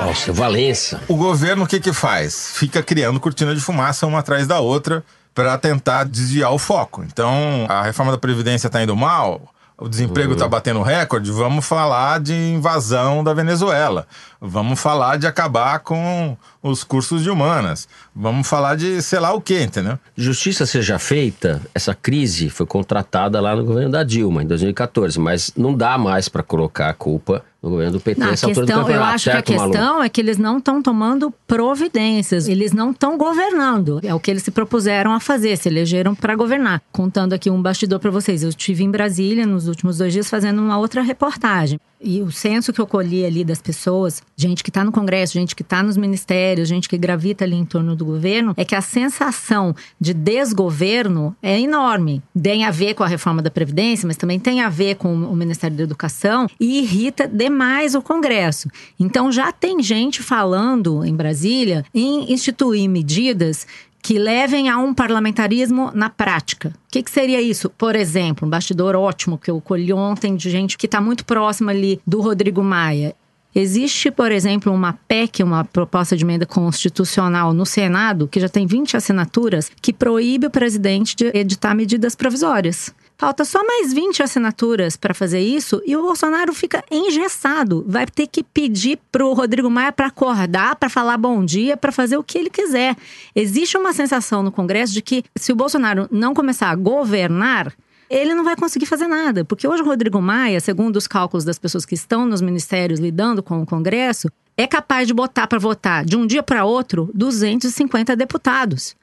Nossa, 0.00 0.32
Valença. 0.32 1.00
O 1.08 1.16
governo 1.16 1.64
o 1.64 1.66
que 1.66 1.80
que 1.80 1.92
faz? 1.92 2.52
Fica 2.54 2.82
criando 2.82 3.18
cortina 3.20 3.54
de 3.54 3.60
fumaça 3.60 4.06
uma 4.06 4.18
atrás 4.18 4.46
da 4.46 4.60
outra 4.60 5.04
para 5.34 5.56
tentar 5.58 6.04
desviar 6.04 6.52
o 6.52 6.58
foco. 6.58 7.02
Então, 7.04 7.66
a 7.68 7.82
reforma 7.82 8.12
da 8.12 8.18
Previdência 8.18 8.68
está 8.68 8.82
indo 8.82 8.96
mal, 8.96 9.52
o 9.78 9.88
desemprego 9.88 10.32
está 10.32 10.48
batendo 10.48 10.80
recorde, 10.80 11.30
vamos 11.30 11.66
falar 11.66 12.18
de 12.20 12.32
invasão 12.32 13.22
da 13.22 13.34
Venezuela. 13.34 14.06
Vamos 14.40 14.80
falar 14.80 15.18
de 15.18 15.26
acabar 15.26 15.80
com 15.80 16.36
os 16.68 16.84
cursos 16.84 17.22
de 17.22 17.30
humanas. 17.30 17.88
Vamos 18.14 18.48
falar 18.48 18.76
de 18.76 19.02
sei 19.02 19.18
lá 19.18 19.32
o 19.32 19.40
que, 19.40 19.62
entendeu? 19.62 19.98
Justiça 20.16 20.66
seja 20.66 20.98
feita, 20.98 21.62
essa 21.74 21.94
crise 21.94 22.48
foi 22.50 22.66
contratada 22.66 23.40
lá 23.40 23.54
no 23.54 23.64
governo 23.64 23.90
da 23.90 24.02
Dilma, 24.02 24.42
em 24.42 24.46
2014, 24.46 25.18
mas 25.18 25.52
não 25.56 25.74
dá 25.74 25.96
mais 25.98 26.28
para 26.28 26.42
colocar 26.42 26.88
a 26.88 26.94
culpa 26.94 27.44
no 27.62 27.70
governo 27.70 27.92
do 27.94 28.00
PT 28.00 28.20
Não, 28.20 28.28
a 28.28 28.30
nessa 28.30 28.46
altura 28.46 28.66
do 28.66 28.72
questão, 28.72 28.90
eu 28.90 29.02
acho 29.02 29.24
que 29.24 29.30
a 29.30 29.32
certo, 29.32 29.52
Malu? 29.54 29.72
questão 29.72 30.02
é 30.02 30.08
que 30.08 30.20
eles 30.20 30.38
não 30.38 30.58
estão 30.58 30.80
tomando 30.80 31.32
providências, 31.46 32.48
eles 32.48 32.72
não 32.72 32.92
estão 32.92 33.18
governando. 33.18 34.00
É 34.04 34.14
o 34.14 34.20
que 34.20 34.30
eles 34.30 34.42
se 34.42 34.50
propuseram 34.50 35.12
a 35.12 35.20
fazer, 35.20 35.56
se 35.56 35.68
elegeram 35.68 36.14
para 36.14 36.36
governar. 36.36 36.80
Contando 36.92 37.32
aqui 37.32 37.50
um 37.50 37.60
bastidor 37.60 37.98
para 37.98 38.10
vocês, 38.10 38.42
eu 38.42 38.50
estive 38.50 38.84
em 38.84 38.90
Brasília 38.90 39.44
nos 39.44 39.66
últimos 39.66 39.98
dois 39.98 40.12
dias 40.12 40.30
fazendo 40.30 40.60
uma 40.60 40.78
outra 40.78 41.02
reportagem. 41.02 41.80
E 42.06 42.22
o 42.22 42.30
senso 42.30 42.72
que 42.72 42.80
eu 42.80 42.86
colhi 42.86 43.26
ali 43.26 43.44
das 43.44 43.60
pessoas, 43.60 44.22
gente 44.36 44.62
que 44.62 44.70
está 44.70 44.84
no 44.84 44.92
Congresso, 44.92 45.32
gente 45.32 45.56
que 45.56 45.62
está 45.62 45.82
nos 45.82 45.96
ministérios, 45.96 46.68
gente 46.68 46.88
que 46.88 46.96
gravita 46.96 47.44
ali 47.44 47.56
em 47.56 47.64
torno 47.64 47.96
do 47.96 48.04
governo, 48.04 48.54
é 48.56 48.64
que 48.64 48.76
a 48.76 48.80
sensação 48.80 49.74
de 50.00 50.14
desgoverno 50.14 51.34
é 51.42 51.60
enorme. 51.60 52.22
Tem 52.40 52.64
a 52.64 52.70
ver 52.70 52.94
com 52.94 53.02
a 53.02 53.08
reforma 53.08 53.42
da 53.42 53.50
Previdência, 53.50 54.06
mas 54.06 54.16
também 54.16 54.38
tem 54.38 54.60
a 54.60 54.68
ver 54.68 54.94
com 54.94 55.12
o 55.12 55.34
Ministério 55.34 55.76
da 55.76 55.82
Educação 55.82 56.46
e 56.60 56.78
irrita 56.78 57.26
demais 57.26 57.96
o 57.96 58.02
Congresso. 58.02 58.68
Então 59.00 59.32
já 59.32 59.50
tem 59.50 59.82
gente 59.82 60.22
falando 60.22 61.04
em 61.04 61.14
Brasília 61.14 61.84
em 61.92 62.32
instituir 62.32 62.88
medidas 62.88 63.66
que 64.06 64.20
levem 64.20 64.68
a 64.68 64.78
um 64.78 64.94
parlamentarismo 64.94 65.90
na 65.92 66.08
prática. 66.08 66.68
O 66.68 66.92
que, 66.92 67.02
que, 67.02 67.10
seria 67.10 67.42
isso? 67.42 67.68
Por 67.68 67.96
exemplo, 67.96 68.46
um 68.46 68.48
bastidor 68.48 68.94
ótimo 68.94 69.36
que 69.36 69.50
eu 69.50 69.60
colhi 69.60 69.92
ontem 69.92 70.36
de 70.36 70.48
gente 70.48 70.78
que 70.78 70.86
está 70.86 71.00
muito 71.00 71.24
próxima 71.24 71.72
ali 71.72 72.00
do 72.06 72.20
Rodrigo 72.20 72.62
Maia. 72.62 73.16
Existe, 73.52 74.12
por 74.12 74.30
exemplo, 74.30 74.72
uma 74.72 74.92
PEC, 75.08 75.42
uma 75.42 75.64
proposta 75.64 76.16
de 76.16 76.22
emenda 76.22 76.46
constitucional 76.46 77.52
no 77.52 77.66
Senado, 77.66 78.28
que 78.28 78.38
já 78.38 78.48
tem 78.48 78.64
20 78.64 78.96
assinaturas, 78.96 79.72
que 79.82 79.92
proíbe 79.92 80.46
o 80.46 80.50
presidente 80.50 81.16
de 81.16 81.36
editar 81.36 81.74
medidas 81.74 82.14
provisórias. 82.14 82.94
Falta 83.18 83.46
só 83.46 83.64
mais 83.64 83.94
20 83.94 84.22
assinaturas 84.22 84.94
para 84.94 85.14
fazer 85.14 85.40
isso 85.40 85.80
e 85.86 85.96
o 85.96 86.02
Bolsonaro 86.02 86.52
fica 86.52 86.84
engessado. 86.90 87.82
Vai 87.88 88.04
ter 88.04 88.26
que 88.26 88.42
pedir 88.42 88.98
pro 89.10 89.32
Rodrigo 89.32 89.70
Maia 89.70 89.90
para 89.90 90.08
acordar, 90.08 90.76
para 90.76 90.90
falar 90.90 91.16
bom 91.16 91.42
dia, 91.42 91.78
para 91.78 91.90
fazer 91.90 92.18
o 92.18 92.22
que 92.22 92.36
ele 92.36 92.50
quiser. 92.50 92.94
Existe 93.34 93.78
uma 93.78 93.94
sensação 93.94 94.42
no 94.42 94.52
Congresso 94.52 94.92
de 94.92 95.00
que 95.00 95.24
se 95.34 95.50
o 95.50 95.56
Bolsonaro 95.56 96.06
não 96.10 96.34
começar 96.34 96.68
a 96.68 96.74
governar, 96.74 97.72
ele 98.10 98.34
não 98.34 98.44
vai 98.44 98.54
conseguir 98.54 98.84
fazer 98.84 99.06
nada. 99.06 99.46
Porque 99.46 99.66
hoje 99.66 99.82
o 99.82 99.86
Rodrigo 99.86 100.20
Maia, 100.20 100.60
segundo 100.60 100.96
os 100.96 101.06
cálculos 101.06 101.42
das 101.42 101.58
pessoas 101.58 101.86
que 101.86 101.94
estão 101.94 102.26
nos 102.26 102.42
ministérios 102.42 103.00
lidando 103.00 103.42
com 103.42 103.62
o 103.62 103.66
Congresso, 103.66 104.30
é 104.58 104.66
capaz 104.66 105.06
de 105.06 105.14
botar 105.14 105.46
para 105.46 105.58
votar 105.58 106.04
de 106.04 106.18
um 106.18 106.26
dia 106.26 106.42
para 106.42 106.66
outro 106.66 107.10
250 107.14 108.14
deputados. 108.14 108.94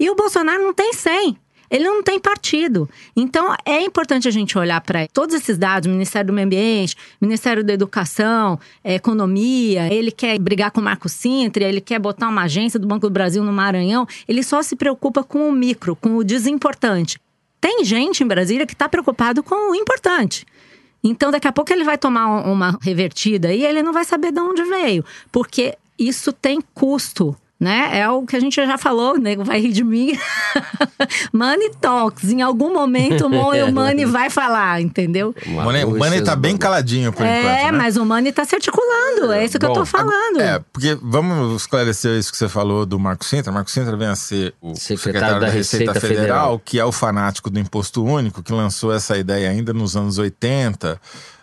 E 0.00 0.10
o 0.10 0.16
Bolsonaro 0.16 0.64
não 0.64 0.74
tem 0.74 0.92
100 0.92 1.38
ele 1.72 1.84
não 1.84 2.02
tem 2.02 2.20
partido. 2.20 2.88
Então, 3.16 3.56
é 3.64 3.80
importante 3.80 4.28
a 4.28 4.30
gente 4.30 4.58
olhar 4.58 4.78
para 4.82 5.08
todos 5.08 5.34
esses 5.34 5.56
dados, 5.56 5.88
Ministério 5.88 6.26
do 6.26 6.32
Meio 6.34 6.46
Ambiente, 6.46 6.94
Ministério 7.18 7.64
da 7.64 7.72
Educação, 7.72 8.60
é, 8.84 8.96
Economia, 8.96 9.92
ele 9.92 10.10
quer 10.10 10.38
brigar 10.38 10.70
com 10.70 10.82
o 10.82 10.84
Marco 10.84 11.08
Sintra, 11.08 11.64
ele 11.64 11.80
quer 11.80 11.98
botar 11.98 12.28
uma 12.28 12.42
agência 12.42 12.78
do 12.78 12.86
Banco 12.86 13.08
do 13.08 13.12
Brasil 13.12 13.42
no 13.42 13.52
Maranhão, 13.52 14.06
ele 14.28 14.42
só 14.42 14.62
se 14.62 14.76
preocupa 14.76 15.24
com 15.24 15.48
o 15.48 15.52
micro, 15.52 15.96
com 15.96 16.16
o 16.16 16.22
desimportante. 16.22 17.18
Tem 17.58 17.82
gente 17.84 18.22
em 18.22 18.26
Brasília 18.26 18.66
que 18.66 18.74
está 18.74 18.86
preocupado 18.86 19.42
com 19.42 19.70
o 19.70 19.74
importante. 19.74 20.44
Então, 21.02 21.30
daqui 21.30 21.48
a 21.48 21.52
pouco 21.52 21.72
ele 21.72 21.84
vai 21.84 21.96
tomar 21.96 22.46
uma 22.46 22.78
revertida 22.82 23.52
e 23.52 23.64
ele 23.64 23.82
não 23.82 23.94
vai 23.94 24.04
saber 24.04 24.30
de 24.30 24.40
onde 24.40 24.62
veio, 24.62 25.04
porque 25.32 25.74
isso 25.98 26.32
tem 26.32 26.60
custo 26.74 27.34
né? 27.62 27.90
É 27.92 28.08
o 28.08 28.26
que 28.26 28.34
a 28.34 28.40
gente 28.40 28.56
já 28.56 28.76
falou, 28.76 29.14
o 29.14 29.18
nego 29.18 29.44
vai 29.44 29.60
rir 29.60 29.70
de 29.70 29.84
mim. 29.84 30.18
money 31.32 31.70
talks. 31.80 32.28
Em 32.28 32.42
algum 32.42 32.74
momento 32.74 33.26
o 33.26 33.30
Money 33.72 34.04
vai 34.04 34.28
falar, 34.28 34.80
entendeu? 34.80 35.32
Money, 35.46 35.84
o 35.84 35.96
Money 35.96 36.22
tá 36.22 36.34
bem 36.34 36.56
caladinho 36.56 37.12
por 37.12 37.24
é, 37.24 37.38
enquanto. 37.38 37.54
É, 37.54 37.70
né? 37.70 37.78
mas 37.78 37.96
o 37.96 38.04
Money 38.04 38.32
tá 38.32 38.44
se 38.44 38.56
articulando. 38.56 39.32
É 39.32 39.44
isso 39.44 39.60
que 39.60 39.64
Bom, 39.64 39.74
eu 39.74 39.76
tô 39.76 39.86
falando. 39.86 40.40
É, 40.40 40.58
porque 40.72 40.98
vamos 41.00 41.62
esclarecer 41.62 42.18
isso 42.18 42.32
que 42.32 42.38
você 42.38 42.48
falou 42.48 42.84
do 42.84 42.98
Marco 42.98 43.24
Sintra. 43.24 43.52
Marco 43.52 43.70
Sintra 43.70 43.96
vem 43.96 44.08
a 44.08 44.16
ser 44.16 44.52
o 44.60 44.74
secretário, 44.74 44.98
secretário 44.98 45.34
da, 45.34 45.46
da, 45.46 45.52
Receita, 45.52 45.92
Receita 45.92 46.00
Federal, 46.00 46.26
Federal, 46.26 46.62
que 46.64 46.80
é 46.80 46.84
o 46.84 46.90
fanático 46.90 47.48
do 47.48 47.60
imposto 47.60 48.04
único, 48.04 48.42
que 48.42 48.52
lançou 48.52 48.92
essa 48.92 49.16
ideia 49.16 49.48
ainda 49.48 49.72
nos 49.72 49.96
anos 49.96 50.18
80 50.18 51.00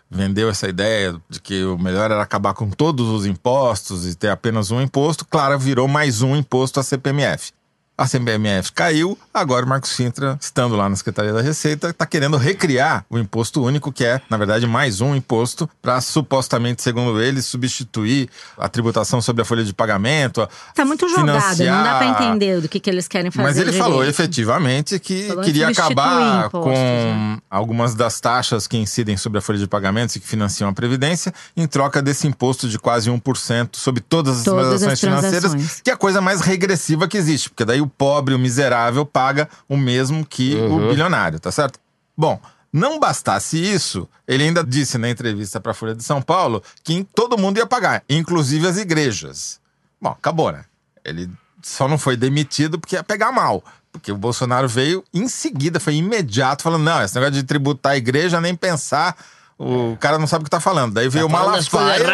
vendeu 0.09 0.49
essa 0.49 0.67
ideia 0.67 1.15
de 1.29 1.39
que 1.39 1.63
o 1.63 1.77
melhor 1.77 2.11
era 2.11 2.21
acabar 2.21 2.53
com 2.53 2.69
todos 2.69 3.07
os 3.07 3.25
impostos 3.25 4.07
e 4.07 4.15
ter 4.15 4.29
apenas 4.29 4.71
um 4.71 4.81
imposto, 4.81 5.25
claro, 5.25 5.59
virou 5.59 5.87
mais 5.87 6.21
um 6.21 6.35
imposto 6.35 6.79
a 6.79 6.83
CPMF. 6.83 7.51
A 7.99 8.07
CPMF 8.07 8.71
caiu, 8.71 9.17
agora 9.33 9.65
o 9.65 9.67
Marcos 9.67 9.89
Sintra, 9.89 10.37
estando 10.39 10.73
lá 10.77 10.87
na 10.87 10.95
Secretaria 10.95 11.33
da 11.33 11.41
Receita, 11.41 11.89
está 11.89 12.05
querendo 12.05 12.37
recriar 12.37 13.03
o 13.09 13.19
imposto 13.19 13.61
único, 13.61 13.91
que 13.91 14.05
é, 14.05 14.21
na 14.29 14.37
verdade, 14.37 14.65
mais 14.65 15.01
um 15.01 15.13
imposto, 15.13 15.69
para 15.81 15.99
supostamente, 15.99 16.81
segundo 16.81 17.21
ele, 17.21 17.41
substituir 17.41 18.29
a 18.57 18.69
tributação 18.69 19.21
sobre 19.21 19.41
a 19.41 19.45
folha 19.45 19.65
de 19.65 19.73
pagamento. 19.73 20.47
Está 20.69 20.85
muito 20.85 21.09
jogado, 21.09 21.25
não 21.25 21.83
dá 21.83 21.97
para 21.97 22.05
entender 22.05 22.61
do 22.61 22.69
que, 22.69 22.79
que 22.79 22.89
eles 22.89 23.05
querem 23.05 23.31
fazer. 23.31 23.45
Mas 23.45 23.57
ele 23.57 23.65
direito. 23.65 23.83
falou 23.83 24.01
efetivamente 24.05 24.97
que 24.97 25.27
Falou 25.27 25.43
queria 25.43 25.67
acabar 25.67 26.45
impostos, 26.47 26.63
com 26.63 26.79
né? 26.79 27.37
algumas 27.49 27.95
das 27.95 28.21
taxas 28.21 28.65
que 28.65 28.77
incidem 28.77 29.17
sobre 29.17 29.39
a 29.39 29.41
folha 29.41 29.59
de 29.59 29.67
pagamentos 29.67 30.15
e 30.15 30.21
que 30.21 30.27
financiam 30.27 30.69
a 30.69 30.73
Previdência, 30.73 31.33
em 31.57 31.67
troca 31.67 32.01
desse 32.01 32.25
imposto 32.25 32.69
de 32.69 32.79
quase 32.79 33.09
1% 33.09 33.71
sobre 33.73 33.99
todas 34.01 34.37
as 34.37 34.43
Todas 34.45 34.67
as 34.67 34.79
transações 34.79 34.99
financeiras, 35.01 35.51
transações. 35.51 35.81
que 35.81 35.89
é 35.89 35.93
a 35.93 35.97
coisa 35.97 36.21
mais 36.21 36.39
regressiva 36.39 37.05
que 37.05 37.17
existe, 37.17 37.49
porque 37.49 37.65
daí 37.65 37.81
o 37.81 37.88
pobre, 37.89 38.33
o 38.33 38.39
miserável, 38.39 39.05
paga 39.05 39.49
o 39.67 39.75
mesmo 39.75 40.25
que 40.25 40.55
Uhum. 40.55 40.87
o 40.87 40.89
bilionário, 40.89 41.39
tá 41.39 41.51
certo? 41.51 41.79
Bom, 42.15 42.39
não 42.71 42.99
bastasse 42.99 43.57
isso, 43.57 44.07
ele 44.27 44.43
ainda 44.43 44.63
disse 44.63 44.97
na 44.97 45.09
entrevista 45.09 45.59
para 45.59 45.71
a 45.71 45.75
Folha 45.75 45.95
de 45.95 46.03
São 46.03 46.21
Paulo 46.21 46.63
que 46.83 47.03
todo 47.15 47.37
mundo 47.37 47.57
ia 47.57 47.65
pagar, 47.65 48.03
inclusive 48.07 48.67
as 48.67 48.77
igrejas. 48.77 49.59
Bom, 49.99 50.09
acabou, 50.09 50.51
né? 50.51 50.63
Ele 51.03 51.29
só 51.61 51.87
não 51.87 51.97
foi 51.97 52.15
demitido 52.15 52.79
porque 52.79 52.95
ia 52.95 53.03
pegar 53.03 53.31
mal. 53.31 53.63
Porque 53.91 54.11
o 54.11 54.17
Bolsonaro 54.17 54.67
veio 54.67 55.03
em 55.11 55.27
seguida, 55.27 55.79
foi 55.79 55.95
imediato, 55.95 56.61
falando: 56.61 56.83
não, 56.83 57.01
esse 57.01 57.15
negócio 57.15 57.33
de 57.33 57.43
tributar 57.43 57.93
a 57.93 57.97
igreja, 57.97 58.39
nem 58.39 58.55
pensar, 58.55 59.15
o 59.57 59.97
cara 59.99 60.19
não 60.19 60.27
sabe 60.27 60.43
o 60.43 60.45
que 60.45 60.49
tá 60.51 60.59
falando. 60.59 60.93
Daí 60.93 61.09
veio 61.09 61.25
o 61.25 61.35
as 61.35 61.67
coisas 61.67 61.89
Malafaia. 61.89 62.05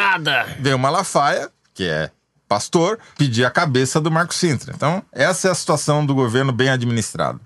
Veio 0.59 0.75
o 0.77 0.79
Malafaia, 0.79 1.49
que 1.73 1.83
é 1.83 2.09
pastor, 2.47 2.99
pedir 3.17 3.45
a 3.45 3.51
cabeça 3.51 3.99
do 3.99 4.11
Marco 4.11 4.33
Sintra. 4.33 4.73
Então, 4.75 5.03
essa 5.11 5.47
é 5.47 5.51
a 5.51 5.55
situação 5.55 6.05
do 6.05 6.13
governo 6.13 6.51
bem 6.51 6.69
administrado. 6.69 7.39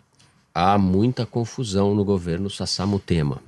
Há 0.54 0.78
muita 0.78 1.26
confusão 1.26 1.96
no 1.96 2.04
governo 2.04 2.50
Sassamutema. 2.50 3.42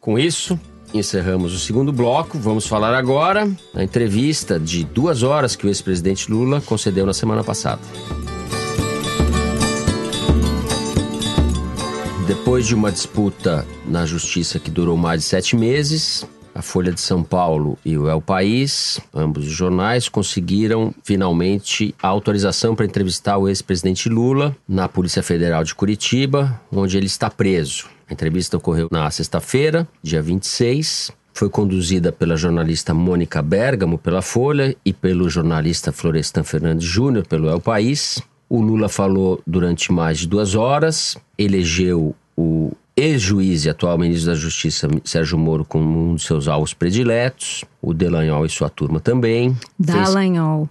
Com 0.00 0.18
isso, 0.18 0.58
encerramos 0.94 1.52
o 1.52 1.58
segundo 1.58 1.92
bloco. 1.92 2.38
Vamos 2.38 2.66
falar 2.66 2.94
agora 2.94 3.50
da 3.74 3.82
entrevista 3.82 4.58
de 4.58 4.84
duas 4.84 5.22
horas 5.22 5.56
que 5.56 5.66
o 5.66 5.68
ex-presidente 5.68 6.30
Lula 6.30 6.60
concedeu 6.60 7.04
na 7.04 7.14
semana 7.14 7.42
passada. 7.42 7.82
Depois 12.26 12.66
de 12.66 12.74
uma 12.74 12.92
disputa 12.92 13.66
na 13.86 14.04
justiça 14.04 14.58
que 14.58 14.70
durou 14.70 14.96
mais 14.98 15.22
de 15.22 15.26
sete 15.26 15.56
meses, 15.56 16.26
a 16.58 16.62
Folha 16.62 16.90
de 16.90 17.00
São 17.00 17.22
Paulo 17.22 17.78
e 17.84 17.96
o 17.96 18.08
El 18.08 18.20
País, 18.20 19.00
ambos 19.14 19.46
os 19.46 19.52
jornais, 19.52 20.08
conseguiram 20.08 20.92
finalmente 21.04 21.94
a 22.02 22.08
autorização 22.08 22.74
para 22.74 22.84
entrevistar 22.84 23.38
o 23.38 23.48
ex-presidente 23.48 24.08
Lula 24.08 24.56
na 24.68 24.88
Polícia 24.88 25.22
Federal 25.22 25.62
de 25.62 25.72
Curitiba, 25.72 26.60
onde 26.72 26.96
ele 26.96 27.06
está 27.06 27.30
preso. 27.30 27.86
A 28.10 28.12
entrevista 28.12 28.56
ocorreu 28.56 28.88
na 28.90 29.08
sexta-feira, 29.08 29.86
dia 30.02 30.20
26. 30.20 31.12
Foi 31.32 31.48
conduzida 31.48 32.10
pela 32.10 32.36
jornalista 32.36 32.92
Mônica 32.92 33.40
Bergamo, 33.40 33.96
pela 33.96 34.20
Folha, 34.20 34.76
e 34.84 34.92
pelo 34.92 35.30
jornalista 35.30 35.92
Florestan 35.92 36.42
Fernandes 36.42 36.88
Júnior, 36.88 37.24
pelo 37.24 37.48
El 37.48 37.60
País. 37.60 38.20
O 38.48 38.60
Lula 38.60 38.88
falou 38.88 39.40
durante 39.46 39.92
mais 39.92 40.18
de 40.18 40.26
duas 40.26 40.56
horas, 40.56 41.16
elegeu 41.38 42.16
o 42.36 42.72
ex-juiz 42.98 43.64
e 43.64 43.70
atual 43.70 43.96
ministro 43.98 44.30
da 44.32 44.36
Justiça, 44.36 44.88
Sérgio 45.04 45.38
Moro, 45.38 45.64
como 45.64 46.10
um 46.10 46.14
dos 46.14 46.24
seus 46.24 46.48
alvos 46.48 46.74
prediletos, 46.74 47.64
o 47.80 47.94
Delanhol 47.94 48.44
e 48.44 48.48
sua 48.48 48.68
turma 48.68 49.00
também. 49.00 49.54
Fez- 49.84 49.96
Dallagnol. 50.04 50.68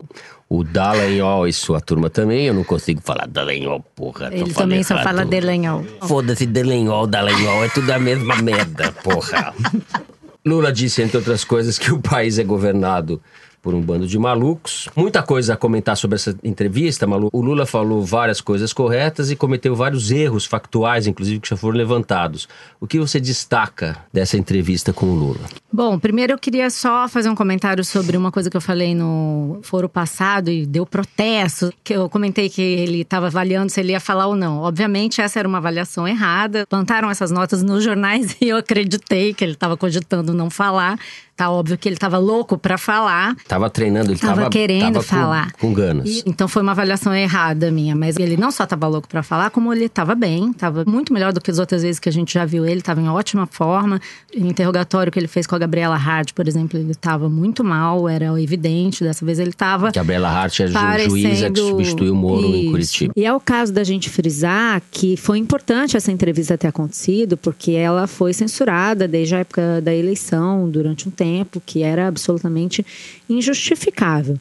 o 0.50 0.64
Dallagnol 0.64 1.48
e 1.48 1.54
sua 1.54 1.80
turma 1.82 2.10
também. 2.10 2.46
Eu 2.46 2.54
não 2.54 2.64
consigo 2.64 3.02
falar 3.04 3.28
Dallagnol, 3.28 3.80
porra. 3.96 4.30
Ele 4.32 4.54
também 4.54 4.84
só 4.84 4.94
errado. 4.96 5.04
fala 5.06 5.26
Delanhol. 5.26 5.84
Foda-se, 6.08 6.46
Delanhol, 6.46 7.08
Dallagnol, 7.08 7.64
é 7.66 7.70
tudo 7.70 7.92
a 7.92 8.00
mesma 8.00 8.36
merda, 8.38 8.92
porra. 9.04 9.54
Lula 10.46 10.72
disse, 10.72 11.02
entre 11.02 11.18
outras 11.18 11.44
coisas, 11.44 11.78
que 11.78 11.92
o 11.92 12.00
país 12.00 12.40
é 12.40 12.44
governado 12.44 13.22
por 13.68 13.76
um 13.76 13.82
bando 13.82 14.08
de 14.08 14.18
malucos. 14.18 14.88
Muita 14.96 15.22
coisa 15.22 15.56
a 15.56 15.58
comentar 15.58 15.98
sobre 15.98 16.16
essa 16.16 16.34
entrevista, 16.42 17.06
Malu. 17.06 17.28
O 17.34 17.42
Lula 17.42 17.66
falou 17.66 18.02
várias 18.02 18.40
coisas 18.40 18.72
corretas 18.72 19.30
e 19.30 19.36
cometeu 19.36 19.76
vários 19.76 20.10
erros 20.10 20.46
factuais, 20.46 21.06
inclusive, 21.06 21.42
que 21.42 21.50
já 21.50 21.58
foram 21.58 21.78
levantados. 21.78 22.48
O 22.80 22.88
que 22.88 22.98
você 22.98 23.20
destaca 23.20 23.98
dessa 24.14 24.38
entrevista 24.38 24.94
com 24.94 25.08
o 25.08 25.14
Lula? 25.14 25.42
Bom, 25.70 26.00
primeiro 26.00 26.32
eu 26.32 26.38
queria 26.38 26.70
só 26.70 27.10
fazer 27.10 27.30
um 27.30 27.36
comentário 27.36 27.84
sobre 27.84 28.16
uma 28.16 28.32
coisa 28.32 28.50
que 28.50 28.56
eu 28.56 28.62
falei 28.62 28.96
no 28.96 29.60
foro 29.64 29.90
passado 29.90 30.50
e 30.50 30.66
deu 30.66 30.86
protesto, 30.86 31.74
que 31.84 31.94
eu 31.94 32.10
comentei 32.10 32.48
que 32.48 32.62
ele 32.62 33.02
estava 33.02 33.28
avaliando 33.28 33.70
se 33.70 33.82
ele 33.82 33.92
ia 33.92 34.00
falar 34.00 34.28
ou 34.28 34.36
não. 34.38 34.60
Obviamente, 34.60 35.20
essa 35.20 35.40
era 35.40 35.48
uma 35.48 35.58
avaliação 35.58 36.08
errada. 36.08 36.66
Plantaram 36.70 37.10
essas 37.10 37.32
notas 37.32 37.62
nos 37.62 37.84
jornais 37.84 38.38
e 38.40 38.48
eu 38.48 38.56
acreditei 38.56 39.34
que 39.34 39.44
ele 39.44 39.52
estava 39.52 39.76
cogitando 39.76 40.34
não 40.34 40.50
falar. 40.50 40.98
Tá 41.38 41.52
óbvio 41.52 41.78
que 41.78 41.88
ele 41.88 41.96
estava 41.96 42.18
louco 42.18 42.58
para 42.58 42.80
falar. 42.80 43.36
Tava 43.48 43.70
treinando, 43.70 44.12
ele 44.12 44.18
tava, 44.18 44.50
querendo 44.50 44.94
tava 44.94 45.04
falar. 45.04 45.52
Com, 45.52 45.68
com 45.68 45.74
ganas. 45.74 46.10
E, 46.10 46.24
então 46.26 46.48
foi 46.48 46.64
uma 46.64 46.72
avaliação 46.72 47.14
errada 47.14 47.70
minha, 47.70 47.96
mas 47.96 48.18
ele 48.18 48.36
não 48.36 48.50
só 48.50 48.66
tava 48.66 48.88
louco 48.88 49.08
para 49.08 49.22
falar, 49.22 49.52
como 49.52 49.72
ele 49.72 49.88
tava 49.88 50.16
bem, 50.16 50.52
tava 50.52 50.84
muito 50.88 51.14
melhor 51.14 51.32
do 51.32 51.40
que 51.40 51.52
as 51.52 51.60
outras 51.60 51.84
vezes 51.84 52.00
que 52.00 52.10
a 52.10 52.12
gente 52.12 52.34
já 52.34 52.44
viu 52.44 52.66
ele, 52.66 52.82
tava 52.82 53.00
em 53.02 53.08
ótima 53.08 53.46
forma. 53.46 54.02
O 54.36 54.48
interrogatório 54.48 55.12
que 55.12 55.20
ele 55.20 55.28
fez 55.28 55.46
com 55.46 55.54
a 55.54 55.60
Gabriela 55.60 55.96
Hart, 55.96 56.34
por 56.34 56.48
exemplo, 56.48 56.80
ele 56.80 56.96
tava 56.96 57.30
muito 57.30 57.64
mal, 57.64 58.10
era 58.10 58.42
evidente. 58.42 59.04
Dessa 59.04 59.24
vez 59.24 59.38
ele 59.38 59.54
tava. 59.54 59.92
Gabriela 59.92 60.30
Hart 60.30 60.62
é 60.62 60.72
parecendo... 60.72 61.12
juíza 61.12 61.52
que 61.52 61.60
substituiu 61.60 62.14
o 62.14 62.16
Moro 62.16 62.48
Isso. 62.48 62.56
em 62.56 62.72
Curitiba. 62.72 63.14
E 63.16 63.24
é 63.24 63.32
o 63.32 63.40
caso 63.40 63.72
da 63.72 63.84
gente 63.84 64.10
frisar 64.10 64.82
que 64.90 65.16
foi 65.16 65.38
importante 65.38 65.96
essa 65.96 66.12
entrevista 66.12 66.58
ter 66.58 66.68
acontecido, 66.68 67.38
porque 67.38 67.74
ela 67.74 68.08
foi 68.08 68.34
censurada 68.34 69.08
desde 69.08 69.36
a 69.36 69.40
época 69.40 69.80
da 69.84 69.94
eleição, 69.94 70.68
durante 70.68 71.08
um 71.08 71.12
tempo 71.12 71.27
tempo, 71.28 71.62
que 71.66 71.84
era 71.84 72.08
absolutamente 72.08 72.86
injustificável. 73.30 74.40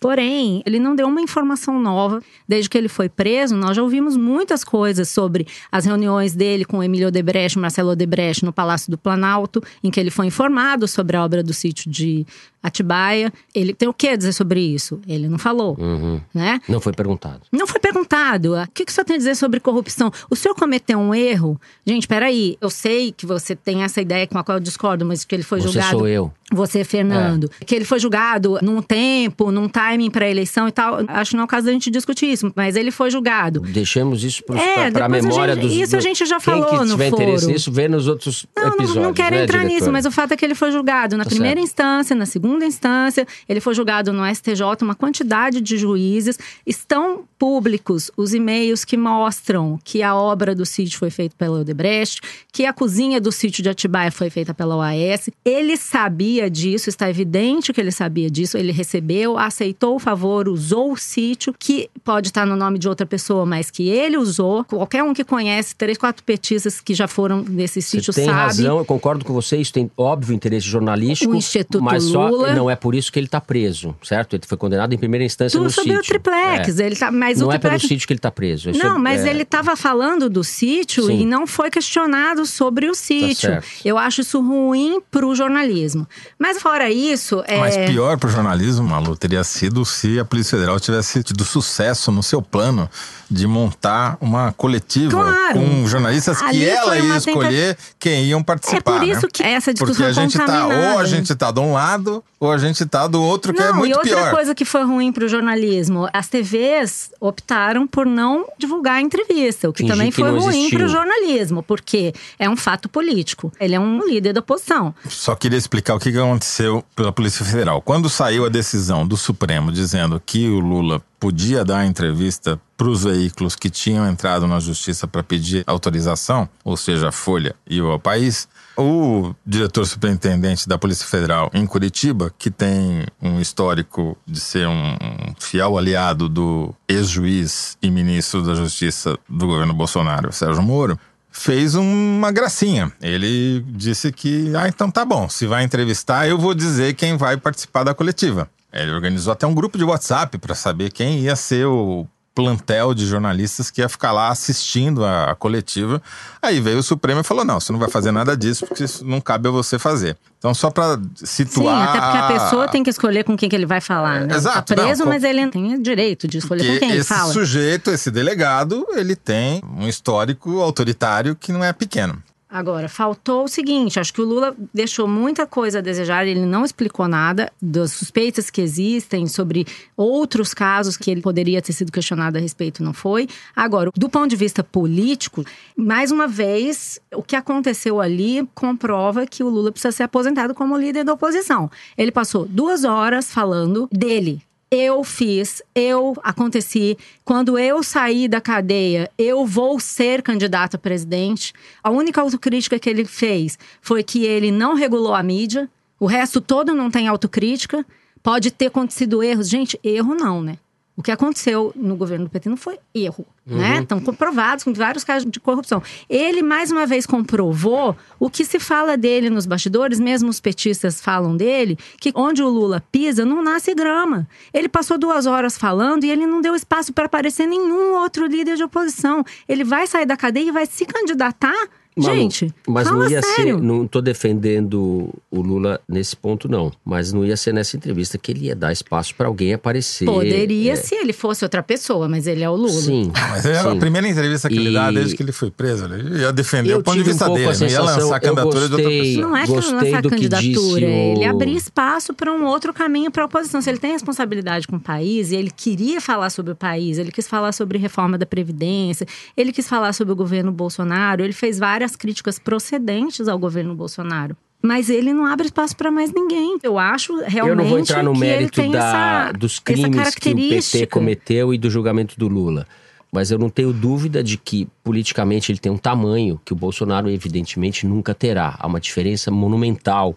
Porém, 0.00 0.62
ele 0.66 0.80
não 0.80 0.96
deu 0.96 1.06
uma 1.06 1.20
informação 1.20 1.80
nova. 1.80 2.20
Desde 2.48 2.68
que 2.68 2.76
ele 2.76 2.88
foi 2.88 3.08
preso, 3.08 3.54
nós 3.54 3.76
já 3.76 3.82
ouvimos 3.82 4.16
muitas 4.16 4.64
coisas 4.64 5.08
sobre 5.08 5.46
as 5.70 5.84
reuniões 5.84 6.34
dele 6.34 6.64
com 6.64 6.82
Emílio 6.82 7.08
Odebrecht, 7.08 7.58
Marcelo 7.58 7.90
Odebrecht 7.90 8.44
no 8.44 8.52
Palácio 8.52 8.90
do 8.90 8.98
Planalto, 8.98 9.62
em 9.82 9.90
que 9.90 10.00
ele 10.00 10.10
foi 10.10 10.26
informado 10.26 10.88
sobre 10.88 11.16
a 11.16 11.24
obra 11.24 11.42
do 11.42 11.52
sítio 11.52 11.90
de 11.90 12.26
Atibaia. 12.62 13.32
Ele 13.54 13.74
tem 13.74 13.88
o 13.88 13.94
que 13.94 14.16
dizer 14.16 14.32
sobre 14.32 14.60
isso? 14.60 15.00
Ele 15.06 15.28
não 15.28 15.38
falou, 15.38 15.76
uhum. 15.78 16.20
né? 16.32 16.60
Não 16.68 16.80
foi 16.80 16.92
perguntado. 16.92 17.40
Não 17.50 17.66
foi 17.66 17.80
perguntado. 17.80 18.54
O 18.54 18.68
que, 18.72 18.84
que 18.84 18.92
o 18.92 18.94
senhor 18.94 19.04
tem 19.04 19.16
a 19.16 19.18
dizer 19.18 19.34
sobre 19.34 19.58
corrupção? 19.58 20.12
O 20.30 20.36
senhor 20.36 20.54
cometeu 20.54 20.98
um 20.98 21.14
erro? 21.14 21.60
Gente, 21.84 22.06
peraí. 22.06 22.56
Eu 22.60 22.70
sei 22.70 23.12
que 23.12 23.26
você 23.26 23.56
tem 23.56 23.82
essa 23.82 24.00
ideia 24.00 24.26
com 24.26 24.38
a 24.38 24.44
qual 24.44 24.58
eu 24.58 24.60
discordo, 24.60 25.04
mas 25.04 25.24
que 25.24 25.34
ele 25.34 25.42
foi 25.42 25.60
você 25.60 25.68
julgado… 25.68 25.98
Sou 25.98 26.08
eu. 26.08 26.21
Hill. 26.22 26.41
Você, 26.52 26.84
Fernando. 26.84 27.50
É. 27.60 27.64
Que 27.64 27.74
ele 27.74 27.84
foi 27.84 27.98
julgado 27.98 28.58
num 28.62 28.82
tempo, 28.82 29.50
num 29.50 29.68
timing 29.68 30.10
para 30.10 30.28
eleição 30.28 30.68
e 30.68 30.72
tal. 30.72 31.00
Acho 31.08 31.30
que 31.30 31.36
não 31.36 31.42
é 31.42 31.44
o 31.44 31.48
caso 31.48 31.66
da 31.66 31.72
gente 31.72 31.90
discutir 31.90 32.26
isso, 32.26 32.52
mas 32.54 32.76
ele 32.76 32.90
foi 32.90 33.10
julgado. 33.10 33.60
Deixemos 33.60 34.22
isso 34.22 34.42
é, 34.50 34.90
para 34.90 35.06
a 35.06 35.08
memória 35.08 35.54
a 35.54 35.56
gente, 35.56 35.68
dos. 35.68 35.76
Isso 35.76 35.96
a 35.96 36.00
gente 36.00 36.24
já 36.24 36.38
falou 36.38 36.66
quem 36.66 36.78
que 36.78 36.84
no 36.84 36.90
tiver 36.92 37.10
foro. 37.10 37.22
interesse 37.22 37.46
nisso, 37.46 37.72
vê 37.72 37.88
nos 37.88 38.08
outros 38.08 38.46
não, 38.56 38.68
episódios. 38.68 38.94
Não, 38.96 39.02
não 39.02 39.12
quero 39.12 39.36
né, 39.36 39.42
entrar 39.42 39.58
diretora? 39.58 39.80
nisso, 39.80 39.92
mas 39.92 40.06
o 40.06 40.10
fato 40.10 40.32
é 40.32 40.36
que 40.36 40.44
ele 40.44 40.54
foi 40.54 40.70
julgado 40.70 41.16
na 41.16 41.24
tá 41.24 41.30
primeira 41.30 41.56
certo. 41.56 41.64
instância, 41.64 42.16
na 42.16 42.26
segunda 42.26 42.64
instância, 42.64 43.26
ele 43.48 43.60
foi 43.60 43.74
julgado 43.74 44.12
no 44.12 44.22
STJ, 44.34 44.62
uma 44.82 44.94
quantidade 44.94 45.60
de 45.60 45.76
juízes. 45.78 46.38
Estão 46.66 47.24
públicos 47.38 48.10
os 48.16 48.32
e-mails 48.32 48.84
que 48.84 48.96
mostram 48.96 49.78
que 49.82 50.02
a 50.02 50.14
obra 50.14 50.54
do 50.54 50.64
sítio 50.64 50.98
foi 50.98 51.10
feita 51.10 51.34
pela 51.36 51.60
Odebrecht, 51.60 52.20
que 52.52 52.64
a 52.64 52.72
cozinha 52.72 53.20
do 53.20 53.32
sítio 53.32 53.62
de 53.62 53.68
Atibaia 53.68 54.12
foi 54.12 54.30
feita 54.30 54.54
pela 54.54 54.76
OAS. 54.76 55.28
Ele 55.44 55.76
sabia 55.76 56.41
disso, 56.50 56.88
está 56.88 57.08
evidente 57.08 57.72
que 57.72 57.80
ele 57.80 57.90
sabia 57.90 58.30
disso, 58.30 58.56
ele 58.56 58.72
recebeu, 58.72 59.38
aceitou 59.38 59.96
o 59.96 59.98
favor, 59.98 60.48
usou 60.48 60.92
o 60.92 60.96
sítio, 60.96 61.54
que 61.58 61.88
pode 62.04 62.28
estar 62.28 62.46
no 62.46 62.56
nome 62.56 62.78
de 62.78 62.88
outra 62.88 63.06
pessoa, 63.06 63.44
mas 63.44 63.70
que 63.70 63.88
ele 63.88 64.16
usou. 64.16 64.64
Qualquer 64.64 65.02
um 65.02 65.14
que 65.14 65.24
conhece 65.24 65.74
três, 65.74 65.98
quatro 65.98 66.22
petistas 66.24 66.80
que 66.80 66.94
já 66.94 67.06
foram 67.06 67.44
nesse 67.48 67.80
sítio 67.82 68.12
tem 68.12 68.24
sabe. 68.24 68.36
Tem 68.36 68.46
razão, 68.46 68.78
eu 68.78 68.84
concordo 68.84 69.24
com 69.24 69.32
você, 69.32 69.56
isso 69.56 69.72
tem 69.72 69.90
óbvio 69.96 70.34
interesse 70.34 70.66
jornalístico. 70.66 71.32
O 71.32 71.36
Instituto 71.36 71.82
mas 71.82 72.04
Lula. 72.04 72.48
Só, 72.48 72.54
não 72.54 72.70
é 72.70 72.76
por 72.76 72.94
isso 72.94 73.12
que 73.12 73.18
ele 73.18 73.26
está 73.26 73.40
preso, 73.40 73.94
certo? 74.02 74.34
Ele 74.34 74.42
foi 74.46 74.58
condenado 74.58 74.92
em 74.92 74.98
primeira 74.98 75.24
instância 75.24 75.56
Tudo 75.56 75.64
no 75.64 75.70
sobre 75.70 75.96
sítio. 75.96 76.00
o 76.00 76.06
triplex, 76.06 76.78
é. 76.78 76.86
ele 76.86 76.96
tá, 76.96 77.10
mas 77.10 77.38
não 77.38 77.48
o 77.48 77.52
é 77.52 77.58
triplex... 77.58 77.82
pelo 77.82 77.88
sítio 77.88 78.06
que 78.06 78.12
ele 78.12 78.18
está 78.18 78.30
preso. 78.30 78.70
Isso 78.70 78.82
não, 78.82 78.96
é, 78.96 78.98
mas 78.98 79.24
é... 79.24 79.30
ele 79.30 79.42
estava 79.42 79.76
falando 79.76 80.28
do 80.28 80.42
sítio 80.42 81.04
Sim. 81.04 81.20
e 81.20 81.26
não 81.26 81.46
foi 81.46 81.70
questionado 81.70 82.46
sobre 82.46 82.88
o 82.88 82.94
sítio. 82.94 83.50
Tá 83.50 83.62
eu 83.84 83.98
acho 83.98 84.20
isso 84.20 84.40
ruim 84.40 85.00
para 85.10 85.26
o 85.26 85.34
jornalismo. 85.34 86.06
Mas 86.38 86.60
fora 86.60 86.90
isso, 86.90 87.42
é... 87.46 87.58
mas 87.58 87.76
pior 87.76 88.18
para 88.18 88.28
o 88.28 88.32
jornalismo, 88.32 88.88
Malu, 88.88 89.16
teria 89.16 89.44
sido 89.44 89.84
se 89.84 90.18
a 90.18 90.24
Polícia 90.24 90.58
Federal 90.58 90.78
tivesse 90.80 91.22
tido 91.22 91.44
sucesso 91.44 92.10
no 92.10 92.22
seu 92.22 92.42
plano 92.42 92.88
de 93.30 93.46
montar 93.46 94.18
uma 94.20 94.52
coletiva 94.52 95.10
claro. 95.10 95.58
com 95.58 95.86
jornalistas 95.86 96.42
Ali 96.42 96.58
que 96.58 96.68
ela 96.68 96.96
ia 96.96 97.02
tenta... 97.02 97.30
escolher 97.30 97.78
quem 97.98 98.24
iam 98.24 98.42
participar. 98.42 98.96
É 98.96 98.98
por 98.98 99.08
isso 99.08 99.22
né? 99.22 99.28
que 99.32 99.42
essa 99.42 99.72
discussão 99.72 99.94
Porque 99.94 100.20
a 100.20 100.22
gente 100.22 100.38
tá, 100.38 100.66
ou 100.66 100.98
a 100.98 101.06
gente 101.06 101.34
tá 101.34 101.50
de 101.50 101.60
um 101.60 101.72
lado, 101.72 102.22
ou 102.38 102.50
a 102.50 102.58
gente 102.58 102.84
tá 102.84 103.06
do 103.06 103.22
outro, 103.22 103.54
que 103.54 103.60
não, 103.60 103.68
é 103.68 103.72
muito 103.72 103.92
e 103.92 103.94
outra 103.94 104.16
pior. 104.16 104.30
coisa 104.32 104.54
que 104.54 104.64
foi 104.64 104.82
ruim 104.82 105.12
para 105.12 105.24
o 105.24 105.28
jornalismo, 105.28 106.08
as 106.12 106.28
TVs 106.28 107.10
optaram 107.20 107.86
por 107.86 108.04
não 108.04 108.46
divulgar 108.58 108.96
a 108.96 109.00
entrevista, 109.00 109.68
o 109.68 109.72
que 109.72 109.84
Fingir 109.84 109.94
também 109.94 110.10
que 110.10 110.20
foi 110.20 110.30
ruim 110.30 110.68
para 110.68 110.84
o 110.84 110.88
jornalismo, 110.88 111.62
porque 111.62 112.12
é 112.38 112.50
um 112.50 112.56
fato 112.56 112.88
político. 112.88 113.52
Ele 113.60 113.74
é 113.74 113.80
um 113.80 114.04
líder 114.06 114.32
da 114.32 114.40
oposição. 114.40 114.94
Só 115.08 115.34
queria 115.34 115.56
explicar 115.56 115.94
o 115.94 116.00
que 116.00 116.10
aconteceu 116.22 116.84
pela 116.94 117.12
Polícia 117.12 117.44
Federal. 117.44 117.80
Quando 117.82 118.08
saiu 118.08 118.44
a 118.44 118.48
decisão 118.48 119.06
do 119.06 119.16
Supremo 119.16 119.70
dizendo 119.72 120.20
que 120.24 120.48
o 120.48 120.60
Lula 120.60 121.02
podia 121.18 121.64
dar 121.64 121.86
entrevista 121.86 122.60
para 122.76 122.88
os 122.88 123.04
veículos 123.04 123.54
que 123.54 123.70
tinham 123.70 124.08
entrado 124.08 124.44
na 124.46 124.58
justiça 124.58 125.06
para 125.06 125.22
pedir 125.22 125.62
autorização, 125.68 126.48
ou 126.64 126.76
seja, 126.76 127.10
a 127.10 127.12
Folha 127.12 127.54
e 127.64 127.80
o 127.80 127.96
País, 127.98 128.48
o 128.76 129.32
diretor 129.46 129.86
superintendente 129.86 130.68
da 130.68 130.76
Polícia 130.76 131.06
Federal 131.06 131.48
em 131.54 131.64
Curitiba, 131.64 132.34
que 132.36 132.50
tem 132.50 133.06
um 133.22 133.40
histórico 133.40 134.18
de 134.26 134.40
ser 134.40 134.66
um 134.66 134.96
fiel 135.38 135.78
aliado 135.78 136.28
do 136.28 136.74
ex-juiz 136.88 137.78
e 137.80 137.88
ministro 137.88 138.42
da 138.42 138.56
Justiça 138.56 139.16
do 139.28 139.46
governo 139.46 139.72
Bolsonaro, 139.72 140.32
Sérgio 140.32 140.62
Moro, 140.62 140.98
fez 141.32 141.74
uma 141.74 142.30
gracinha. 142.30 142.92
Ele 143.00 143.64
disse 143.68 144.12
que, 144.12 144.52
ah, 144.54 144.68
então 144.68 144.90
tá 144.90 145.04
bom, 145.04 145.28
se 145.28 145.46
vai 145.46 145.64
entrevistar, 145.64 146.28
eu 146.28 146.38
vou 146.38 146.54
dizer 146.54 146.94
quem 146.94 147.16
vai 147.16 147.36
participar 147.36 147.82
da 147.82 147.94
coletiva. 147.94 148.48
Ele 148.72 148.92
organizou 148.92 149.32
até 149.32 149.46
um 149.46 149.54
grupo 149.54 149.76
de 149.76 149.84
WhatsApp 149.84 150.38
para 150.38 150.54
saber 150.54 150.92
quem 150.92 151.20
ia 151.20 151.34
ser 151.34 151.66
o 151.66 152.06
plantel 152.34 152.94
de 152.94 153.06
jornalistas 153.06 153.70
que 153.70 153.80
ia 153.80 153.88
ficar 153.88 154.12
lá 154.12 154.28
assistindo 154.28 155.04
a, 155.04 155.30
a, 155.30 155.34
coletiva. 155.34 156.02
Aí 156.40 156.60
veio 156.60 156.78
o 156.78 156.82
Supremo 156.82 157.20
e 157.20 157.24
falou: 157.24 157.44
não, 157.44 157.60
você 157.60 157.72
não 157.72 157.78
vai 157.78 157.88
fazer 157.88 158.10
nada 158.10 158.36
disso, 158.36 158.66
porque 158.66 158.84
isso 158.84 159.04
não 159.04 159.20
cabe 159.20 159.48
a 159.48 159.50
você 159.50 159.78
fazer. 159.78 160.16
Então, 160.38 160.52
só 160.54 160.70
para 160.70 161.00
situar. 161.16 161.76
Sim, 161.76 161.88
até 161.88 162.00
porque 162.00 162.18
a 162.18 162.40
pessoa 162.40 162.68
tem 162.68 162.82
que 162.82 162.90
escolher 162.90 163.22
com 163.24 163.36
quem 163.36 163.48
que 163.48 163.54
ele 163.54 163.66
vai 163.66 163.80
falar, 163.80 164.26
né? 164.26 164.34
Exato. 164.34 164.74
Tá 164.74 164.82
preso, 164.82 165.04
não, 165.04 165.12
mas 165.12 165.22
ele 165.22 165.46
tem 165.48 165.80
direito 165.80 166.26
de 166.26 166.38
escolher 166.38 166.74
com 166.74 166.78
quem 166.80 166.90
ele 166.90 167.04
fala. 167.04 167.24
Esse 167.24 167.32
sujeito, 167.32 167.90
esse 167.90 168.10
delegado, 168.10 168.86
ele 168.94 169.14
tem 169.14 169.62
um 169.78 169.86
histórico 169.86 170.60
autoritário 170.60 171.36
que 171.36 171.52
não 171.52 171.62
é 171.62 171.72
pequeno. 171.72 172.20
Agora, 172.52 172.86
faltou 172.86 173.44
o 173.44 173.48
seguinte: 173.48 173.98
acho 173.98 174.12
que 174.12 174.20
o 174.20 174.26
Lula 174.26 174.54
deixou 174.74 175.08
muita 175.08 175.46
coisa 175.46 175.78
a 175.78 175.82
desejar, 175.82 176.26
ele 176.26 176.44
não 176.44 176.66
explicou 176.66 177.08
nada 177.08 177.50
das 177.60 177.92
suspeitas 177.92 178.50
que 178.50 178.60
existem 178.60 179.26
sobre 179.26 179.66
outros 179.96 180.52
casos 180.52 180.98
que 180.98 181.10
ele 181.10 181.22
poderia 181.22 181.62
ter 181.62 181.72
sido 181.72 181.90
questionado 181.90 182.36
a 182.36 182.40
respeito, 182.40 182.82
não 182.82 182.92
foi. 182.92 183.26
Agora, 183.56 183.90
do 183.96 184.06
ponto 184.06 184.28
de 184.28 184.36
vista 184.36 184.62
político, 184.62 185.42
mais 185.74 186.10
uma 186.10 186.28
vez, 186.28 187.00
o 187.14 187.22
que 187.22 187.34
aconteceu 187.34 188.02
ali 188.02 188.46
comprova 188.54 189.26
que 189.26 189.42
o 189.42 189.48
Lula 189.48 189.72
precisa 189.72 189.92
ser 189.92 190.02
aposentado 190.02 190.54
como 190.54 190.76
líder 190.76 191.04
da 191.04 191.14
oposição. 191.14 191.70
Ele 191.96 192.12
passou 192.12 192.44
duas 192.44 192.84
horas 192.84 193.32
falando 193.32 193.88
dele, 193.90 194.42
eu 194.72 195.04
fiz, 195.04 195.60
eu 195.74 196.14
aconteci. 196.22 196.96
Quando 197.26 197.58
eu 197.58 197.82
sair 197.82 198.26
da 198.26 198.40
cadeia, 198.40 199.10
eu 199.18 199.44
vou 199.44 199.78
ser 199.78 200.22
candidato 200.22 200.76
a 200.76 200.78
presidente. 200.78 201.52
A 201.84 201.90
única 201.90 202.22
autocrítica 202.22 202.78
que 202.78 202.88
ele 202.88 203.04
fez 203.04 203.58
foi 203.82 204.02
que 204.02 204.24
ele 204.24 204.50
não 204.50 204.74
regulou 204.74 205.14
a 205.14 205.22
mídia. 205.22 205.68
O 206.00 206.06
resto 206.06 206.40
todo 206.40 206.74
não 206.74 206.90
tem 206.90 207.06
autocrítica. 207.06 207.84
Pode 208.22 208.50
ter 208.50 208.66
acontecido 208.66 209.22
erros. 209.22 209.50
Gente, 209.50 209.78
erro 209.84 210.14
não, 210.14 210.40
né? 210.40 210.56
O 210.94 211.02
que 211.02 211.10
aconteceu 211.10 211.72
no 211.74 211.96
governo 211.96 212.26
do 212.26 212.30
PT 212.30 212.50
não 212.50 212.56
foi 212.56 212.78
erro, 212.94 213.26
uhum. 213.46 213.56
né? 213.56 213.80
Estão 213.80 213.98
comprovados 213.98 214.62
com 214.62 214.74
vários 214.74 215.02
casos 215.02 215.30
de 215.30 215.40
corrupção. 215.40 215.82
Ele, 216.08 216.42
mais 216.42 216.70
uma 216.70 216.86
vez, 216.86 217.06
comprovou 217.06 217.96
o 218.20 218.28
que 218.28 218.44
se 218.44 218.60
fala 218.60 218.94
dele 218.94 219.30
nos 219.30 219.46
bastidores, 219.46 219.98
mesmo 219.98 220.28
os 220.28 220.38
petistas 220.38 221.00
falam 221.00 221.34
dele, 221.34 221.78
que 221.98 222.12
onde 222.14 222.42
o 222.42 222.48
Lula 222.48 222.82
pisa, 222.92 223.24
não 223.24 223.42
nasce 223.42 223.74
grama. 223.74 224.28
Ele 224.52 224.68
passou 224.68 224.98
duas 224.98 225.24
horas 225.24 225.56
falando 225.56 226.04
e 226.04 226.10
ele 226.10 226.26
não 226.26 226.42
deu 226.42 226.54
espaço 226.54 226.92
para 226.92 227.06
aparecer 227.06 227.46
nenhum 227.46 227.94
outro 227.94 228.26
líder 228.26 228.56
de 228.56 228.64
oposição. 228.64 229.24
Ele 229.48 229.64
vai 229.64 229.86
sair 229.86 230.04
da 230.04 230.16
cadeia 230.16 230.48
e 230.48 230.52
vai 230.52 230.66
se 230.66 230.84
candidatar 230.84 231.68
Gente, 231.96 232.52
mas 232.66 232.88
fala 232.88 233.04
não 233.04 233.10
ia 233.10 233.20
sério. 233.22 233.56
ser. 233.58 233.62
Não 233.62 233.86
tô 233.86 234.00
defendendo 234.00 235.10
o 235.30 235.40
Lula 235.42 235.80
nesse 235.88 236.16
ponto, 236.16 236.48
não. 236.48 236.72
Mas 236.84 237.12
não 237.12 237.24
ia 237.24 237.36
ser 237.36 237.52
nessa 237.52 237.76
entrevista 237.76 238.16
que 238.16 238.32
ele 238.32 238.46
ia 238.46 238.56
dar 238.56 238.72
espaço 238.72 239.14
para 239.14 239.26
alguém 239.26 239.52
aparecer. 239.54 240.06
Poderia 240.06 240.72
é. 240.72 240.76
se 240.76 240.94
ele 240.94 241.12
fosse 241.12 241.44
outra 241.44 241.62
pessoa, 241.62 242.08
mas 242.08 242.26
ele 242.26 242.42
é 242.42 242.48
o 242.48 242.54
Lula. 242.56 242.70
Sim. 242.70 243.12
Mas 243.30 243.44
é 243.44 243.58
a 243.58 243.76
primeira 243.76 244.08
entrevista 244.08 244.48
que 244.48 244.56
ele 244.56 244.72
dá 244.72 244.90
E- 244.90 244.94
desde 244.94 245.16
que 245.16 245.22
ele 245.22 245.32
foi 245.32 245.50
preso. 245.50 245.84
Ele 245.84 246.20
ia 246.20 246.32
defender 246.32 246.72
Eu 246.72 246.78
o 246.78 246.82
ponto 246.82 246.96
de 246.96 247.00
tive 247.00 247.10
um 247.10 247.12
vista 247.12 247.26
pouco 247.26 247.38
dele, 247.40 247.50
a 247.50 247.58
não 247.58 247.62
ia 247.66 247.68
sensação- 247.70 248.02
lançar 248.04 248.16
a 248.16 248.20
candidatura 248.20 248.68
de 248.68 248.72
outra 248.74 248.82
gostei- 248.82 249.00
pessoa. 249.14 249.26
Não 249.28 249.36
é 249.36 249.42
que 249.42 249.48
Gostei 249.52 249.74
lançar 249.74 250.02
que 250.02 250.08
candidatura, 250.08 250.86
o- 250.86 250.88
ele 251.16 251.24
abrir 251.24 251.56
espaço 251.56 252.14
para 252.14 252.32
um 252.32 252.44
outro 252.46 252.72
caminho 252.72 253.10
para 253.10 253.22
a 253.22 253.26
oposição. 253.26 253.60
Se 253.60 253.68
ele 253.68 253.78
tem 253.78 253.92
responsabilidade 253.92 254.66
com 254.66 254.76
o 254.76 254.80
país 254.80 255.30
e 255.30 255.36
ele 255.36 255.50
queria 255.50 256.00
falar 256.00 256.30
sobre 256.30 256.52
o 256.52 256.56
país, 256.56 256.96
ele 256.98 257.12
quis 257.12 257.28
falar 257.28 257.52
sobre 257.52 257.76
reforma 257.78 258.16
da 258.16 258.24
Previdência, 258.24 259.06
ele 259.36 259.52
quis 259.52 259.68
falar 259.68 259.92
sobre 259.92 260.12
o 260.12 260.16
governo 260.16 260.50
Bolsonaro, 260.52 261.22
ele 261.22 261.32
fez 261.32 261.58
várias 261.58 261.81
críticas 261.96 262.38
procedentes 262.38 263.28
ao 263.28 263.38
governo 263.38 263.74
Bolsonaro. 263.74 264.36
Mas 264.62 264.88
ele 264.88 265.12
não 265.12 265.26
abre 265.26 265.46
espaço 265.46 265.76
para 265.76 265.90
mais 265.90 266.12
ninguém. 266.12 266.56
Eu 266.62 266.78
acho 266.78 267.16
realmente 267.24 267.48
Eu 267.48 267.56
não 267.56 267.64
vou 267.64 267.78
entrar 267.80 268.02
no 268.04 268.14
mérito 268.14 268.62
da, 268.70 268.78
essa, 268.78 269.32
dos 269.32 269.58
crimes 269.58 270.14
que 270.14 270.30
o 270.30 270.36
PT 270.36 270.86
cometeu 270.86 271.52
e 271.52 271.58
do 271.58 271.68
julgamento 271.68 272.16
do 272.16 272.28
Lula. 272.28 272.66
Mas 273.10 273.30
eu 273.30 273.38
não 273.38 273.50
tenho 273.50 273.72
dúvida 273.72 274.22
de 274.22 274.38
que, 274.38 274.66
politicamente, 274.82 275.52
ele 275.52 275.58
tem 275.58 275.70
um 275.70 275.76
tamanho 275.76 276.40
que 276.44 276.52
o 276.52 276.56
Bolsonaro, 276.56 277.10
evidentemente, 277.10 277.86
nunca 277.86 278.14
terá. 278.14 278.56
Há 278.58 278.66
uma 278.66 278.80
diferença 278.80 279.30
monumental. 279.30 280.14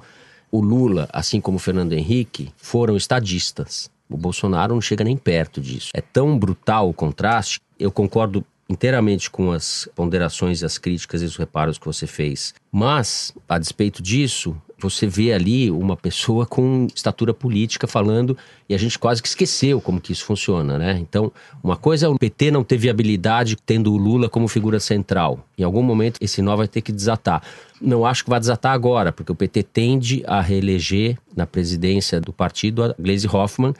O 0.49 0.61
Lula, 0.61 1.09
assim 1.11 1.41
como 1.41 1.57
o 1.57 1.59
Fernando 1.59 1.91
Henrique, 1.91 2.53
foram 2.55 2.95
estadistas. 2.95 3.89
O 4.09 4.15
Bolsonaro 4.15 4.75
não 4.75 4.81
chega 4.81 5.03
nem 5.03 5.17
perto 5.17 5.59
disso. 5.59 5.89
É 5.93 5.99
tão 5.99 6.37
brutal 6.37 6.89
o 6.89 6.93
contraste. 6.93 7.59
Eu 7.77 7.91
concordo 7.91 8.45
inteiramente 8.67 9.29
com 9.29 9.51
as 9.51 9.87
ponderações, 9.95 10.63
as 10.63 10.77
críticas 10.77 11.21
e 11.21 11.25
os 11.25 11.35
reparos 11.35 11.77
que 11.77 11.85
você 11.85 12.07
fez. 12.07 12.53
Mas, 12.71 13.33
a 13.47 13.59
despeito 13.59 14.01
disso, 14.01 14.55
você 14.77 15.07
vê 15.07 15.31
ali 15.33 15.71
uma 15.71 15.95
pessoa 15.95 16.45
com 16.47 16.87
estatura 16.93 17.33
política 17.33 17.87
falando 17.87 18.37
e 18.67 18.73
a 18.73 18.77
gente 18.77 18.97
quase 18.97 19.21
que 19.21 19.27
esqueceu 19.27 19.79
como 19.79 20.01
que 20.01 20.11
isso 20.11 20.25
funciona, 20.25 20.77
né? 20.77 20.97
Então, 20.99 21.31
uma 21.63 21.77
coisa 21.77 22.07
é 22.07 22.09
o 22.09 22.17
PT 22.17 22.51
não 22.51 22.63
ter 22.63 22.77
viabilidade 22.77 23.55
tendo 23.55 23.93
o 23.93 23.97
Lula 23.97 24.27
como 24.27 24.47
figura 24.47 24.79
central. 24.79 25.45
Em 25.57 25.63
algum 25.63 25.83
momento 25.83 26.17
esse 26.21 26.41
nó 26.41 26.55
vai 26.55 26.67
ter 26.67 26.81
que 26.81 26.91
desatar. 26.91 27.41
Não 27.79 28.05
acho 28.05 28.23
que 28.23 28.29
vai 28.29 28.39
desatar 28.39 28.73
agora, 28.73 29.11
porque 29.11 29.31
o 29.31 29.35
PT 29.35 29.63
tende 29.63 30.23
a 30.25 30.41
reeleger 30.41 31.17
na 31.35 31.45
presidência 31.45 32.19
do 32.19 32.33
partido 32.33 32.83
a 32.83 32.95
Gleisi 32.97 33.27
Hoffmann, 33.27 33.73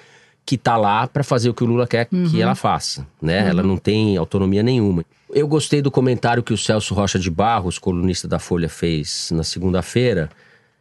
que 0.46 0.56
está 0.56 0.78
lá 0.78 1.08
para 1.08 1.24
fazer 1.24 1.50
o 1.50 1.54
que 1.54 1.64
o 1.64 1.68
Lula 1.68 1.88
quer 1.88 2.06
que 2.06 2.41
ela 2.41 2.54
faça, 2.54 3.06
né? 3.22 3.50
Ela 3.50 3.64
não 3.64 3.78
tem 3.78 4.16
autonomia 4.16 4.62
nenhuma. 4.62 5.04
Eu 5.34 5.48
gostei 5.48 5.82
do 5.82 5.89
comentário 5.89 6.43
que 6.43 6.54
o 6.54 6.58
Celso 6.58 6.93
Rocha 6.93 7.18
de 7.18 7.32
Barros, 7.32 7.80
colunista 7.80 8.28
da 8.28 8.38
Folha, 8.38 8.70
fez 8.70 9.32
na 9.32 9.43
segunda-feira. 9.43 10.30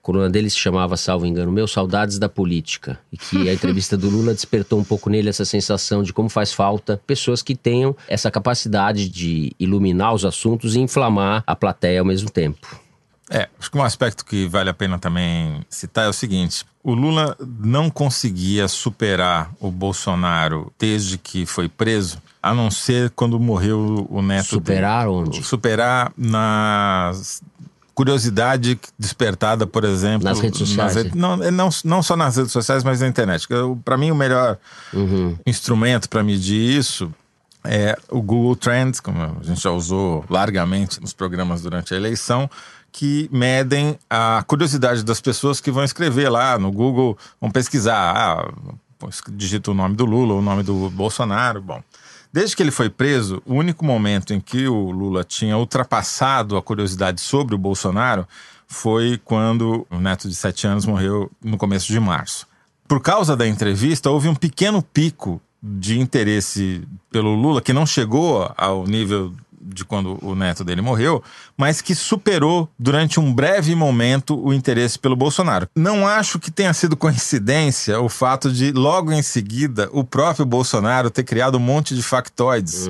A 0.00 0.02
coluna 0.04 0.28
dele 0.28 0.50
se 0.50 0.58
chamava, 0.58 0.98
salvo 0.98 1.24
engano, 1.24 1.50
Meu 1.50 1.66
Saudades 1.66 2.18
da 2.18 2.28
Política. 2.28 2.98
E 3.10 3.16
que 3.16 3.48
a 3.48 3.54
entrevista 3.54 3.96
do 3.96 4.10
Lula 4.10 4.34
despertou 4.34 4.78
um 4.78 4.84
pouco 4.84 5.08
nele 5.08 5.30
essa 5.30 5.46
sensação 5.46 6.02
de 6.02 6.12
como 6.12 6.28
faz 6.28 6.52
falta 6.52 7.00
pessoas 7.06 7.42
que 7.42 7.56
tenham 7.56 7.96
essa 8.06 8.30
capacidade 8.30 9.08
de 9.08 9.52
iluminar 9.58 10.12
os 10.12 10.26
assuntos 10.26 10.76
e 10.76 10.80
inflamar 10.80 11.42
a 11.46 11.56
plateia 11.56 12.00
ao 12.00 12.06
mesmo 12.06 12.28
tempo. 12.28 12.83
É, 13.30 13.48
acho 13.58 13.70
que 13.70 13.78
um 13.78 13.82
aspecto 13.82 14.24
que 14.24 14.46
vale 14.46 14.68
a 14.68 14.74
pena 14.74 14.98
também 14.98 15.64
citar 15.70 16.04
é 16.04 16.08
o 16.08 16.12
seguinte: 16.12 16.64
o 16.82 16.92
Lula 16.94 17.36
não 17.58 17.88
conseguia 17.88 18.68
superar 18.68 19.50
o 19.58 19.70
Bolsonaro 19.70 20.70
desde 20.78 21.16
que 21.16 21.46
foi 21.46 21.68
preso, 21.68 22.18
a 22.42 22.52
não 22.52 22.70
ser 22.70 23.10
quando 23.10 23.40
morreu 23.40 24.06
o 24.10 24.20
neto 24.20 24.46
Superar 24.48 25.06
dele. 25.06 25.16
onde? 25.16 25.42
Superar 25.42 26.12
na 26.18 27.12
curiosidade 27.94 28.78
despertada, 28.98 29.66
por 29.66 29.84
exemplo. 29.84 30.24
Nas 30.28 30.40
redes 30.40 30.58
sociais, 30.58 30.94
redes- 30.96 31.14
não, 31.14 31.36
não, 31.36 31.68
não 31.84 32.02
só 32.02 32.16
nas 32.16 32.36
redes 32.36 32.52
sociais, 32.52 32.82
mas 32.82 33.00
na 33.00 33.06
internet. 33.08 33.46
Para 33.84 33.96
mim, 33.96 34.10
o 34.10 34.14
melhor 34.16 34.58
Uhum. 34.92 35.36
instrumento 35.46 36.08
para 36.08 36.22
medir 36.22 36.76
isso 36.78 37.12
é 37.66 37.96
o 38.10 38.20
Google 38.20 38.56
Trends, 38.56 39.00
como 39.00 39.22
a 39.22 39.42
gente 39.44 39.62
já 39.62 39.70
usou 39.70 40.24
largamente 40.28 41.00
nos 41.00 41.12
programas 41.14 41.62
durante 41.62 41.94
a 41.94 41.96
eleição, 41.96 42.50
que 42.96 43.28
medem 43.32 43.98
a 44.08 44.44
curiosidade 44.46 45.02
das 45.02 45.20
pessoas 45.20 45.60
que 45.60 45.72
vão 45.72 45.82
escrever 45.82 46.28
lá 46.28 46.56
no 46.56 46.70
Google, 46.70 47.18
vão 47.40 47.50
pesquisar, 47.50 48.14
ah, 48.16 48.52
digita 49.32 49.72
o 49.72 49.74
nome 49.74 49.96
do 49.96 50.04
Lula, 50.04 50.34
o 50.34 50.40
nome 50.40 50.62
do 50.62 50.88
Bolsonaro, 50.90 51.60
bom. 51.60 51.82
Desde 52.32 52.54
que 52.54 52.62
ele 52.62 52.70
foi 52.70 52.88
preso, 52.88 53.42
o 53.44 53.54
único 53.54 53.84
momento 53.84 54.32
em 54.32 54.38
que 54.38 54.68
o 54.68 54.92
Lula 54.92 55.24
tinha 55.24 55.58
ultrapassado 55.58 56.56
a 56.56 56.62
curiosidade 56.62 57.20
sobre 57.20 57.56
o 57.56 57.58
Bolsonaro 57.58 58.28
foi 58.68 59.20
quando 59.24 59.84
o 59.90 59.98
neto 59.98 60.28
de 60.28 60.34
sete 60.36 60.64
anos 60.64 60.86
morreu 60.86 61.28
no 61.42 61.58
começo 61.58 61.88
de 61.88 61.98
março. 61.98 62.46
Por 62.86 63.00
causa 63.00 63.36
da 63.36 63.46
entrevista, 63.46 64.08
houve 64.08 64.28
um 64.28 64.36
pequeno 64.36 64.80
pico 64.80 65.42
de 65.60 65.98
interesse 65.98 66.86
pelo 67.10 67.34
Lula, 67.34 67.60
que 67.60 67.72
não 67.72 67.86
chegou 67.86 68.52
ao 68.56 68.86
nível 68.86 69.32
de 69.64 69.84
quando 69.84 70.18
o 70.22 70.34
neto 70.34 70.64
dele 70.64 70.82
morreu, 70.82 71.22
mas 71.56 71.80
que 71.80 71.94
superou 71.94 72.68
durante 72.78 73.18
um 73.18 73.32
breve 73.32 73.74
momento 73.74 74.38
o 74.38 74.52
interesse 74.52 74.98
pelo 74.98 75.16
Bolsonaro. 75.16 75.68
Não 75.74 76.06
acho 76.06 76.38
que 76.38 76.50
tenha 76.50 76.72
sido 76.74 76.96
coincidência 76.96 78.00
o 78.00 78.08
fato 78.08 78.52
de, 78.52 78.72
logo 78.72 79.12
em 79.12 79.22
seguida, 79.22 79.88
o 79.92 80.04
próprio 80.04 80.44
Bolsonaro 80.44 81.10
ter 81.10 81.24
criado 81.24 81.56
um 81.56 81.60
monte 81.60 81.94
de 81.94 82.02
factoides 82.02 82.88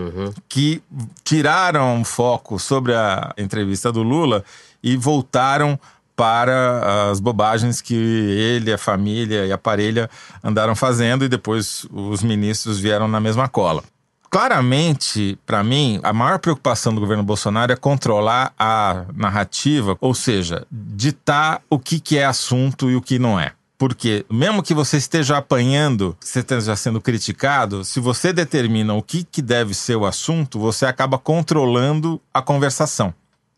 que 0.49 0.83
tiraram 1.23 2.01
o 2.01 2.05
foco 2.05 2.59
sobre 2.59 2.95
a 2.95 3.33
entrevista 3.39 3.93
do 3.93 4.03
Lula 4.03 4.45
e 4.83 4.97
voltaram 4.97 5.79
para 6.17 7.11
as 7.11 7.19
bobagens 7.19 7.81
que 7.81 7.95
ele, 7.95 8.73
a 8.73 8.79
família 8.79 9.47
e 9.47 9.53
a 9.53 9.59
parelha 9.59 10.09
andaram 10.43 10.77
fazendo 10.77 11.25
e 11.25 11.29
depois 11.29 11.87
os 11.91 12.23
ministros 12.23 12.79
vieram 12.79 13.09
na 13.09 13.21
mesma 13.21 13.49
cola. 13.49 13.83
Claramente, 14.35 15.39
para 15.47 15.63
mim, 15.63 16.01
a 16.03 16.13
maior 16.13 16.41
preocupação 16.41 16.93
do 16.93 17.01
governo 17.01 17.23
Bolsonaro 17.23 17.73
é 17.73 17.77
controlar 17.77 18.53
a 18.59 19.05
narrativa, 19.15 19.97
ou 20.01 20.13
seja, 20.13 20.67
ditar 20.73 21.63
o 21.71 21.79
que, 21.79 22.01
que 22.01 22.19
é 22.19 22.25
assunto 22.25 22.91
e 22.91 22.97
o 22.97 23.01
que 23.01 23.17
não 23.17 23.39
é. 23.39 23.53
Porque, 23.79 24.27
mesmo 24.29 24.61
que 24.61 24.75
você 24.75 24.97
esteja 24.97 25.39
apanhando, 25.39 26.17
você 26.19 26.41
esteja 26.41 26.75
sendo 26.75 27.01
criticado, 27.01 27.85
se 27.85 28.01
você 28.01 28.33
determina 28.33 28.93
o 28.95 29.05
que, 29.05 29.23
que 29.23 29.41
deve 29.41 29.73
ser 29.73 29.95
o 29.95 30.05
assunto, 30.05 30.59
você 30.59 30.85
acaba 30.85 31.17
controlando 31.17 32.21
a 32.35 32.43
conversação. 32.43 33.15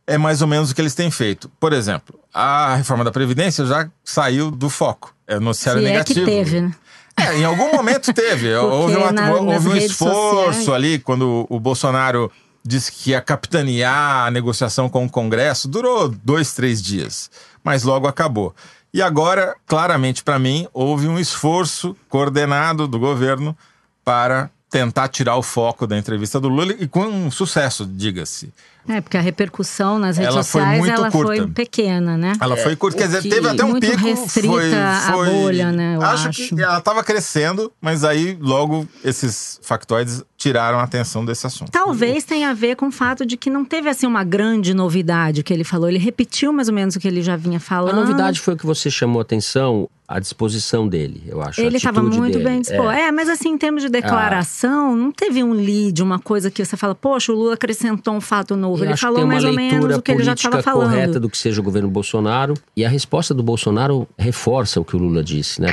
É 0.07 0.19
mais 0.19 0.43
ou 0.43 0.47
menos 0.47 0.71
o 0.71 0.75
que 0.75 0.83
eles 0.83 0.95
têm 0.95 1.11
feito. 1.11 1.51
Por 1.59 1.73
exemplo, 1.73 2.21
a 2.35 2.75
reforma 2.75 3.03
da 3.03 3.11
Previdência 3.11 3.65
já 3.65 3.89
saiu 4.05 4.51
do 4.51 4.69
foco. 4.69 5.15
É 5.27 5.41
noticiário 5.41 5.81
Se 5.81 5.89
é 5.89 5.91
negativo. 5.91 6.21
que 6.21 6.31
teve, 6.31 6.61
né? 6.61 6.75
É, 7.19 7.39
em 7.39 7.45
algum 7.45 7.73
momento 7.73 8.13
teve. 8.13 8.55
houve 8.55 8.95
uma- 8.97 9.13
na- 9.13 9.33
houve 9.55 9.69
um 9.69 9.77
esforço 9.77 10.45
sociais- 10.53 10.69
ali 10.69 10.99
quando 10.99 11.47
o 11.49 11.59
Bolsonaro 11.59 12.31
disse 12.65 12.91
que 12.93 13.11
ia 13.11 13.21
capitanear 13.21 14.27
a 14.27 14.31
negociação 14.31 14.89
com 14.89 15.05
o 15.05 15.11
Congresso. 15.11 15.69
Durou 15.69 16.09
dois, 16.09 16.53
três 16.53 16.83
dias, 16.83 17.31
mas 17.65 17.83
logo 17.85 18.07
acabou. 18.07 18.55
E 18.93 19.01
agora, 19.03 19.55
claramente 19.67 20.23
para 20.25 20.39
mim, 20.39 20.67
houve 20.73 21.07
um 21.09 21.19
esforço 21.19 21.97
coordenado 22.09 22.87
do 22.89 22.99
governo 22.99 23.57
para 24.05 24.51
tentar 24.71 25.09
tirar 25.09 25.37
o 25.37 25.43
foco 25.43 25.87
da 25.87 25.97
entrevista 25.97 26.41
do 26.41 26.49
Lula 26.49 26.75
e 26.79 26.87
com 26.89 27.31
sucesso, 27.31 27.87
diga-se. 27.87 28.53
É, 28.89 29.01
porque 29.01 29.17
a 29.17 29.21
repercussão 29.21 29.99
nas 29.99 30.17
redes 30.17 30.33
Ela 30.35 30.45
foi 30.45 30.61
sociais 30.63 30.79
muito 30.81 30.93
ela 30.95 31.11
curta. 31.11 31.27
foi 31.37 31.47
pequena, 31.49 32.17
né? 32.17 32.33
Ela 32.41 32.57
foi 32.57 32.77
curta, 32.77 32.97
o 32.97 33.01
quer 33.01 33.07
dizer, 33.07 33.23
que- 33.23 33.29
teve 33.29 33.49
até 33.49 33.65
um 33.65 33.69
muito 33.71 33.87
pico. 33.87 34.03
restrita 34.05 34.49
foi, 34.49 34.75
a 34.75 35.13
foi, 35.13 35.31
bolha, 35.31 35.73
né, 35.73 35.97
eu 35.97 36.03
acho, 36.03 36.29
acho. 36.29 36.55
que 36.57 36.63
ela 36.63 36.79
estava 36.79 37.03
crescendo, 37.03 37.73
mas 37.81 38.05
aí 38.05 38.37
logo 38.41 38.87
esses 39.05 39.59
factoides 39.63 40.23
tiraram 40.39 40.79
a 40.79 40.83
atenção 40.83 41.25
desse 41.25 41.47
assunto. 41.47 41.71
Talvez 41.73 42.23
tenha 42.25 42.51
a 42.51 42.55
ver 42.55 42.77
com 42.77 42.89
o 42.89 42.93
fato 42.93 43.25
de 43.25 43.37
que 43.37 43.49
não 43.51 43.65
teve 43.65 43.89
assim 43.89 44.07
uma 44.07 44.23
grande 44.23 44.75
novidade 44.75 45.43
que 45.43 45.53
ele 45.53 45.65
falou. 45.65 45.89
Ele 45.89 45.99
repetiu 45.99 46.53
mais 46.53 46.69
ou 46.69 46.75
menos 46.75 46.95
o 46.95 47.01
que 47.01 47.09
ele 47.09 47.23
já 47.23 47.37
vinha 47.37 47.57
A 47.57 47.61
falando. 47.61 47.97
novidade 47.97 48.39
foi 48.41 48.55
o 48.55 48.57
que 48.57 48.67
você 48.67 48.91
chamou 48.91 49.19
a 49.21 49.23
atenção, 49.23 49.89
a 50.07 50.21
disposição 50.21 50.87
dele, 50.87 51.25
eu 51.27 51.41
acho. 51.43 51.61
a 51.61 51.65
Ele 51.65 51.79
estava 51.79 51.99
atitude 52.01 52.19
muito 52.21 52.35
dele. 52.35 52.45
bem 52.45 52.61
disposto. 52.61 52.91
É. 52.91 53.07
É. 53.09 53.13
mas 53.13 53.29
assim, 53.31 53.49
em 53.49 53.59
termos 53.59 53.83
de 53.83 53.89
declaração, 53.89 54.95
não 54.95 55.11
teve 55.11 55.43
um 55.43 55.53
lead, 55.53 56.03
uma 56.03 56.19
coisa 56.19 56.51
que 56.51 56.65
você 56.65 56.77
fala, 56.77 56.95
poxa, 56.95 57.33
o 57.33 57.35
Lula 57.35 57.55
acrescentou 57.55 58.15
um 58.15 58.21
fato 58.21 58.55
novo. 58.57 58.76
Eu 58.85 58.91
ele 58.91 58.97
falou 58.97 59.17
tem 59.17 59.25
uma 59.25 59.33
mais 59.33 59.45
ou 59.45 59.53
menos 59.53 59.73
leitura 59.73 59.99
o 59.99 60.03
que 60.03 60.11
ele 60.13 60.25
já 60.25 60.33
política 60.33 60.59
estava 60.59 60.63
falando. 60.63 60.91
correta 60.91 61.21
do 61.21 61.29
que 61.29 61.39
seja 61.39 61.61
o 61.61 61.65
governo 61.65 61.89
Bolsonaro. 61.89 62.55
E 62.77 62.85
a 62.85 62.89
resposta 62.89 63.33
do 63.35 63.43
Bolsonaro 63.43 64.09
reforça 64.19 64.81
o 64.81 64.85
que 64.85 64.97
o 64.97 64.99
Lula 64.99 65.23
disse, 65.23 65.61
né? 65.61 65.73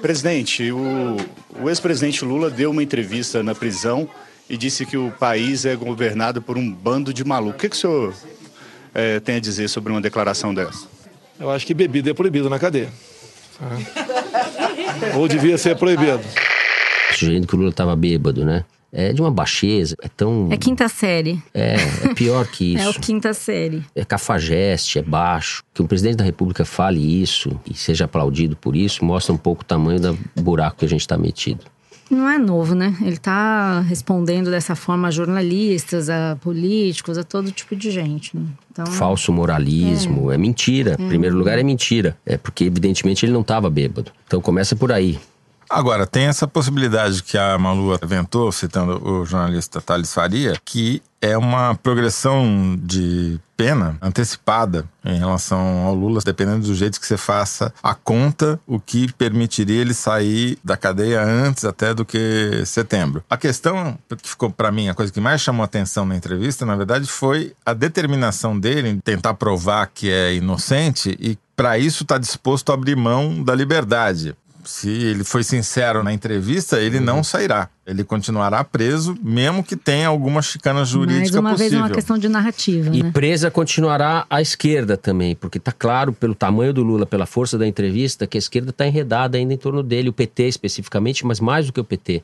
Presidente, 0.00 0.70
o, 0.70 1.16
o 1.60 1.68
ex-presidente 1.68 2.24
Lula 2.24 2.50
deu 2.50 2.70
uma 2.70 2.82
entrevista 2.82 3.42
na 3.42 3.54
prisão 3.54 4.08
e 4.48 4.56
disse 4.56 4.86
que 4.86 4.96
o 4.96 5.10
país 5.10 5.64
é 5.64 5.74
governado 5.74 6.40
por 6.40 6.56
um 6.56 6.72
bando 6.72 7.12
de 7.12 7.24
malucos. 7.24 7.56
O 7.56 7.58
que, 7.60 7.68
que 7.68 7.76
o 7.76 7.78
senhor 7.78 8.14
eh, 8.94 9.20
tem 9.20 9.36
a 9.36 9.40
dizer 9.40 9.68
sobre 9.68 9.92
uma 9.92 10.00
declaração 10.00 10.54
dessa? 10.54 10.86
Eu 11.38 11.50
acho 11.50 11.66
que 11.66 11.74
bebida 11.74 12.10
é 12.10 12.14
proibido 12.14 12.48
na 12.48 12.58
cadeia. 12.58 12.90
Tá? 13.58 15.16
Ou 15.16 15.28
devia 15.28 15.58
ser 15.58 15.76
proibido. 15.76 16.20
Sugerindo 17.12 17.46
que 17.46 17.54
o 17.54 17.58
Lula 17.58 17.70
estava 17.70 17.94
bêbado, 17.96 18.44
né? 18.44 18.64
É 18.92 19.12
de 19.12 19.20
uma 19.20 19.30
baixeza, 19.30 19.96
é 20.02 20.08
tão. 20.08 20.48
É 20.50 20.56
quinta 20.56 20.88
série. 20.88 21.42
É, 21.52 21.76
é 22.04 22.14
pior 22.14 22.46
que 22.46 22.74
isso. 22.74 22.84
é 22.86 22.88
o 22.88 22.94
quinta 22.94 23.34
série. 23.34 23.84
É 23.94 24.04
cafajeste, 24.04 24.98
é 24.98 25.02
baixo. 25.02 25.62
Que 25.74 25.82
um 25.82 25.86
presidente 25.86 26.16
da 26.16 26.24
República 26.24 26.64
fale 26.64 27.00
isso 27.22 27.58
e 27.68 27.74
seja 27.74 28.06
aplaudido 28.06 28.56
por 28.56 28.74
isso 28.76 29.04
mostra 29.04 29.32
um 29.32 29.36
pouco 29.36 29.62
o 29.62 29.64
tamanho 29.64 30.00
do 30.00 30.18
buraco 30.40 30.78
que 30.78 30.84
a 30.84 30.88
gente 30.88 31.00
está 31.00 31.16
metido. 31.16 31.64
Não 32.10 32.26
é 32.26 32.38
novo, 32.38 32.74
né? 32.74 32.96
Ele 33.02 33.16
está 33.16 33.80
respondendo 33.80 34.50
dessa 34.50 34.74
forma 34.74 35.08
a 35.08 35.10
jornalistas, 35.10 36.08
a 36.08 36.38
políticos, 36.40 37.18
a 37.18 37.24
todo 37.24 37.52
tipo 37.52 37.76
de 37.76 37.90
gente. 37.90 38.34
Né? 38.34 38.46
Então, 38.72 38.86
Falso 38.86 39.30
moralismo, 39.30 40.30
é, 40.30 40.34
é 40.34 40.38
mentira. 40.38 40.96
Em 40.98 41.06
primeiro 41.06 41.36
lugar, 41.36 41.58
é 41.58 41.62
mentira. 41.62 42.16
É 42.24 42.38
porque, 42.38 42.64
evidentemente, 42.64 43.26
ele 43.26 43.32
não 43.32 43.42
estava 43.42 43.68
bêbado. 43.68 44.10
Então 44.26 44.40
começa 44.40 44.74
por 44.74 44.90
aí. 44.90 45.18
Agora, 45.68 46.06
tem 46.06 46.24
essa 46.24 46.48
possibilidade 46.48 47.22
que 47.22 47.36
a 47.36 47.58
Malu 47.58 47.92
aventou, 48.00 48.50
citando 48.50 49.06
o 49.06 49.24
jornalista 49.26 49.82
Thales 49.82 50.14
Faria, 50.14 50.54
que 50.64 51.02
é 51.20 51.36
uma 51.36 51.74
progressão 51.74 52.78
de 52.80 53.38
pena 53.56 53.98
antecipada 54.00 54.86
em 55.04 55.18
relação 55.18 55.84
ao 55.84 55.94
Lula, 55.94 56.20
dependendo 56.24 56.66
do 56.66 56.74
jeito 56.74 56.98
que 56.98 57.06
você 57.06 57.16
faça 57.16 57.74
a 57.82 57.94
conta, 57.94 58.58
o 58.66 58.80
que 58.80 59.12
permitiria 59.12 59.80
ele 59.80 59.92
sair 59.92 60.56
da 60.64 60.76
cadeia 60.76 61.22
antes 61.22 61.64
até 61.64 61.92
do 61.92 62.04
que 62.04 62.62
setembro. 62.64 63.22
A 63.28 63.36
questão 63.36 63.98
que 64.22 64.28
ficou 64.28 64.48
para 64.48 64.70
mim 64.70 64.88
a 64.88 64.94
coisa 64.94 65.12
que 65.12 65.20
mais 65.20 65.40
chamou 65.40 65.64
atenção 65.64 66.06
na 66.06 66.16
entrevista, 66.16 66.64
na 66.64 66.76
verdade, 66.76 67.06
foi 67.06 67.52
a 67.66 67.74
determinação 67.74 68.58
dele 68.58 68.88
em 68.88 69.00
tentar 69.00 69.34
provar 69.34 69.90
que 69.92 70.10
é 70.10 70.34
inocente 70.34 71.16
e 71.20 71.36
para 71.56 71.76
isso 71.76 72.04
está 72.04 72.16
disposto 72.16 72.70
a 72.70 72.74
abrir 72.74 72.96
mão 72.96 73.42
da 73.42 73.54
liberdade 73.54 74.36
se 74.68 74.90
ele 74.90 75.24
foi 75.24 75.42
sincero 75.42 76.02
na 76.02 76.12
entrevista, 76.12 76.78
ele 76.78 76.98
uhum. 76.98 77.04
não 77.04 77.24
sairá. 77.24 77.70
Ele 77.86 78.04
continuará 78.04 78.62
preso, 78.62 79.16
mesmo 79.22 79.64
que 79.64 79.74
tenha 79.74 80.08
alguma 80.08 80.42
chicana 80.42 80.84
jurídica 80.84 81.40
Mais 81.40 81.46
uma 81.46 81.50
possível. 81.52 81.70
vez 81.70 81.82
uma 81.82 81.90
questão 81.90 82.18
de 82.18 82.28
narrativa. 82.28 82.94
E 82.94 83.02
né? 83.02 83.10
presa 83.10 83.50
continuará 83.50 84.26
à 84.28 84.42
esquerda 84.42 84.94
também, 84.94 85.34
porque 85.34 85.56
está 85.56 85.72
claro 85.72 86.12
pelo 86.12 86.34
tamanho 86.34 86.74
do 86.74 86.82
Lula, 86.82 87.06
pela 87.06 87.24
força 87.24 87.56
da 87.56 87.66
entrevista, 87.66 88.26
que 88.26 88.36
a 88.36 88.38
esquerda 88.38 88.68
está 88.68 88.86
enredada 88.86 89.38
ainda 89.38 89.54
em 89.54 89.56
torno 89.56 89.82
dele, 89.82 90.10
o 90.10 90.12
PT 90.12 90.48
especificamente, 90.48 91.24
mas 91.24 91.40
mais 91.40 91.66
do 91.66 91.72
que 91.72 91.80
o 91.80 91.84
PT. 91.84 92.22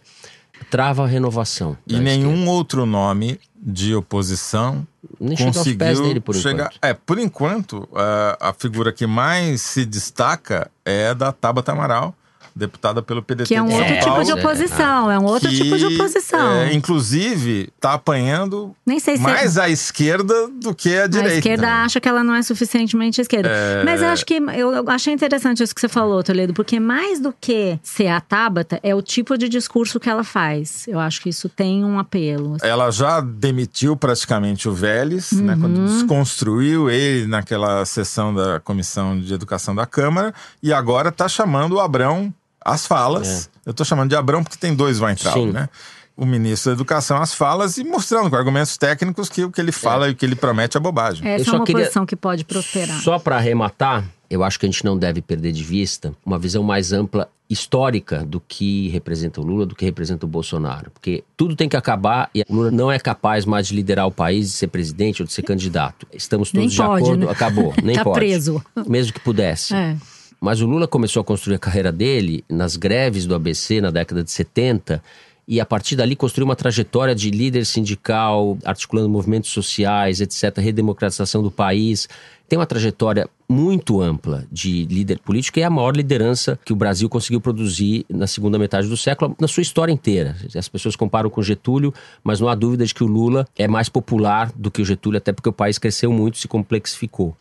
Trava 0.71 1.05
a 1.05 1.07
renovação. 1.07 1.79
E 1.87 1.99
nenhum 1.99 2.33
esquerda. 2.33 2.51
outro 2.51 2.85
nome 2.85 3.41
de 3.59 3.95
oposição 3.95 4.87
nem 5.19 5.35
conseguiu 5.35 5.87
aos 5.87 5.97
pés 5.97 6.01
dele 6.01 6.21
por 6.21 6.35
chegar. 6.35 6.67
Enquanto. 6.67 6.85
É, 6.85 6.93
por 6.93 7.19
enquanto, 7.19 7.89
a, 7.95 8.51
a 8.51 8.53
figura 8.53 8.93
que 8.93 9.07
mais 9.07 9.63
se 9.63 9.87
destaca 9.87 10.71
é 10.85 11.15
da 11.15 11.33
Tabata 11.33 11.73
Amaral 11.73 12.15
deputada 12.55 13.03
pelo 13.03 13.23
PDT 13.23 13.49
Que 13.49 13.55
é 13.57 13.63
um 13.63 13.73
outro 13.73 13.93
é, 13.93 14.01
tipo 14.01 14.23
de 14.23 14.33
oposição, 14.33 15.11
é, 15.11 15.19
um 15.19 15.25
outro 15.25 15.49
que, 15.49 15.57
tipo 15.57 15.77
de 15.77 15.87
oposição. 15.87 16.53
É, 16.63 16.73
inclusive, 16.73 17.73
está 17.75 17.95
apanhando 17.95 18.75
se 19.01 19.19
mais 19.19 19.57
é... 19.57 19.63
à 19.63 19.69
esquerda 19.69 20.49
do 20.49 20.75
que 20.75 20.97
à 20.97 21.07
direita. 21.07 21.35
A 21.35 21.39
esquerda 21.39 21.69
acha 21.85 22.01
que 22.01 22.09
ela 22.09 22.23
não 22.23 22.35
é 22.35 22.43
suficientemente 22.43 23.21
esquerda. 23.21 23.49
É... 23.49 23.85
Mas 23.85 24.03
eu 24.03 24.09
acho 24.09 24.25
que 24.25 24.35
eu 24.35 24.89
achei 24.89 25.13
interessante 25.13 25.63
isso 25.63 25.75
que 25.75 25.81
você 25.81 25.89
falou, 25.89 26.23
Toledo, 26.23 26.55
porque 26.55 26.79
mais 26.79 27.19
do 27.19 27.35
que 27.39 27.79
ser 27.83 28.09
a 28.09 28.21
Tabata, 28.21 28.79
é 28.83 28.95
o 28.95 29.03
tipo 29.03 29.37
de 29.37 29.49
discurso 29.49 29.99
que 29.99 30.09
ela 30.09 30.23
faz. 30.23 30.87
Eu 30.87 31.01
acho 31.01 31.21
que 31.21 31.29
isso 31.29 31.49
tem 31.49 31.85
um 31.85 31.99
apelo. 31.99 32.57
Ela 32.63 32.91
já 32.91 33.21
demitiu 33.21 33.97
praticamente 33.97 34.69
o 34.69 34.73
Vélez, 34.73 35.33
uhum. 35.33 35.43
né, 35.43 35.57
quando 35.61 35.87
desconstruiu 35.87 36.89
ele 36.89 37.27
naquela 37.27 37.85
sessão 37.85 38.33
da 38.33 38.61
Comissão 38.61 39.19
de 39.19 39.33
Educação 39.35 39.75
da 39.75 39.87
Câmara, 39.87 40.33
e 40.63 40.73
agora 40.73 41.09
está 41.09 41.29
chamando 41.29 41.75
o 41.75 41.81
Abrão 41.81 42.33
as 42.65 42.87
falas. 42.87 43.51
É. 43.65 43.69
Eu 43.69 43.71
estou 43.73 43.85
chamando 43.85 44.09
de 44.09 44.17
Abrão 44.17 44.43
porque 44.43 44.57
tem 44.57 44.75
dois 44.75 45.01
Weintraub, 45.01 45.53
né? 45.53 45.69
O 46.17 46.25
ministro 46.25 46.71
da 46.71 46.77
Educação 46.77 47.21
as 47.21 47.35
falas 47.35 47.77
e 47.77 47.83
mostrando 47.83 48.31
com 48.31 48.37
argumentos 48.37 48.77
técnicos 48.77 49.29
que 49.29 49.43
o 49.43 49.51
que 49.51 49.61
ele 49.61 49.73
fala 49.73 50.07
é. 50.07 50.11
e 50.11 50.13
o 50.13 50.17
que 50.17 50.25
ele 50.25 50.37
promete 50.37 50.77
é 50.77 50.81
bobagem. 50.81 51.27
Essa 51.29 51.51
é 51.51 51.55
uma 51.55 51.65
queria... 51.65 51.83
posição 51.83 52.07
que 52.07 52.15
pode 52.15 52.45
prosperar. 52.45 53.01
Só 53.03 53.19
para 53.19 53.37
arrematar, 53.37 54.05
eu 54.31 54.45
acho 54.45 54.59
que 54.59 54.65
a 54.65 54.69
gente 54.69 54.85
não 54.85 54.97
deve 54.97 55.21
perder 55.21 55.53
de 55.53 55.65
vista 55.65 56.15
uma 56.25 56.39
visão 56.39 56.63
mais 56.63 56.93
ampla 56.93 57.29
histórica 57.49 58.25
do 58.25 58.41
que 58.41 58.89
representa 58.89 59.41
o 59.41 59.45
Lula, 59.45 59.67
do 59.67 59.75
que 59.75 59.85
representa 59.85 60.25
o 60.25 60.29
Bolsonaro. 60.29 60.91
Porque 60.91 61.25
tudo 61.37 61.55
tem 61.55 61.69
que 61.69 61.77
acabar 61.77 62.31
e 62.35 62.43
o 62.49 62.55
Lula 62.55 62.71
não 62.71 62.91
é 62.91 62.99
capaz 62.99 63.45
mais 63.45 63.69
de 63.69 63.75
liderar 63.75 64.07
o 64.07 64.11
país, 64.11 64.47
de 64.47 64.53
ser 64.53 64.69
presidente 64.69 65.21
ou 65.21 65.27
de 65.27 65.33
ser 65.33 65.43
candidato. 65.43 66.07
Estamos 66.13 66.51
todos 66.51 66.61
Nem 66.61 66.69
de 66.69 66.77
pode, 66.77 67.05
acordo. 67.05 67.27
Né? 67.27 67.33
Acabou. 67.33 67.75
Nem 67.83 67.97
tá 67.97 68.05
pode. 68.05 68.19
preso. 68.19 68.65
Mesmo 68.87 69.13
que 69.13 69.21
pudesse. 69.21 69.75
É. 69.75 69.97
Mas 70.45 70.61
o 70.61 70.67
Lula 70.67 70.87
começou 70.87 71.23
a 71.23 71.25
construir 71.25 71.55
a 71.55 71.59
carreira 71.59 71.91
dele 71.91 72.45
nas 72.51 72.77
greves 72.77 73.25
do 73.25 73.35
ABC 73.35 73.81
na 73.81 73.91
década 73.91 74.23
de 74.23 74.31
70 74.31 75.03
e 75.49 75.59
a 75.59 75.65
partir 75.65 75.97
dali 75.97 76.15
construiu 76.15 76.45
uma 76.45 76.55
trajetória 76.55 77.15
de 77.15 77.31
líder 77.31 77.65
sindical, 77.65 78.59
articulando 78.63 79.09
movimentos 79.09 79.49
sociais, 79.49 80.21
etc., 80.21 80.59
redemocratização 80.59 81.43
do 81.43 81.51
país. 81.51 82.11
Tem 82.47 82.59
uma 82.59 82.67
trajetória 82.67 83.27
muito 83.49 84.03
ampla 84.03 84.45
de 84.53 84.85
líder 84.85 85.19
político 85.21 85.59
e 85.59 85.63
é 85.63 85.65
a 85.65 85.71
maior 85.71 85.97
liderança 85.97 86.59
que 86.63 86.75
o 86.75 86.77
Brasil 86.77 87.09
conseguiu 87.09 87.41
produzir 87.41 88.05
na 88.07 88.27
segunda 88.27 88.59
metade 88.59 88.87
do 88.87 88.99
século, 88.99 89.35
na 89.41 89.49
sua 89.49 89.63
história 89.63 89.93
inteira. 89.93 90.37
As 90.55 90.69
pessoas 90.69 90.95
comparam 90.95 91.31
com 91.31 91.43
Getúlio, 91.43 91.95
mas 92.23 92.39
não 92.39 92.51
há 92.51 92.55
dúvida 92.55 92.85
de 92.85 92.93
que 92.93 93.03
o 93.03 93.07
Lula 93.07 93.49
é 93.57 93.67
mais 93.67 93.89
popular 93.89 94.53
do 94.55 94.71
que 94.71 94.83
o 94.83 94.85
Getúlio, 94.85 95.17
até 95.17 95.33
porque 95.33 95.49
o 95.49 95.55
país 95.55 95.79
cresceu 95.79 96.13
muito, 96.13 96.37
se 96.37 96.47
complexificou. 96.47 97.35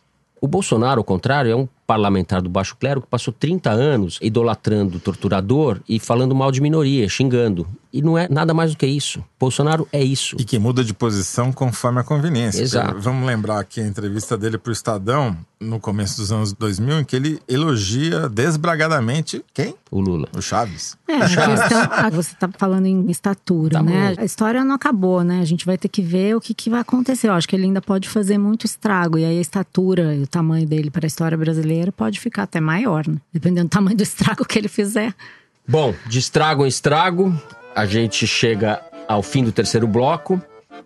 O 0.44 0.46
Bolsonaro, 0.46 1.00
ao 1.00 1.04
contrário, 1.04 1.50
é 1.50 1.56
um 1.56 1.66
parlamentar 1.86 2.40
do 2.42 2.48
baixo 2.48 2.76
clero 2.76 3.00
que 3.00 3.06
passou 3.06 3.32
30 3.32 3.70
anos 3.70 4.18
idolatrando 4.22 4.96
o 4.96 5.00
torturador 5.00 5.80
e 5.88 5.98
falando 5.98 6.34
mal 6.34 6.50
de 6.50 6.60
minoria, 6.60 7.08
xingando. 7.08 7.66
E 7.92 8.02
não 8.02 8.18
é 8.18 8.26
nada 8.28 8.52
mais 8.52 8.72
do 8.72 8.76
que 8.76 8.86
isso. 8.86 9.22
Bolsonaro 9.38 9.86
é 9.92 10.02
isso. 10.02 10.34
E 10.36 10.44
que 10.44 10.58
muda 10.58 10.82
de 10.82 10.92
posição 10.92 11.52
conforme 11.52 12.00
a 12.00 12.02
conveniência. 12.02 12.60
Exato. 12.60 12.98
Vamos 12.98 13.24
lembrar 13.24 13.60
aqui 13.60 13.80
a 13.80 13.86
entrevista 13.86 14.36
dele 14.36 14.58
para 14.58 14.70
o 14.70 14.72
Estadão, 14.72 15.36
no 15.60 15.78
começo 15.78 16.16
dos 16.16 16.32
anos 16.32 16.52
2000, 16.52 17.00
em 17.00 17.04
que 17.04 17.14
ele 17.14 17.40
elogia 17.48 18.28
desbragadamente 18.28 19.44
quem? 19.54 19.76
O 19.92 20.00
Lula. 20.00 20.28
O 20.36 20.42
Chaves. 20.42 20.96
É, 21.06 21.14
a 21.14 21.20
questão, 21.20 22.10
você 22.10 22.32
está 22.32 22.50
falando 22.58 22.86
em 22.86 23.08
estatura, 23.10 23.78
tá 23.78 23.82
né? 23.82 24.14
Bom. 24.16 24.22
A 24.22 24.24
história 24.24 24.64
não 24.64 24.74
acabou, 24.74 25.22
né? 25.22 25.40
A 25.40 25.44
gente 25.44 25.64
vai 25.64 25.78
ter 25.78 25.88
que 25.88 26.02
ver 26.02 26.34
o 26.34 26.40
que, 26.40 26.52
que 26.52 26.68
vai 26.68 26.80
acontecer. 26.80 27.28
Eu 27.28 27.32
acho 27.32 27.48
que 27.48 27.54
ele 27.54 27.64
ainda 27.64 27.80
pode 27.80 28.08
fazer 28.08 28.38
muito 28.38 28.66
estrago. 28.66 29.18
E 29.18 29.24
aí 29.24 29.38
a 29.38 29.40
estatura 29.40 30.16
e 30.16 30.22
o 30.22 30.26
tamanho 30.26 30.66
dele 30.66 30.90
para 30.90 31.06
a 31.06 31.08
história 31.08 31.38
brasileira 31.38 31.73
brasileiro 31.74 31.92
pode 31.92 32.20
ficar 32.20 32.44
até 32.44 32.60
maior, 32.60 33.06
né? 33.06 33.16
Dependendo 33.32 33.68
do 33.68 33.70
tamanho 33.70 33.96
do 33.96 34.02
estrago 34.02 34.44
que 34.44 34.58
ele 34.58 34.68
fizer. 34.68 35.12
Bom, 35.66 35.94
de 36.06 36.18
estrago 36.18 36.64
em 36.64 36.68
estrago, 36.68 37.34
a 37.74 37.84
gente 37.86 38.26
chega 38.26 38.80
ao 39.08 39.22
fim 39.22 39.42
do 39.44 39.50
terceiro 39.52 39.86
bloco 39.86 40.40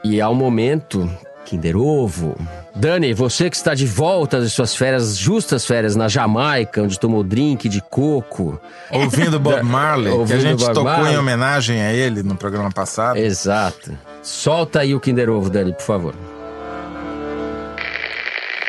e 0.05 0.20
ao 0.20 0.34
momento 0.34 1.11
Kinder 1.45 1.76
Ovo. 1.76 2.36
Dani, 2.74 3.12
você 3.12 3.51
que 3.51 3.57
está 3.57 3.74
de 3.74 3.86
volta 3.86 4.41
das 4.41 4.53
suas 4.53 4.74
férias, 4.74 5.16
justas 5.16 5.66
férias 5.66 5.97
na 5.97 6.07
Jamaica, 6.09 6.82
onde 6.82 6.99
tomou 6.99 7.24
drink 7.24 7.68
de 7.68 7.80
coco. 7.80 8.61
Ouvindo 8.91 9.41
Bob 9.41 9.62
Marley, 9.62 10.12
Ouvindo 10.12 10.41
que 10.41 10.47
a 10.47 10.51
gente 10.51 10.61
Bob 10.61 10.74
tocou 10.74 10.84
Marley. 10.84 11.14
em 11.14 11.18
homenagem 11.18 11.80
a 11.82 11.93
ele 11.93 12.22
no 12.22 12.36
programa 12.36 12.70
passado. 12.70 13.16
Exato. 13.18 13.97
Solta 14.22 14.80
aí 14.80 14.95
o 14.95 15.01
Kinder 15.01 15.28
Ovo, 15.28 15.51
Dani, 15.51 15.72
por 15.72 15.82
favor. 15.82 16.14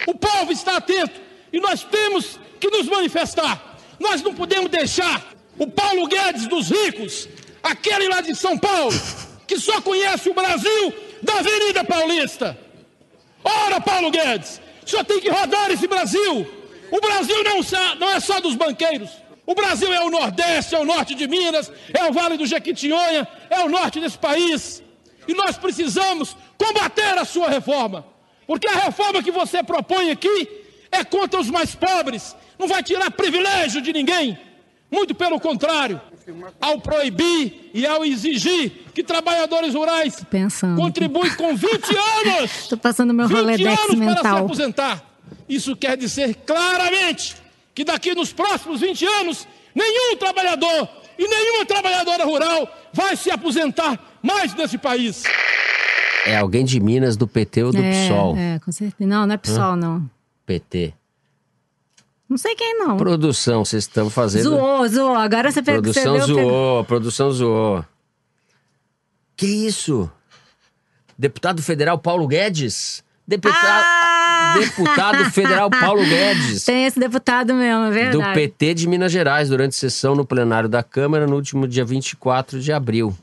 O 0.08 0.16
povo 0.16 0.52
está 0.52 0.78
atento 0.78 1.29
e 1.52 1.60
nós 1.60 1.84
temos 1.84 2.40
que 2.60 2.70
nos 2.70 2.88
manifestar. 2.88 3.78
Nós 4.00 4.22
não 4.22 4.34
podemos 4.34 4.70
deixar 4.70 5.24
o 5.58 5.68
Paulo 5.68 6.08
Guedes 6.08 6.48
dos 6.48 6.70
ricos, 6.70 7.28
aquele 7.62 8.08
lá 8.08 8.22
de 8.22 8.36
São 8.36 8.58
Paulo, 8.58 8.96
que 9.48 9.60
só 9.60 9.82
conhece 9.82 10.30
o 10.30 10.34
Brasil 10.34 10.94
da 11.22 11.40
Avenida 11.40 11.84
Paulista. 11.84 12.58
Ora, 13.44 13.82
Paulo 13.82 14.12
Guedes, 14.12 14.62
senhor 14.90 15.06
tem 15.06 15.20
que 15.20 15.30
rodar 15.30 15.72
esse 15.72 15.88
Brasil. 15.88 16.48
O 16.92 17.00
Brasil 17.00 17.44
não, 17.44 17.60
não 18.00 18.10
é 18.10 18.20
só 18.20 18.40
dos 18.40 18.56
banqueiros. 18.56 19.10
O 19.46 19.54
Brasil 19.54 19.92
é 19.94 20.02
o 20.02 20.10
Nordeste, 20.10 20.76
é 20.76 20.80
o 20.80 20.86
norte 20.86 21.16
de 21.16 21.28
Minas, 21.28 21.72
é 21.94 22.04
o 22.06 22.14
Vale 22.14 22.38
do 22.38 22.46
Jequitinhonha, 22.46 23.28
é 23.50 23.60
o 23.60 23.70
norte 23.70 24.00
desse 24.00 24.18
país. 24.18 24.84
E 25.28 25.34
nós 25.34 25.58
precisamos 25.58 26.36
combater 26.58 27.18
a 27.18 27.26
sua 27.26 27.50
reforma. 27.50 28.06
Porque 28.48 28.68
a 28.68 28.76
reforma 28.76 29.22
que 29.22 29.32
você 29.32 29.62
propõe 29.62 30.10
aqui 30.10 30.59
é 30.92 31.04
contra 31.04 31.40
os 31.40 31.50
mais 31.50 31.76
pobres, 31.76 32.36
não 32.58 32.68
vai 32.68 32.84
tirar 32.84 33.10
privilégio 33.12 33.82
de 33.82 33.94
ninguém. 33.94 34.38
Muito 34.92 35.14
pelo 35.14 35.40
contrário, 35.40 36.02
ao 36.60 36.80
proibir 36.82 37.70
e 37.74 37.86
ao 37.86 38.04
exigir 38.04 38.72
que 38.94 39.04
trabalhadores 39.04 39.76
rurais 39.76 40.26
contribuem 40.76 41.34
com 41.36 41.56
20 41.56 41.70
anos. 42.28 42.52
Estou 42.62 42.78
passando 42.78 43.14
meu 43.14 43.28
Rolodex 43.28 43.62
anos 43.62 43.96
mental. 43.96 44.24
para 44.24 44.32
se 44.32 44.44
aposentar. 44.44 45.04
Isso 45.48 45.76
quer 45.76 45.96
dizer 45.96 46.36
claramente 46.46 47.36
que 47.74 47.84
daqui 47.84 48.16
nos 48.16 48.34
próximos 48.34 48.82
20 48.82 49.06
anos, 49.06 49.48
nenhum 49.76 50.16
trabalhador 50.18 50.90
e 51.18 51.28
nenhuma 51.28 51.66
trabalhadora 51.66 52.26
rural 52.26 52.68
vai 52.92 53.16
se 53.16 53.30
aposentar 53.30 54.00
mais 54.24 54.56
nesse 54.56 54.78
país. 54.78 55.24
É 56.26 56.36
alguém 56.38 56.66
de 56.66 56.80
Minas, 56.80 57.16
do 57.16 57.28
PT 57.28 57.64
ou 57.64 57.72
do 57.72 57.82
é, 57.82 57.92
PSOL? 57.92 58.36
É, 58.38 58.60
com 58.60 58.72
certeza. 58.72 59.10
Não, 59.10 59.26
não 59.26 59.34
é 59.34 59.38
PSOL, 59.38 59.74
Hã? 59.74 59.76
não. 59.76 60.10
PT. 60.50 60.96
Não 62.28 62.36
sei 62.40 62.56
quem 62.56 62.80
não. 62.80 62.98
Produção, 62.98 63.64
vocês 63.64 63.84
estão 63.84 64.10
fazendo. 64.10 64.46
Zoou, 64.50 64.88
zoou. 64.88 65.16
Agora 65.16 65.52
você 65.52 65.62
Produção 65.62 66.18
você 66.18 66.26
zoou, 66.26 66.84
produção 66.86 67.32
zoou. 67.32 67.86
Que 69.38 69.46
isso? 69.46 70.10
Deputado 71.16 71.62
federal 71.62 72.00
Paulo 72.00 72.28
Guedes? 72.28 73.04
Deputado, 73.28 73.60
Ah! 73.62 74.56
deputado 74.60 75.26
federal 75.32 75.70
Paulo 75.70 76.04
Guedes. 76.04 76.66
Tem 76.66 76.86
esse 76.86 77.00
deputado 77.00 77.54
mesmo, 77.54 77.84
é 77.86 77.92
verdade. 77.92 78.18
do 78.18 78.34
PT 78.34 78.74
de 78.74 78.88
Minas 78.88 79.12
Gerais, 79.12 79.50
durante 79.50 79.76
sessão 79.76 80.16
no 80.16 80.26
plenário 80.26 80.68
da 80.68 80.82
Câmara 80.82 81.28
no 81.28 81.36
último 81.36 81.68
dia 81.68 81.86
24 81.86 82.60
de 82.60 82.72
abril. 82.74 83.16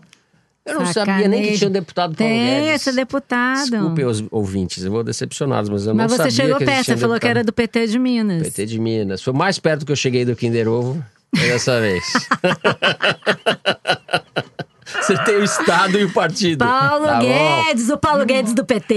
Eu 0.66 0.74
não 0.80 0.86
sabia 0.86 1.28
nem 1.28 1.42
que 1.42 1.56
tinha 1.58 1.68
um 1.68 1.72
deputado 1.72 2.16
Paulo 2.16 2.32
Tem 2.32 2.64
Guedes. 2.64 2.74
esse 2.86 2.92
deputado. 2.92 3.70
Desculpem 3.70 4.04
os 4.04 4.24
ouvintes, 4.32 4.84
eu 4.84 4.90
vou 4.90 5.04
decepcioná-los, 5.04 5.68
mas 5.68 5.86
eu 5.86 5.94
Mas 5.94 6.10
não 6.10 6.16
você 6.16 6.16
sabia 6.24 6.30
chegou 6.32 6.58
que 6.58 6.64
perto, 6.64 6.74
existia 6.78 6.96
você 6.96 7.00
falou 7.00 7.20
que 7.20 7.26
era 7.28 7.44
do 7.44 7.52
PT 7.52 7.86
de 7.86 7.98
Minas. 8.00 8.42
PT 8.42 8.66
de 8.66 8.78
Minas. 8.80 9.22
Foi 9.22 9.32
mais 9.32 9.58
perto 9.60 9.86
que 9.86 9.92
eu 9.92 9.96
cheguei 9.96 10.24
do 10.24 10.34
Kinder 10.34 10.66
Ovo 10.68 11.02
dessa 11.32 11.78
vez. 11.80 12.02
você 15.00 15.16
tem 15.24 15.36
o 15.36 15.44
Estado 15.44 15.98
e 15.98 16.04
o 16.04 16.12
partido. 16.12 16.64
Paulo 16.64 17.06
Tá 17.06 17.20
bom. 17.20 17.26
Guedes, 17.26 17.88
o 17.88 17.96
Paulo 17.98 18.24
Guedes 18.24 18.52
do 18.52 18.64
PT. 18.64 18.94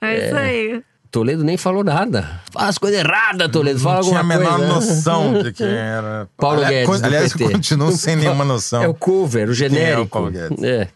É, 0.00 0.26
isso 0.26 0.36
aí. 0.36 0.82
Toledo 1.10 1.42
nem 1.42 1.56
falou 1.56 1.82
nada. 1.82 2.40
Faz 2.52 2.76
coisa 2.78 2.98
errada, 2.98 3.48
Toledo. 3.48 3.80
Fala 3.80 3.96
Não 3.96 4.02
tinha 4.02 4.16
a 4.16 4.20
alguma 4.20 4.38
menor 4.38 4.58
coisa. 4.58 4.74
noção 4.74 5.42
de 5.42 5.52
quem 5.54 5.66
era. 5.66 6.28
Paulo 6.36 6.62
aliás, 6.64 6.86
Guedes. 6.86 7.02
Aliás, 7.02 7.32
continuo 7.32 7.90
sem 7.92 8.16
nenhuma 8.16 8.44
noção. 8.44 8.82
É 8.82 8.88
o 8.88 8.92
cover, 8.94 9.48
o 9.48 9.54
genérico. 9.54 10.00
é 10.00 10.02
o 10.02 10.06
Paulo 10.06 10.30
Guedes? 10.30 10.62
É. 10.62 10.88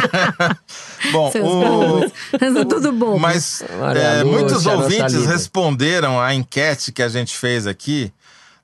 Bom, 1.12 1.30
o... 1.30 2.04
é 2.32 2.64
tudo 2.64 2.92
bom. 2.92 3.18
Mas 3.18 3.62
é, 3.94 4.24
muitos 4.24 4.66
ouvintes 4.66 5.26
responderam 5.26 6.20
à 6.20 6.34
enquete 6.34 6.90
que 6.90 7.02
a 7.02 7.08
gente 7.08 7.36
fez 7.36 7.66
aqui 7.66 8.12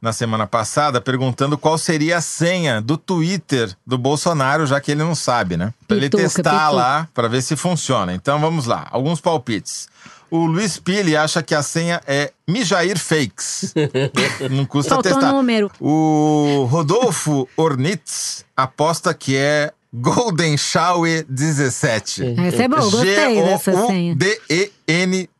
na 0.01 0.13
semana 0.13 0.49
passada, 0.49 1.01
perguntando 1.01 1.57
qual 1.57 1.79
seria 1.79 2.17
a 2.17 2.21
senha 2.21 2.83
do 2.83 2.97
Twitter 2.97 3.73
do 3.87 3.97
Bolsonaro, 3.97 4.67
já 4.67 4.81
que 4.81 4.91
ele 4.91 5.05
não 5.05 5.15
sabe, 5.15 5.57
né? 5.57 5.73
Para 5.87 5.97
ele 5.97 6.09
testar 6.11 6.43
pituca. 6.43 6.71
lá, 6.71 7.09
para 7.15 7.29
ver 7.29 7.41
se 7.41 7.55
funciona. 7.55 8.13
Então 8.13 8.41
vamos 8.41 8.67
lá, 8.67 8.89
alguns 8.91 9.21
palpites. 9.21 9.87
O 10.33 10.47
Luiz 10.47 10.79
Pili 10.79 11.15
acha 11.15 11.43
que 11.43 11.55
a 11.55 11.63
senha 11.63 12.01
é 12.07 12.33
Mijair 12.49 12.99
Fakes. 12.99 13.75
Não 14.51 14.65
custa 14.65 14.95
Faltou 14.95 15.13
testar. 15.13 15.31
número. 15.31 15.71
O 15.79 16.67
Rodolfo 16.71 17.47
Ornitz 17.55 18.43
aposta 18.57 19.13
que 19.13 19.37
é 19.37 19.71
Golden 19.93 20.57
Shower 20.57 21.27
17. 21.29 22.35
Essa 22.47 22.63
é 22.63 22.69
boa, 22.69 22.81
gostei 22.81 23.43
dessa 23.43 23.87
senha. 23.87 24.17
D-E-N-X-A-U-E 24.17 25.31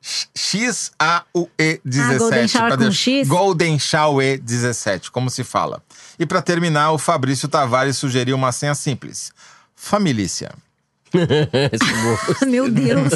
17. 1.83 2.05
Ah, 2.05 2.19
Golden 2.19 2.49
Shower 2.49 2.77
com 2.77 2.93
X? 2.93 3.29
Golden 3.29 3.79
Shower 3.79 4.39
17, 4.39 5.11
como 5.11 5.31
se 5.31 5.43
fala. 5.43 5.83
E 6.19 6.27
para 6.27 6.43
terminar, 6.43 6.93
o 6.93 6.99
Fabrício 6.99 7.49
Tavares 7.49 7.97
sugeriu 7.97 8.37
uma 8.37 8.53
senha 8.53 8.75
simples. 8.75 9.33
Familícia. 9.75 10.53
Meu 12.47 12.71
Deus. 12.71 13.13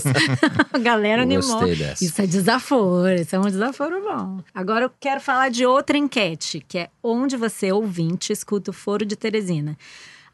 Galera 0.83 1.23
animou. 1.23 1.65
dessa. 1.67 2.05
Isso 2.05 2.23
é 2.23 2.27
desaforo, 2.27 3.15
isso 3.15 3.35
é 3.35 3.39
um 3.39 3.43
desaforo 3.43 4.03
bom. 4.03 4.43
Agora 4.55 4.85
eu 4.85 4.91
quero 5.01 5.21
falar 5.21 5.51
de 5.51 5.65
outra 5.65 5.97
enquete, 5.97 6.65
que 6.67 6.79
é 6.79 6.89
onde 7.03 7.37
você, 7.37 7.73
ouvinte, 7.73 8.33
escuta 8.33 8.71
o 8.71 8.75
Foro 8.75 9.05
de 9.05 9.17
Teresina. 9.17 9.77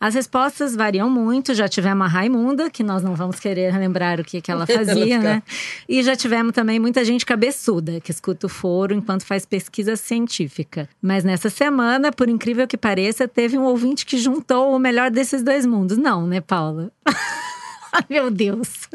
As 0.02 0.16
respostas 0.16 0.74
variam 0.74 1.08
muito. 1.08 1.54
Já 1.54 1.68
tivemos 1.68 2.04
a 2.04 2.08
Raimunda, 2.08 2.68
que 2.68 2.82
nós 2.82 3.04
não 3.04 3.14
vamos 3.14 3.38
querer 3.38 3.72
lembrar 3.78 4.18
o 4.18 4.24
que, 4.24 4.40
que 4.40 4.50
ela 4.50 4.66
fazia, 4.66 5.20
né? 5.20 5.44
E 5.88 6.02
já 6.02 6.16
tivemos 6.16 6.52
também 6.52 6.80
muita 6.80 7.04
gente 7.04 7.24
cabeçuda, 7.24 8.00
que 8.00 8.10
escuta 8.10 8.48
o 8.48 8.50
foro 8.50 8.92
enquanto 8.92 9.24
faz 9.24 9.46
pesquisa 9.46 9.94
científica. 9.94 10.88
Mas 11.00 11.22
nessa 11.22 11.48
semana, 11.48 12.10
por 12.10 12.28
incrível 12.28 12.66
que 12.66 12.76
pareça, 12.76 13.28
teve 13.28 13.56
um 13.56 13.62
ouvinte 13.62 14.04
que 14.04 14.18
juntou 14.18 14.74
o 14.74 14.78
melhor 14.80 15.08
desses 15.08 15.40
dois 15.40 15.64
mundos. 15.64 15.96
Não, 15.96 16.26
né, 16.26 16.40
Paula? 16.40 16.90
Ai, 17.92 18.04
meu 18.08 18.30
Deus. 18.30 18.88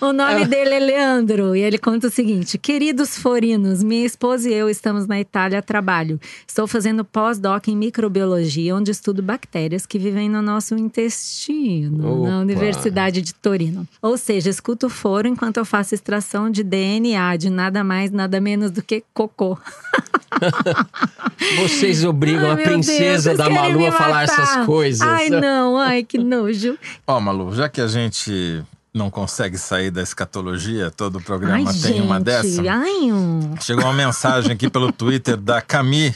o 0.00 0.12
nome 0.12 0.46
dele 0.46 0.74
é 0.74 0.78
Leandro 0.78 1.54
e 1.54 1.60
ele 1.60 1.78
conta 1.78 2.08
o 2.08 2.10
seguinte: 2.10 2.58
Queridos 2.58 3.16
forinos, 3.16 3.82
minha 3.82 4.04
esposa 4.04 4.50
e 4.50 4.52
eu 4.52 4.68
estamos 4.68 5.06
na 5.06 5.20
Itália 5.20 5.60
a 5.60 5.62
trabalho. 5.62 6.20
Estou 6.46 6.66
fazendo 6.66 7.04
pós-doc 7.04 7.68
em 7.68 7.76
microbiologia, 7.76 8.74
onde 8.74 8.90
estudo 8.90 9.22
bactérias 9.22 9.86
que 9.86 9.98
vivem 9.98 10.28
no 10.28 10.42
nosso 10.42 10.74
intestino, 10.74 12.24
na 12.24 12.30
Opa. 12.30 12.40
Universidade 12.40 13.22
de 13.22 13.32
Torino. 13.32 13.86
Ou 14.02 14.18
seja, 14.18 14.50
escuto 14.50 14.86
o 14.86 14.90
foro 14.90 15.28
enquanto 15.28 15.58
eu 15.58 15.64
faço 15.64 15.94
extração 15.94 16.50
de 16.50 16.64
DNA 16.64 17.36
de 17.36 17.48
nada 17.48 17.84
mais, 17.84 18.10
nada 18.10 18.40
menos 18.40 18.70
do 18.70 18.82
que 18.82 19.04
cocô. 19.14 19.56
Vocês 21.56 22.04
obrigam 22.04 22.50
Ai, 22.50 22.52
a 22.52 22.56
princesa 22.56 23.34
Deus, 23.34 23.38
da 23.38 23.50
Malu 23.50 23.86
a 23.86 23.92
falar 23.92 24.24
essas 24.24 24.66
coisas. 24.66 25.00
Ai, 25.00 25.30
não, 25.30 25.76
ai, 25.76 26.02
que 26.02 26.18
nojo. 26.18 26.76
Ó, 27.06 27.20
Malu, 27.20 27.54
já 27.54 27.68
que 27.68 27.80
a 27.80 27.86
gente 27.86 28.62
não 28.92 29.10
consegue 29.10 29.58
sair 29.58 29.90
da 29.90 30.02
escatologia, 30.02 30.90
todo 30.90 31.16
o 31.18 31.20
programa 31.22 31.56
Ai, 31.58 31.64
tem 31.64 31.74
gente. 31.94 32.00
uma 32.00 32.20
dessa. 32.20 32.62
Ai, 32.70 33.12
um. 33.12 33.54
Chegou 33.60 33.84
uma 33.84 33.92
mensagem 33.92 34.52
aqui 34.52 34.70
pelo 34.70 34.90
Twitter 34.92 35.36
da 35.36 35.60
Cami 35.60 36.14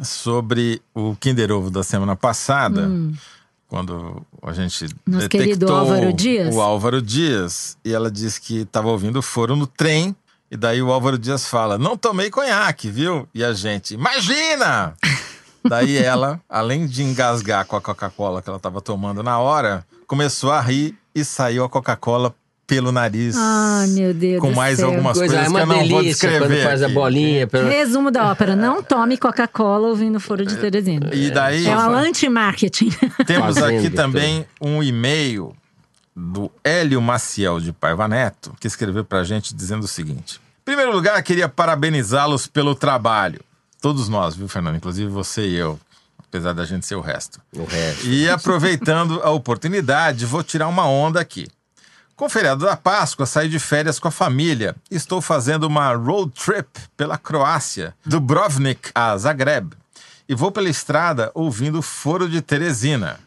sobre 0.00 0.80
o 0.94 1.14
Kinder 1.16 1.50
Ovo 1.52 1.70
da 1.70 1.82
semana 1.82 2.14
passada. 2.16 2.88
Quando 3.66 4.22
a 4.42 4.52
gente 4.52 4.86
Hum. 4.86 4.88
Nosso 5.06 5.28
querido 5.28 5.50
detectou 5.58 5.76
Álvaro 5.76 6.12
Dias. 6.12 6.54
o 6.54 6.60
Álvaro 6.60 7.02
Dias. 7.02 7.76
E 7.84 7.92
ela 7.92 8.10
disse 8.10 8.40
que 8.40 8.60
estava 8.60 8.88
ouvindo 8.88 9.18
o 9.18 9.22
foro 9.22 9.54
no 9.56 9.66
trem. 9.66 10.16
E 10.50 10.56
daí 10.56 10.80
o 10.80 10.90
Álvaro 10.90 11.18
Dias 11.18 11.46
fala, 11.46 11.76
não 11.76 11.94
tomei 11.94 12.30
conhaque, 12.30 12.88
viu? 12.88 13.28
E 13.34 13.44
a 13.44 13.52
gente, 13.52 13.92
imagina! 13.92 14.94
daí 15.68 15.98
ela, 15.98 16.40
além 16.48 16.86
de 16.86 17.02
engasgar 17.02 17.66
com 17.66 17.76
a 17.76 17.80
Coca-Cola 17.82 18.40
que 18.40 18.48
ela 18.48 18.56
estava 18.56 18.80
tomando 18.80 19.22
na 19.22 19.38
hora, 19.38 19.84
começou 20.08 20.50
a 20.50 20.60
rir 20.60 20.96
e 21.14 21.24
saiu 21.24 21.62
a 21.64 21.68
Coca-Cola 21.68 22.34
pelo 22.66 22.90
nariz. 22.92 23.34
Ai, 23.38 23.86
meu 23.88 24.12
Deus 24.12 24.40
com 24.40 24.50
mais 24.52 24.82
algumas 24.82 25.16
Coisa, 25.16 25.34
coisas 25.36 25.40
é 25.40 25.44
que 25.44 25.50
uma 25.50 25.60
eu 25.60 25.66
não 25.82 25.88
vou 25.88 26.02
descrever 26.02 26.38
quando 26.48 26.62
faz 26.64 26.82
a 26.82 26.88
bolinha. 26.88 27.46
pelo- 27.46 27.68
Resumo 27.68 28.10
da 28.10 28.30
ópera: 28.30 28.56
não 28.56 28.82
tome 28.84 29.16
Coca-Cola 29.16 29.88
ouvindo 29.88 30.16
o 30.16 30.20
Foro 30.20 30.44
de 30.44 30.56
Teresina. 30.56 31.08
E 31.14 31.30
daí 31.30 31.66
É 31.66 31.76
um 31.76 31.90
anti-marketing. 31.94 32.90
temos 33.26 33.56
aqui 33.58 33.84
tudo. 33.84 33.94
também 33.96 34.44
um 34.60 34.82
e-mail 34.82 35.54
do 36.14 36.50
Hélio 36.64 37.00
Maciel 37.00 37.60
de 37.60 37.72
Paiva 37.72 38.08
Neto, 38.08 38.52
que 38.60 38.66
escreveu 38.66 39.04
pra 39.04 39.22
gente 39.24 39.54
dizendo 39.54 39.84
o 39.84 39.88
seguinte: 39.88 40.40
Em 40.60 40.64
primeiro 40.64 40.92
lugar, 40.92 41.22
queria 41.22 41.48
parabenizá-los 41.48 42.46
pelo 42.46 42.74
trabalho. 42.74 43.40
Todos 43.80 44.08
nós, 44.08 44.34
viu, 44.34 44.48
Fernando? 44.48 44.76
Inclusive 44.76 45.08
você 45.08 45.46
e 45.46 45.54
eu, 45.54 45.78
apesar 46.28 46.52
da 46.52 46.64
gente 46.64 46.86
ser 46.86 46.94
o 46.94 47.00
resto. 47.00 47.40
O 47.56 47.64
resto. 47.64 48.06
E 48.06 48.28
aproveitando 48.28 49.20
a 49.22 49.30
oportunidade, 49.30 50.26
vou 50.26 50.42
tirar 50.42 50.68
uma 50.68 50.86
onda 50.86 51.20
aqui. 51.20 51.48
Com 52.14 52.26
o 52.26 52.28
feriado 52.28 52.64
da 52.64 52.76
Páscoa, 52.76 53.26
saí 53.26 53.48
de 53.48 53.58
férias 53.58 53.98
com 53.98 54.08
a 54.08 54.12
família. 54.12 54.74
Estou 54.90 55.20
fazendo 55.20 55.64
uma 55.64 55.92
road 55.94 56.32
trip 56.32 56.68
pela 56.96 57.16
Croácia, 57.16 57.94
do 58.04 58.20
Brovnik 58.20 58.90
a 58.94 59.16
Zagreb. 59.16 59.72
E 60.28 60.34
vou 60.34 60.50
pela 60.50 60.68
estrada 60.68 61.30
ouvindo 61.34 61.78
o 61.78 61.82
Foro 61.82 62.28
de 62.28 62.42
Teresina. 62.42 63.18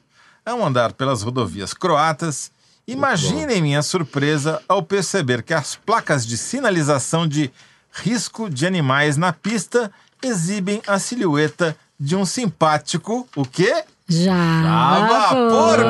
Ao 0.45 0.63
andar 0.63 0.93
pelas 0.93 1.21
rodovias 1.21 1.73
croatas, 1.73 2.51
Imaginem 2.87 3.61
minha 3.61 3.81
surpresa 3.81 4.61
ao 4.67 4.81
perceber 4.81 5.43
que 5.43 5.53
as 5.53 5.75
placas 5.75 6.25
de 6.25 6.37
sinalização 6.37 7.27
de 7.27 7.51
risco 7.91 8.49
de 8.49 8.65
animais 8.65 9.17
na 9.17 9.31
pista 9.31 9.91
exibem 10.21 10.81
a 10.87 10.99
silhueta 10.99 11.75
de 12.01 12.15
um 12.15 12.25
simpático, 12.25 13.27
o 13.35 13.45
quê? 13.45 13.83
Java 14.09 15.35
Porco! 15.35 15.85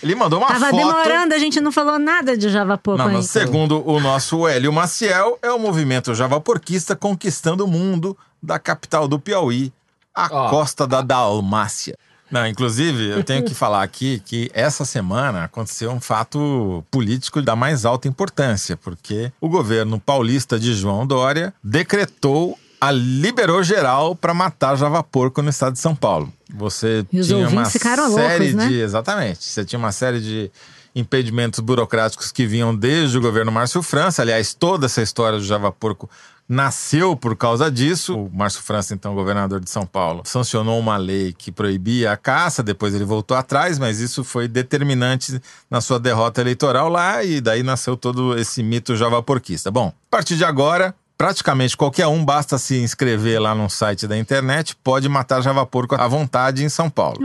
Ele 0.00 0.14
mandou 0.14 0.38
uma 0.38 0.46
Tava 0.46 0.70
foto. 0.70 0.76
demorando, 0.76 1.34
a 1.34 1.38
gente 1.38 1.60
não 1.60 1.72
falou 1.72 1.98
nada 1.98 2.36
de 2.36 2.48
Java 2.48 2.78
Porco 2.78 3.02
Não, 3.02 3.12
mas 3.12 3.26
segundo 3.26 3.82
o 3.84 3.98
nosso 3.98 4.46
Hélio 4.46 4.72
Maciel, 4.72 5.36
é 5.42 5.50
o 5.50 5.58
movimento 5.58 6.14
javaporquista 6.14 6.94
conquistando 6.94 7.64
o 7.64 7.68
mundo 7.68 8.16
da 8.40 8.56
capital 8.56 9.08
do 9.08 9.18
Piauí, 9.18 9.72
a 10.14 10.28
Ó. 10.30 10.48
costa 10.48 10.86
da 10.86 11.02
Dalmácia. 11.02 11.98
Não, 12.30 12.46
inclusive, 12.46 13.08
eu 13.10 13.24
tenho 13.24 13.42
que 13.42 13.52
falar 13.54 13.82
aqui 13.82 14.22
que 14.24 14.48
essa 14.54 14.84
semana 14.84 15.42
aconteceu 15.44 15.90
um 15.90 16.00
fato 16.00 16.84
político 16.88 17.42
da 17.42 17.56
mais 17.56 17.84
alta 17.84 18.06
importância, 18.06 18.76
porque 18.76 19.32
o 19.40 19.48
governo 19.48 19.98
paulista 19.98 20.56
de 20.56 20.72
João 20.72 21.04
Dória 21.04 21.52
decretou 21.64 22.56
a 22.86 22.92
liberou 22.92 23.62
geral 23.62 24.14
para 24.14 24.32
matar 24.32 24.76
javaporco 24.76 25.42
no 25.42 25.50
estado 25.50 25.72
de 25.72 25.80
São 25.80 25.94
Paulo. 25.94 26.32
Você 26.54 27.04
E 27.12 27.20
os 27.20 27.26
tinha 27.26 27.48
uma 27.48 27.64
ficaram 27.64 28.10
série 28.12 28.52
loucos, 28.52 28.54
né? 28.54 28.68
de 28.68 28.80
exatamente, 28.80 29.44
você 29.44 29.64
tinha 29.64 29.78
uma 29.78 29.92
série 29.92 30.20
de 30.20 30.50
impedimentos 30.94 31.60
burocráticos 31.60 32.32
que 32.32 32.46
vinham 32.46 32.74
desde 32.74 33.18
o 33.18 33.20
governo 33.20 33.52
Márcio 33.52 33.82
França. 33.82 34.22
Aliás, 34.22 34.54
toda 34.54 34.86
essa 34.86 35.02
história 35.02 35.38
do 35.38 35.44
javaporco 35.44 36.08
nasceu 36.48 37.14
por 37.14 37.36
causa 37.36 37.70
disso. 37.70 38.16
O 38.16 38.30
Márcio 38.32 38.62
França, 38.62 38.94
então 38.94 39.14
governador 39.14 39.60
de 39.60 39.68
São 39.68 39.84
Paulo, 39.84 40.22
sancionou 40.24 40.78
uma 40.78 40.96
lei 40.96 41.34
que 41.36 41.52
proibia 41.52 42.12
a 42.12 42.16
caça, 42.16 42.62
depois 42.62 42.94
ele 42.94 43.04
voltou 43.04 43.36
atrás, 43.36 43.78
mas 43.78 44.00
isso 44.00 44.24
foi 44.24 44.48
determinante 44.48 45.38
na 45.70 45.82
sua 45.82 46.00
derrota 46.00 46.40
eleitoral 46.40 46.88
lá 46.88 47.22
e 47.22 47.42
daí 47.42 47.62
nasceu 47.62 47.94
todo 47.94 48.38
esse 48.38 48.62
mito 48.62 48.96
javaporquista. 48.96 49.70
Bom, 49.70 49.88
a 49.88 50.10
partir 50.10 50.36
de 50.36 50.44
agora, 50.44 50.94
praticamente 51.16 51.76
qualquer 51.76 52.06
um 52.06 52.24
basta 52.24 52.58
se 52.58 52.76
inscrever 52.76 53.40
lá 53.40 53.54
num 53.54 53.68
site 53.68 54.06
da 54.06 54.16
internet, 54.16 54.76
pode 54.76 55.08
matar 55.08 55.40
javaporco 55.40 55.94
à 55.94 56.06
vontade 56.06 56.64
em 56.64 56.68
São 56.68 56.90
Paulo. 56.90 57.18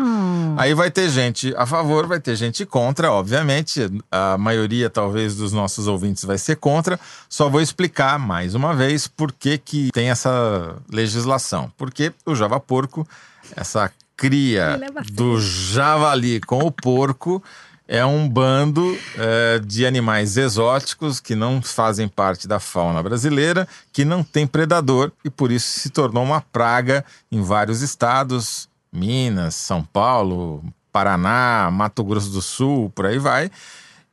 Aí 0.58 0.74
vai 0.74 0.90
ter 0.90 1.10
gente 1.10 1.54
a 1.58 1.66
favor, 1.66 2.08
vai 2.08 2.20
ter 2.20 2.36
gente 2.36 2.66
contra, 2.66 3.12
obviamente. 3.12 3.90
A 4.10 4.38
maioria, 4.38 4.90
talvez, 4.90 5.36
dos 5.36 5.52
nossos 5.52 5.88
ouvintes 5.88 6.24
vai 6.24 6.38
ser 6.38 6.56
contra. 6.56 7.00
Só 7.30 7.50
vou 7.50 7.62
explicar 7.62 8.18
mais 8.18 8.56
uma 8.56 8.74
vez 8.74 9.08
por 9.08 9.32
que, 9.32 9.58
que 9.58 9.90
tem 9.92 10.10
essa 10.10 10.76
legislação. 10.90 11.72
Porque 11.78 12.14
o 12.26 12.36
javaporco, 12.36 13.08
essa 13.56 13.92
cria 14.16 14.80
do 15.12 15.42
javali 15.42 16.40
com 16.42 16.60
o 16.60 16.72
porco, 16.72 17.44
é 17.92 18.06
um 18.06 18.26
bando 18.30 18.98
é, 19.18 19.60
de 19.60 19.86
animais 19.86 20.38
exóticos 20.38 21.20
que 21.20 21.36
não 21.36 21.62
fazem 21.62 22.08
parte 22.08 22.48
da 22.48 22.58
fauna 22.58 23.04
brasileira, 23.04 23.68
que 23.92 24.06
não 24.06 24.24
tem 24.24 24.48
predador 24.48 25.12
e 25.26 25.30
por 25.30 25.52
isso 25.52 25.82
se 25.82 25.90
tornou 25.90 26.24
uma 26.24 26.40
praga 26.40 27.04
em 27.30 27.42
vários 27.42 27.82
estados, 27.82 28.70
Minas, 28.94 29.56
São 29.56 29.84
Paulo, 29.84 30.64
Paraná, 30.90 31.70
Mato 31.70 32.02
Grosso 32.02 32.30
do 32.30 32.42
Sul, 32.42 32.90
por 32.92 33.06
aí 33.06 33.20
vai. 33.20 33.52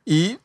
E 0.05 0.37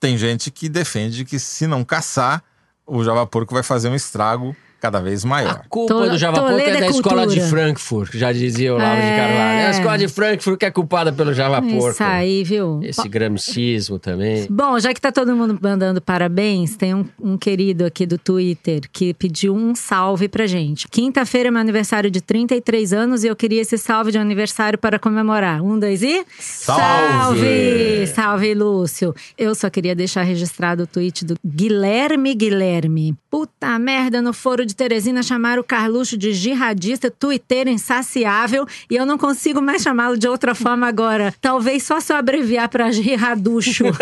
tem 0.00 0.18
gente 0.18 0.50
que 0.50 0.68
defende 0.68 1.24
que 1.24 1.38
se 1.38 1.68
não 1.68 1.84
caçar, 1.84 2.42
o 2.84 3.04
javaporco 3.04 3.54
vai 3.54 3.62
fazer 3.62 3.88
um 3.88 3.94
estrago 3.94 4.56
cada 4.80 5.00
vez 5.00 5.24
maior. 5.24 5.50
A 5.50 5.68
culpa 5.68 6.08
do 6.08 6.16
Javaporco 6.18 6.50
Toledo 6.52 6.70
é 6.70 6.76
é 6.76 6.80
da 6.80 6.86
escola 6.88 7.26
de. 7.26 7.40
Frankfurt, 7.40 8.14
já 8.16 8.32
dizia 8.32 8.74
o 8.74 8.78
Lauro 8.78 9.00
de 9.00 9.06
É. 9.06 9.16
Carvalho. 9.16 9.58
É 9.60 9.66
a 9.66 9.70
escola 9.70 9.98
de 9.98 10.08
Frankfurt 10.08 10.58
que 10.58 10.64
é 10.66 10.70
culpada 10.70 11.12
pelo 11.12 11.32
Javaporco. 11.34 11.90
Isso 11.90 12.02
aí, 12.02 12.42
viu? 12.44 12.80
Esse 12.82 13.08
gramicismo 13.08 13.98
também. 13.98 14.46
Bom, 14.50 14.78
já 14.78 14.92
que 14.94 15.00
tá 15.00 15.12
todo 15.12 15.34
mundo 15.36 15.58
mandando 15.60 16.00
parabéns, 16.00 16.76
tem 16.76 16.94
um, 16.94 17.04
um 17.20 17.36
querido 17.36 17.84
aqui 17.84 18.06
do 18.06 18.18
Twitter 18.18 18.82
que 18.92 19.12
pediu 19.14 19.54
um 19.54 19.74
salve 19.74 20.28
pra 20.28 20.46
gente. 20.46 20.88
Quinta-feira 20.88 21.48
é 21.48 21.50
meu 21.50 21.60
aniversário 21.60 22.10
de 22.10 22.20
33 22.20 22.92
anos 22.92 23.24
e 23.24 23.26
eu 23.26 23.36
queria 23.36 23.60
esse 23.60 23.76
salve 23.76 24.12
de 24.12 24.18
aniversário 24.18 24.78
para 24.78 24.98
comemorar. 24.98 25.62
Um, 25.62 25.78
dois 25.78 26.02
e. 26.02 26.24
Salve! 26.38 26.80
Salve, 26.80 28.06
Salve, 28.06 28.54
Lúcio! 28.54 29.14
Eu 29.36 29.54
só 29.54 29.68
queria 29.68 29.94
deixar 29.94 30.22
registrado 30.22 30.84
o 30.84 30.86
tweet 30.86 31.24
do 31.24 31.34
Guilherme 31.44 32.34
Guilherme. 32.34 33.14
Puta 33.30 33.78
merda, 33.78 34.20
no 34.22 34.32
foro 34.32 34.64
de 34.64 34.69
Teresina 34.74 35.22
chamaram 35.22 35.62
o 35.62 35.64
Carluxo 35.64 36.16
de 36.16 36.32
jihadista, 36.32 37.10
twitteiro 37.10 37.70
insaciável 37.70 38.66
e 38.90 38.96
eu 38.96 39.06
não 39.06 39.18
consigo 39.18 39.60
mais 39.60 39.82
chamá-lo 39.82 40.16
de 40.16 40.28
outra 40.28 40.54
forma 40.54 40.86
agora. 40.86 41.34
Talvez 41.40 41.82
só 41.82 42.00
se 42.00 42.12
eu 42.12 42.16
abreviar 42.16 42.68
pra 42.68 42.90
jihadusho. 42.90 43.84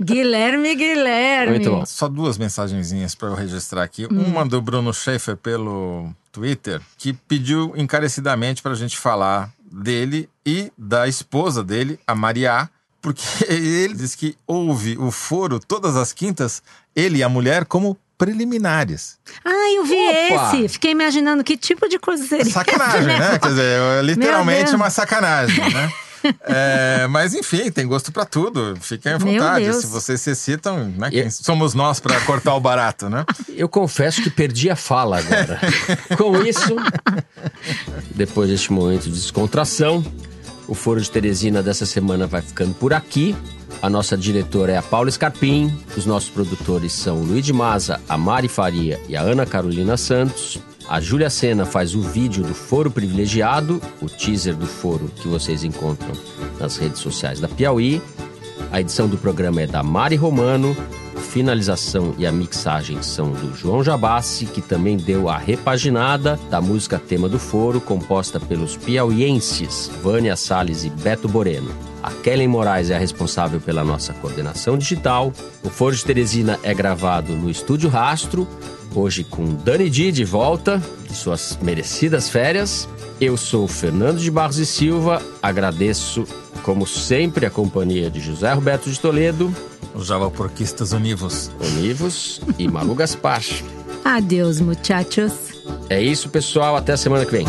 Guilherme 0.00 0.74
Guilherme. 0.74 1.58
Muito 1.58 1.70
bom. 1.70 1.86
Só 1.86 2.08
duas 2.08 2.38
mensagenzinhas 2.38 3.14
para 3.14 3.28
eu 3.28 3.34
registrar 3.34 3.82
aqui. 3.82 4.06
Hum. 4.06 4.24
Uma 4.24 4.44
do 4.44 4.60
Bruno 4.60 4.92
Schaefer 4.92 5.36
pelo 5.36 6.10
Twitter, 6.32 6.80
que 6.98 7.12
pediu 7.12 7.72
encarecidamente 7.76 8.60
para 8.60 8.72
a 8.72 8.76
gente 8.76 8.98
falar 8.98 9.52
dele 9.70 10.28
e 10.44 10.72
da 10.76 11.08
esposa 11.08 11.62
dele, 11.62 11.98
a 12.06 12.14
Maria, 12.14 12.68
porque 13.00 13.22
ele 13.48 13.94
diz 13.94 14.14
que 14.14 14.36
ouve 14.46 14.96
o 14.98 15.10
foro 15.10 15.58
todas 15.58 15.96
as 15.96 16.12
quintas, 16.12 16.62
ele 16.94 17.18
e 17.18 17.22
a 17.22 17.28
mulher, 17.28 17.64
como 17.64 17.96
preliminares. 18.16 19.16
Ah, 19.44 19.72
eu 19.76 19.84
vi 19.84 19.94
Opa! 20.32 20.56
esse. 20.56 20.68
Fiquei 20.68 20.90
imaginando 20.92 21.42
que 21.44 21.56
tipo 21.56 21.88
de 21.88 21.98
coisa 21.98 22.26
seria. 22.26 22.52
Sacanagem, 22.52 23.06
né? 23.18 23.38
Quer 23.42 23.48
dizer, 23.48 23.80
é 23.98 24.02
literalmente 24.02 24.74
uma 24.74 24.90
sacanagem, 24.90 25.70
né? 25.72 25.92
É, 26.46 27.06
mas 27.06 27.34
enfim, 27.34 27.70
tem 27.70 27.86
gosto 27.86 28.10
pra 28.10 28.24
tudo. 28.24 28.74
Fiquem 28.80 29.12
à 29.12 29.18
vontade. 29.18 29.70
Se 29.74 29.86
vocês 29.86 30.18
se 30.22 30.30
excitam, 30.30 30.88
né? 30.96 31.08
E- 31.08 31.20
Quem 31.20 31.28
somos 31.28 31.74
nós 31.74 32.00
pra 32.00 32.18
cortar 32.22 32.54
o 32.54 32.60
barato, 32.60 33.10
né? 33.10 33.26
Eu 33.54 33.68
confesso 33.68 34.22
que 34.22 34.30
perdi 34.30 34.70
a 34.70 34.74
fala 34.74 35.18
agora. 35.18 35.60
Com 36.16 36.42
isso, 36.42 36.74
depois 38.14 38.48
deste 38.48 38.72
momento 38.72 39.02
de 39.02 39.10
descontração, 39.10 40.02
o 40.68 40.74
Foro 40.74 41.00
de 41.00 41.10
Teresina 41.10 41.62
dessa 41.62 41.86
semana 41.86 42.26
vai 42.26 42.42
ficando 42.42 42.74
por 42.74 42.92
aqui. 42.92 43.34
A 43.82 43.90
nossa 43.90 44.16
diretora 44.16 44.72
é 44.72 44.76
a 44.76 44.82
Paula 44.82 45.10
Scarpim, 45.10 45.72
os 45.96 46.06
nossos 46.06 46.30
produtores 46.30 46.92
são 46.92 47.20
o 47.20 47.24
Luiz 47.24 47.44
de 47.44 47.52
Maza, 47.52 48.00
a 48.08 48.16
Mari 48.16 48.48
Faria 48.48 49.00
e 49.08 49.16
a 49.16 49.20
Ana 49.20 49.44
Carolina 49.44 49.96
Santos. 49.96 50.58
A 50.88 51.00
Júlia 51.00 51.30
Sena 51.30 51.64
faz 51.64 51.94
o 51.94 52.00
vídeo 52.02 52.42
do 52.42 52.54
Foro 52.54 52.90
Privilegiado, 52.90 53.80
o 54.02 54.06
teaser 54.06 54.54
do 54.54 54.66
foro 54.66 55.10
que 55.16 55.26
vocês 55.26 55.64
encontram 55.64 56.12
nas 56.60 56.76
redes 56.76 57.00
sociais 57.00 57.40
da 57.40 57.48
Piauí. 57.48 58.02
A 58.70 58.80
edição 58.80 59.08
do 59.08 59.16
programa 59.16 59.62
é 59.62 59.66
da 59.66 59.82
Mari 59.82 60.16
Romano, 60.16 60.76
finalização 61.34 62.14
e 62.18 62.26
a 62.26 62.32
mixagem 62.32 63.02
são 63.02 63.30
do 63.30 63.54
João 63.56 63.82
Jabassi, 63.82 64.46
que 64.46 64.60
também 64.60 64.96
deu 64.96 65.28
a 65.28 65.36
repaginada 65.36 66.38
da 66.50 66.60
música 66.60 66.98
tema 66.98 67.28
do 67.28 67.38
foro, 67.38 67.80
composta 67.80 68.38
pelos 68.38 68.76
piauienses 68.76 69.90
Vânia 70.02 70.36
Salles 70.36 70.84
e 70.84 70.90
Beto 70.90 71.28
Boreno. 71.28 71.70
A 72.02 72.10
Kellen 72.10 72.48
Moraes 72.48 72.90
é 72.90 72.96
a 72.96 72.98
responsável 72.98 73.60
pela 73.60 73.82
nossa 73.82 74.12
coordenação 74.12 74.76
digital. 74.76 75.32
O 75.62 75.70
Foro 75.70 75.96
de 75.96 76.04
Teresina 76.04 76.58
é 76.62 76.74
gravado 76.74 77.32
no 77.32 77.48
Estúdio 77.48 77.88
Rastro, 77.88 78.46
hoje 78.94 79.24
com 79.24 79.54
Dani 79.54 79.88
Di 79.88 80.12
de 80.12 80.24
volta, 80.24 80.82
de 81.08 81.14
suas 81.14 81.58
merecidas 81.62 82.28
férias. 82.28 82.88
Eu 83.24 83.38
sou 83.38 83.66
Fernando 83.66 84.18
de 84.18 84.30
Barros 84.30 84.58
e 84.58 84.66
Silva, 84.66 85.22
agradeço, 85.42 86.24
como 86.62 86.86
sempre, 86.86 87.46
a 87.46 87.50
companhia 87.50 88.10
de 88.10 88.20
José 88.20 88.52
Roberto 88.52 88.90
de 88.90 89.00
Toledo, 89.00 89.50
Os 89.94 90.08
javaporquistas 90.08 90.92
univos. 90.92 91.50
Onivos 91.58 92.42
e 92.58 92.68
Malu 92.68 92.94
Gaspar. 92.94 93.42
Adeus, 94.04 94.60
muchachos. 94.60 95.32
É 95.88 96.02
isso, 96.02 96.28
pessoal. 96.28 96.76
Até 96.76 96.92
a 96.92 96.96
semana 96.98 97.24
que 97.24 97.32
vem. 97.32 97.46